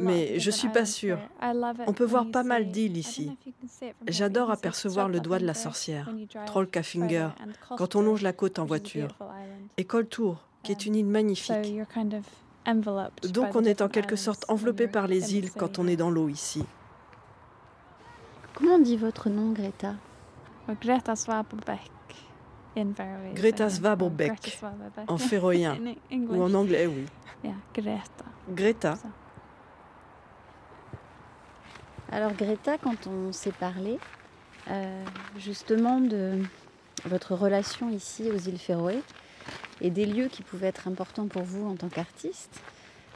mais 0.00 0.38
je 0.38 0.46
ne 0.46 0.52
suis 0.52 0.68
pas 0.68 0.86
sûre. 0.86 1.18
On 1.86 1.92
peut 1.92 2.04
voir 2.04 2.26
pas 2.30 2.42
mal 2.42 2.70
d'îles 2.70 2.96
ici. 2.96 3.36
J'adore 4.06 4.50
apercevoir 4.50 5.08
le 5.08 5.20
doigt 5.20 5.38
de 5.38 5.46
la 5.46 5.54
sorcière, 5.54 6.10
Trollkafinger, 6.46 7.28
quand 7.76 7.96
on 7.96 8.02
longe 8.02 8.22
la 8.22 8.32
côte 8.32 8.58
en 8.58 8.64
voiture, 8.64 9.16
et 9.76 9.84
Coltour, 9.84 10.44
qui 10.62 10.72
est 10.72 10.86
une 10.86 10.96
île 10.96 11.06
magnifique. 11.06 11.76
Donc 13.32 13.54
on 13.54 13.64
est 13.64 13.82
en 13.82 13.88
quelque 13.88 14.16
sorte 14.16 14.44
enveloppé 14.48 14.88
par 14.88 15.06
les 15.06 15.36
îles 15.36 15.52
quand 15.52 15.78
on 15.78 15.86
est 15.86 15.96
dans 15.96 16.10
l'eau 16.10 16.28
ici. 16.28 16.64
Comment 18.54 18.78
dit 18.78 18.96
votre 18.96 19.28
nom, 19.28 19.52
Greta? 19.52 19.94
Greta 20.80 21.14
Greta 23.34 23.70
Svaberbeck, 23.70 24.58
en 25.08 25.18
féroïen, 25.18 25.78
ou 26.12 26.42
en 26.42 26.52
anglais, 26.54 26.86
oui. 26.86 27.06
Greta. 27.74 28.24
Greta. 28.48 28.98
Alors 32.10 32.32
Greta, 32.34 32.78
quand 32.78 33.06
on 33.06 33.32
s'est 33.32 33.52
parlé 33.52 33.98
euh, 34.70 35.04
justement 35.36 36.00
de 36.00 36.38
votre 37.06 37.34
relation 37.34 37.90
ici 37.90 38.30
aux 38.30 38.38
îles 38.38 38.58
Féroé 38.58 39.02
et 39.80 39.90
des 39.90 40.06
lieux 40.06 40.28
qui 40.28 40.42
pouvaient 40.42 40.68
être 40.68 40.86
importants 40.86 41.26
pour 41.26 41.42
vous 41.42 41.66
en 41.66 41.74
tant 41.74 41.88
qu'artiste, 41.88 42.62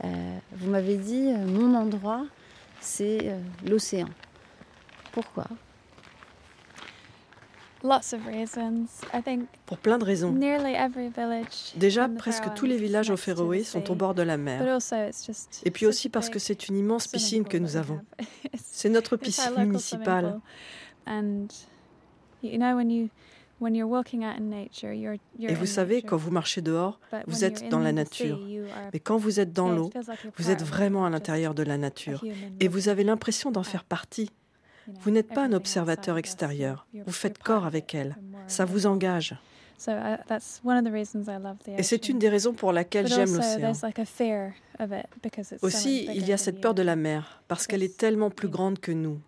euh, 0.04 0.38
vous 0.56 0.70
m'avez 0.70 0.96
dit 0.96 1.32
euh, 1.32 1.46
mon 1.46 1.74
endroit, 1.74 2.26
c'est 2.80 3.32
l'océan. 3.64 4.08
Pourquoi? 5.12 5.46
Pour 9.66 9.78
plein 9.78 9.98
de 9.98 10.04
raisons. 10.04 10.32
Déjà, 11.76 12.08
presque 12.08 12.54
tous 12.54 12.66
les 12.66 12.76
villages 12.76 13.10
au 13.10 13.16
Féroé 13.16 13.64
sont 13.64 13.90
au 13.90 13.94
bord 13.94 14.14
de 14.14 14.22
la 14.22 14.36
mer. 14.36 14.78
Et 15.64 15.70
puis 15.70 15.86
aussi 15.86 16.08
parce 16.08 16.28
que 16.30 16.38
c'est 16.38 16.68
une 16.68 16.76
immense 16.76 17.06
piscine 17.06 17.44
que 17.44 17.56
nous 17.56 17.76
avons. 17.76 18.00
C'est 18.54 18.88
notre 18.88 19.16
piscine 19.16 19.54
municipale. 19.58 20.40
Et 25.40 25.54
vous 25.54 25.66
savez, 25.66 26.02
quand 26.02 26.16
vous 26.16 26.30
marchez 26.30 26.60
dehors, 26.60 27.00
vous 27.26 27.44
êtes 27.44 27.68
dans 27.68 27.80
la 27.80 27.92
nature. 27.92 28.40
Mais 28.92 29.00
quand 29.00 29.16
vous 29.16 29.40
êtes 29.40 29.52
dans 29.52 29.68
l'eau, 29.70 29.90
vous 30.36 30.50
êtes 30.50 30.62
vraiment 30.62 31.04
à 31.04 31.10
l'intérieur 31.10 31.54
de 31.54 31.62
la 31.62 31.76
nature. 31.76 32.24
Et 32.60 32.68
vous 32.68 32.88
avez 32.88 33.04
l'impression 33.04 33.50
d'en 33.50 33.62
faire 33.64 33.84
partie. 33.84 34.30
Vous 35.00 35.10
n'êtes 35.10 35.28
pas 35.28 35.44
un 35.44 35.52
observateur 35.52 36.18
extérieur, 36.18 36.86
vous 37.06 37.12
faites 37.12 37.38
corps 37.38 37.66
avec 37.66 37.94
elle, 37.94 38.16
ça 38.46 38.64
vous 38.64 38.86
engage. 38.86 39.36
Et 41.76 41.82
c'est 41.82 42.08
une 42.08 42.18
des 42.18 42.28
raisons 42.28 42.52
pour 42.52 42.72
laquelle 42.72 43.06
j'aime 43.06 43.32
l'océan. 43.32 43.72
Aussi, 45.62 46.08
il 46.12 46.26
y 46.26 46.32
a 46.32 46.36
cette 46.36 46.60
peur 46.60 46.74
de 46.74 46.82
la 46.82 46.96
mer, 46.96 47.42
parce 47.46 47.66
qu'elle 47.66 47.82
est 47.82 47.96
tellement 47.96 48.30
plus 48.30 48.48
grande 48.48 48.80
que 48.80 48.90
nous. 48.90 49.20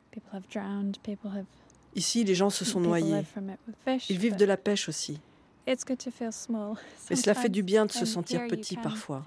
Ici, 1.94 2.24
les 2.24 2.34
gens 2.34 2.50
se 2.50 2.64
sont 2.64 2.80
noyés. 2.80 3.22
Ils 4.08 4.18
vivent 4.18 4.36
de 4.36 4.44
la 4.44 4.56
pêche 4.56 4.88
aussi. 4.88 5.20
Mais 5.66 7.16
cela 7.16 7.34
fait 7.34 7.48
du 7.48 7.62
bien 7.62 7.86
de 7.86 7.92
se 7.92 8.04
sentir 8.04 8.48
petit 8.48 8.76
parfois. 8.76 9.22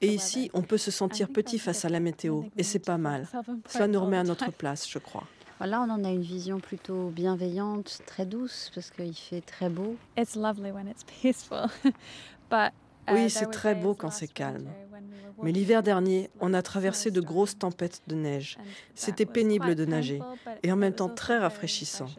Et 0.00 0.14
ici, 0.14 0.50
on 0.54 0.62
peut 0.62 0.78
se 0.78 0.92
sentir 0.92 1.28
petit 1.30 1.58
face 1.58 1.84
à 1.84 1.88
la 1.88 1.98
météo, 1.98 2.42
et 2.56 2.62
c'est 2.62 2.78
pas 2.84 2.98
mal. 2.98 3.26
Cela 3.68 3.88
nous 3.88 4.00
remet 4.00 4.18
à 4.18 4.24
notre 4.24 4.52
place, 4.52 4.88
je 4.88 4.98
crois. 4.98 5.26
Là, 5.60 5.80
on 5.80 5.90
en 5.90 6.04
a 6.04 6.10
une 6.10 6.22
vision 6.22 6.60
plutôt 6.60 7.08
bienveillante, 7.08 8.02
très 8.06 8.26
douce, 8.26 8.70
parce 8.74 8.90
qu'il 8.90 9.14
fait 9.14 9.40
très 9.40 9.70
beau. 9.70 9.96
oui, 13.12 13.30
c'est 13.30 13.50
très 13.50 13.74
beau 13.74 13.94
quand 13.94 14.10
c'est 14.10 14.28
calme. 14.28 14.68
Mais 15.42 15.52
l'hiver 15.52 15.82
dernier, 15.82 16.30
on 16.40 16.54
a 16.54 16.62
traversé 16.62 17.10
de 17.10 17.20
grosses 17.20 17.58
tempêtes 17.58 18.02
de 18.06 18.14
neige. 18.14 18.58
C'était 18.94 19.26
pénible 19.26 19.74
de 19.74 19.84
nager 19.84 20.20
et 20.62 20.70
en 20.70 20.76
même 20.76 20.94
temps 20.94 21.08
très 21.08 21.38
rafraîchissant. 21.38 22.10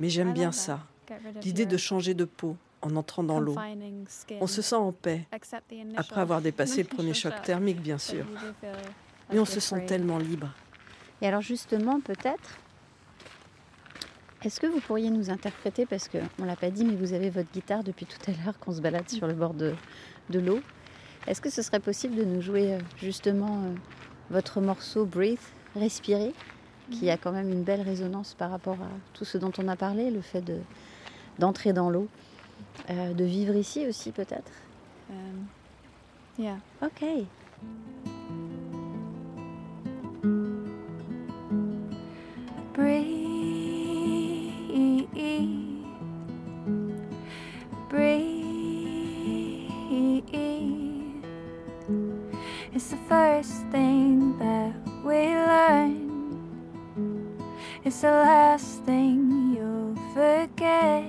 Mais 0.00 0.08
j'aime 0.08 0.32
bien 0.32 0.52
ça, 0.52 0.80
l'idée 1.42 1.66
de 1.66 1.76
changer 1.76 2.14
de 2.14 2.24
peau 2.24 2.56
en 2.82 2.96
entrant 2.96 3.22
dans 3.22 3.40
l'eau. 3.40 3.56
On 4.40 4.46
se 4.46 4.60
sent 4.60 4.76
en 4.76 4.92
paix, 4.92 5.26
après 5.96 6.20
avoir 6.20 6.42
dépassé 6.42 6.82
le 6.82 6.88
premier 6.88 7.14
choc 7.14 7.32
thermique, 7.42 7.80
bien 7.80 7.98
sûr. 7.98 8.26
Mais 9.32 9.38
on 9.38 9.44
se 9.44 9.60
sent 9.60 9.86
tellement 9.86 10.18
libre. 10.18 10.48
Et 11.20 11.28
alors 11.28 11.42
justement, 11.42 12.00
peut-être, 12.00 12.58
est-ce 14.44 14.60
que 14.60 14.66
vous 14.66 14.80
pourriez 14.80 15.10
nous 15.10 15.30
interpréter, 15.30 15.86
parce 15.86 16.08
qu'on 16.08 16.18
ne 16.38 16.46
l'a 16.46 16.56
pas 16.56 16.70
dit, 16.70 16.84
mais 16.84 16.96
vous 16.96 17.12
avez 17.12 17.30
votre 17.30 17.50
guitare 17.52 17.84
depuis 17.84 18.06
tout 18.06 18.18
à 18.30 18.32
l'heure 18.32 18.58
qu'on 18.58 18.72
se 18.72 18.80
balade 18.80 19.08
sur 19.08 19.26
le 19.26 19.34
bord 19.34 19.54
de, 19.54 19.74
l'eau. 20.32 20.60
Est-ce 21.26 21.40
que 21.40 21.50
ce 21.50 21.62
serait 21.62 21.80
possible 21.80 22.16
de 22.16 22.24
nous 22.24 22.40
jouer 22.40 22.74
euh, 22.74 22.78
justement 22.96 23.62
euh, 23.62 23.74
votre 24.30 24.60
morceau 24.60 25.04
Breathe, 25.04 25.38
Respirer, 25.76 26.34
qui 26.90 27.08
a 27.10 27.16
quand 27.16 27.32
même 27.32 27.50
une 27.50 27.62
belle 27.62 27.80
résonance 27.80 28.34
par 28.34 28.50
rapport 28.50 28.74
à 28.74 28.90
tout 29.14 29.24
ce 29.24 29.38
dont 29.38 29.52
on 29.58 29.68
a 29.68 29.76
parlé, 29.76 30.10
le 30.10 30.20
fait 30.20 30.42
de, 30.42 30.58
d'entrer 31.38 31.72
dans 31.72 31.88
l'eau, 31.88 32.08
euh, 32.90 33.14
de 33.14 33.24
vivre 33.24 33.54
ici 33.54 33.86
aussi 33.86 34.10
peut-être? 34.10 34.52
Um, 35.10 35.46
Yeah. 36.38 36.56
Ok. 36.80 37.26
Breathe. 42.72 43.21
It's 52.74 52.90
the 52.90 52.96
first 53.06 53.66
thing 53.70 54.38
that 54.38 54.74
we 55.04 55.28
learn. 55.28 56.00
It's 57.84 58.00
the 58.00 58.10
last 58.10 58.82
thing 58.84 59.54
you'll 59.54 59.94
forget. 60.14 61.04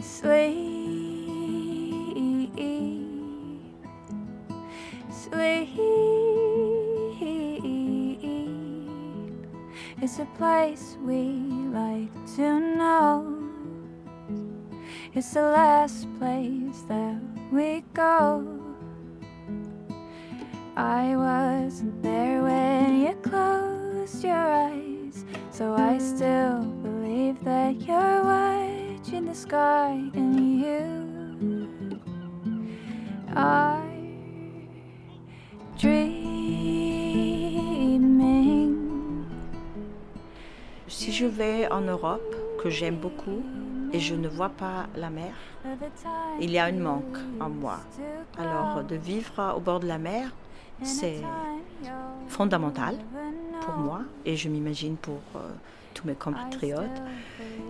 Sleep. 0.00 0.73
It's 10.04 10.18
a 10.18 10.26
place 10.36 10.98
we 11.00 11.40
like 11.72 12.12
to 12.36 12.60
know. 12.60 13.40
It's 15.14 15.32
the 15.32 15.40
last 15.40 16.06
place 16.18 16.82
that 16.88 17.18
we 17.50 17.82
go. 17.94 18.44
I 20.76 21.16
wasn't 21.16 22.02
there 22.02 22.42
when 22.42 23.00
you 23.00 23.14
closed 23.22 24.22
your 24.22 24.36
eyes, 24.36 25.24
so 25.50 25.72
I 25.72 25.96
still 25.96 26.60
believe 26.82 27.42
that 27.44 27.80
you're 27.80 28.24
watching 28.24 29.24
the 29.24 29.34
sky 29.34 30.10
and 30.12 30.60
you 30.60 31.98
are 33.34 33.73
je 41.14 41.26
vais 41.26 41.70
en 41.70 41.82
Europe, 41.82 42.34
que 42.60 42.70
j'aime 42.70 42.96
beaucoup, 42.96 43.40
et 43.92 44.00
je 44.00 44.16
ne 44.16 44.26
vois 44.26 44.48
pas 44.48 44.86
la 44.96 45.10
mer, 45.10 45.32
il 46.40 46.50
y 46.50 46.58
a 46.58 46.64
un 46.64 46.72
manque 46.72 47.18
en 47.40 47.48
moi. 47.48 47.78
Alors 48.36 48.82
de 48.82 48.96
vivre 48.96 49.54
au 49.56 49.60
bord 49.60 49.78
de 49.78 49.86
la 49.86 49.98
mer, 49.98 50.32
c'est 50.82 51.22
fondamental 52.26 52.96
pour 53.60 53.76
moi 53.76 54.00
et 54.26 54.34
je 54.34 54.48
m'imagine 54.48 54.96
pour 54.96 55.20
euh, 55.36 55.48
tous 55.94 56.04
mes 56.08 56.16
compatriotes. 56.16 57.00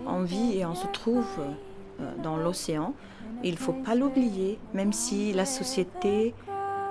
On 0.07 0.23
vit 0.23 0.57
et 0.57 0.65
on 0.65 0.73
se 0.73 0.87
trouve 0.87 1.27
euh, 1.39 2.11
dans 2.23 2.37
l'océan. 2.37 2.95
Il 3.43 3.51
ne 3.51 3.59
faut 3.59 3.73
pas 3.73 3.93
l'oublier, 3.93 4.57
même 4.73 4.91
si 4.91 5.33
la 5.33 5.45
société 5.45 6.33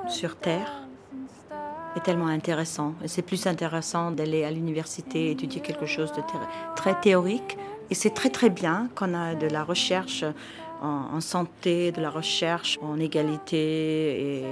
sur 0.07 0.37
Terre 0.37 0.84
est 1.97 2.03
tellement 2.03 2.27
intéressant. 2.27 2.95
C'est 3.07 3.23
plus 3.23 3.47
intéressant 3.47 4.11
d'aller 4.11 4.45
à 4.45 4.51
l'université 4.51 5.31
étudier 5.31 5.61
quelque 5.61 5.87
chose 5.87 6.13
de 6.13 6.23
très 6.77 6.99
théorique 7.01 7.57
et 7.91 7.95
c'est 7.95 8.11
très 8.11 8.31
très 8.31 8.51
bien 8.51 8.89
qu'on 8.95 9.15
a 9.15 9.35
de 9.35 9.47
la 9.47 9.63
recherche 9.63 10.25
en, 10.81 11.21
santé, 11.21 11.93
de 11.93 12.01
la 12.01 12.11
recherche 12.11 12.79
en 12.83 12.99
égalité 12.99 14.39
et 14.39 14.45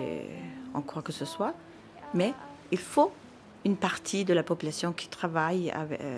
en 0.72 0.80
quoi 0.80 1.02
que 1.02 1.12
ce 1.12 1.24
soit. 1.24 1.54
Mais 2.14 2.32
il 2.70 2.78
faut 2.78 3.12
une 3.64 3.76
partie 3.76 4.24
de 4.24 4.34
la 4.34 4.42
population 4.42 4.92
qui 4.92 5.08
travaille 5.08 5.72
euh, 5.74 6.16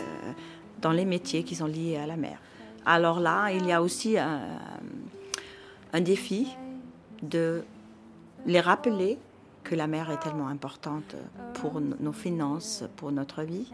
dans 0.81 0.93
les 0.93 1.05
métiers 1.05 1.43
qui 1.43 1.55
sont 1.55 1.67
liés 1.67 1.97
à 1.97 2.07
la 2.07 2.17
mer. 2.17 2.39
Alors 2.87 3.19
là, 3.19 3.51
il 3.51 3.67
y 3.67 3.73
a 3.73 3.83
aussi 3.83 4.19
un, 4.19 4.41
un 5.93 6.01
défi 6.01 6.49
de 7.23 7.65
les 8.47 8.61
rappeler 8.61 9.19
que 9.65 9.75
la 9.75 9.87
mer 9.87 10.11
est 10.11 10.19
tellement 10.19 10.49
importante 10.49 11.17
pour 11.55 11.81
nos 11.81 12.13
finances, 12.13 12.85
pour 12.97 13.11
notre 13.11 13.43
vie. 13.43 13.73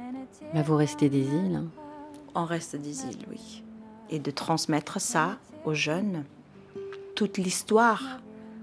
Mais 0.55 0.63
vous 0.63 0.77
restez 0.77 1.09
des 1.09 1.27
îles. 1.27 1.57
Hein 1.57 1.69
on 2.35 2.45
reste 2.45 2.77
des 2.77 3.05
îles, 3.05 3.25
oui. 3.31 3.63
Et 4.09 4.19
de 4.19 4.31
transmettre 4.31 5.01
ça 5.01 5.37
aux 5.65 5.75
jeunes, 5.75 6.25
toute 7.15 7.39
l'histoire 7.39 8.21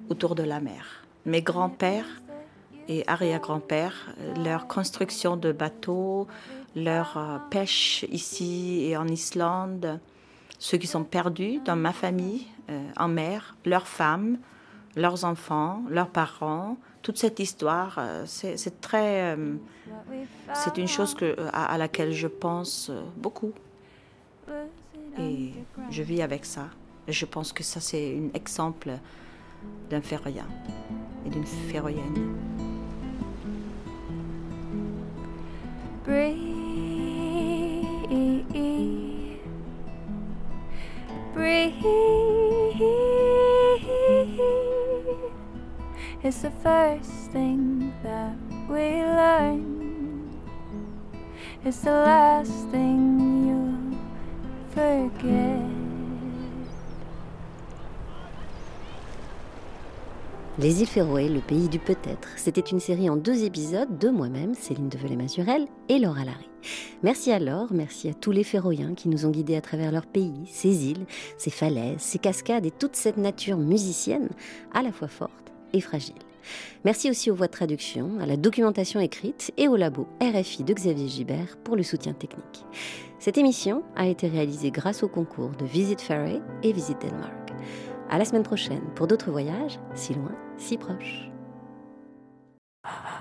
autour 0.10 0.36
de 0.36 0.44
la 0.44 0.60
mer. 0.60 1.06
Mes 1.26 1.42
grands-pères 1.42 2.22
et 2.88 3.04
arrière-grands-pères, 3.08 4.16
leur 4.44 4.68
construction 4.68 5.36
de 5.36 5.52
bateaux, 5.52 6.28
leur 6.76 7.18
euh, 7.18 7.38
pêche 7.50 8.06
ici 8.10 8.86
et 8.86 8.96
en 8.96 9.08
Islande, 9.08 10.00
ceux 10.60 10.78
qui 10.78 10.88
sont 10.88 11.04
perdus 11.04 11.60
dans 11.66 11.76
ma 11.76 11.92
famille 11.92 12.48
euh, 12.70 12.90
en 12.98 13.08
mer, 13.08 13.56
leurs 13.66 13.88
femmes, 13.88 14.38
leurs 14.96 15.26
enfants, 15.26 15.84
leurs 15.90 16.10
parents, 16.10 16.78
toute 17.08 17.20
cette 17.20 17.40
histoire, 17.40 17.96
euh, 18.00 18.24
c'est 18.26 18.82
très, 18.82 19.34
euh, 19.34 19.56
c'est 20.54 20.78
une 20.78 20.90
chose 20.90 21.16
que, 21.16 21.38
à, 21.54 21.78
laquelle 21.78 22.12
je 22.12 22.28
pense 22.28 22.90
euh, 22.90 23.02
beaucoup. 23.16 23.54
Et 25.18 25.54
je 25.90 26.04
vis 26.04 26.22
avec 26.22 26.44
ça. 26.44 26.68
Et 27.08 27.14
je 27.14 27.26
pense 27.26 27.54
que 27.54 27.64
ça, 27.64 27.80
c'est 27.80 28.18
un 28.18 28.36
exemple 28.38 28.92
d'un 29.90 30.02
féroïen 30.02 30.48
et 31.26 31.30
d'une 31.30 31.46
féroïenne. 31.46 32.36
Is 46.24 46.42
the 46.42 46.52
first 46.64 47.32
thing 47.32 47.94
that 48.04 48.36
we 48.70 49.04
learn. 49.04 50.30
It's 51.64 51.82
the 51.82 51.92
last 51.92 52.52
thing 52.72 53.48
you'll 53.48 53.98
forget. 54.74 55.62
Les 60.60 60.82
îles 60.82 60.88
Féroé, 60.88 61.30
le 61.30 61.40
pays 61.40 61.70
du 61.70 61.78
peut-être, 61.78 62.30
c'était 62.36 62.62
une 62.62 62.80
série 62.80 63.12
en 63.12 63.16
deux 63.16 63.44
épisodes 63.44 64.00
de 64.00 64.10
moi-même, 64.10 64.56
Céline 64.56 64.90
Develay-Mazurel 64.90 65.68
et 65.88 66.00
Laura 66.00 66.26
Larry. 66.26 66.50
Merci 67.04 67.32
à 67.32 67.38
Laure, 67.38 67.68
merci 67.72 68.10
à 68.10 68.16
tous 68.16 68.32
les 68.32 68.44
Féroïens 68.44 68.96
qui 68.96 69.08
nous 69.08 69.28
ont 69.28 69.30
guidés 69.30 69.56
à 69.56 69.62
travers 69.62 69.92
leur 69.92 70.08
pays, 70.08 70.48
ces 70.48 70.88
îles, 70.88 71.06
ces 71.38 71.52
falaises, 71.52 72.00
ces 72.00 72.18
cascades 72.18 72.66
et 72.66 72.72
toute 72.72 72.96
cette 72.96 73.18
nature 73.18 73.58
musicienne, 73.58 74.30
à 74.74 74.82
la 74.82 74.92
fois 74.92 75.08
forte 75.08 75.47
et 75.74 75.82
fragiles. 75.82 76.16
Merci 76.86 77.10
aussi 77.10 77.30
aux 77.30 77.36
voix 77.36 77.48
de 77.48 77.52
traduction, 77.52 78.20
à 78.22 78.26
la 78.26 78.38
documentation 78.38 79.00
écrite 79.00 79.52
et 79.58 79.68
au 79.68 79.76
labo 79.76 80.08
RFI 80.22 80.64
de 80.64 80.74
Xavier 80.74 81.08
Gibert 81.08 81.58
pour 81.64 81.76
le 81.76 81.84
soutien 81.84 82.14
technique. 82.14 82.66
Cette 83.20 83.38
émission 83.38 83.84
a 83.96 84.08
été 84.08 84.28
réalisée 84.28 84.72
grâce 84.72 85.04
au 85.04 85.08
concours 85.08 85.52
de 85.52 85.66
Visit 85.66 86.00
Ferry 86.00 86.40
et 86.64 86.72
Visit 86.72 86.98
Denmark. 87.02 87.52
À 88.10 88.18
la 88.18 88.26
semaine 88.26 88.44
prochaine 88.44 88.84
pour 88.96 89.08
d'autres 89.08 89.32
voyages, 89.32 89.80
si 89.96 90.14
loin, 90.14 90.36
si 90.58 90.78
proches. 90.78 91.30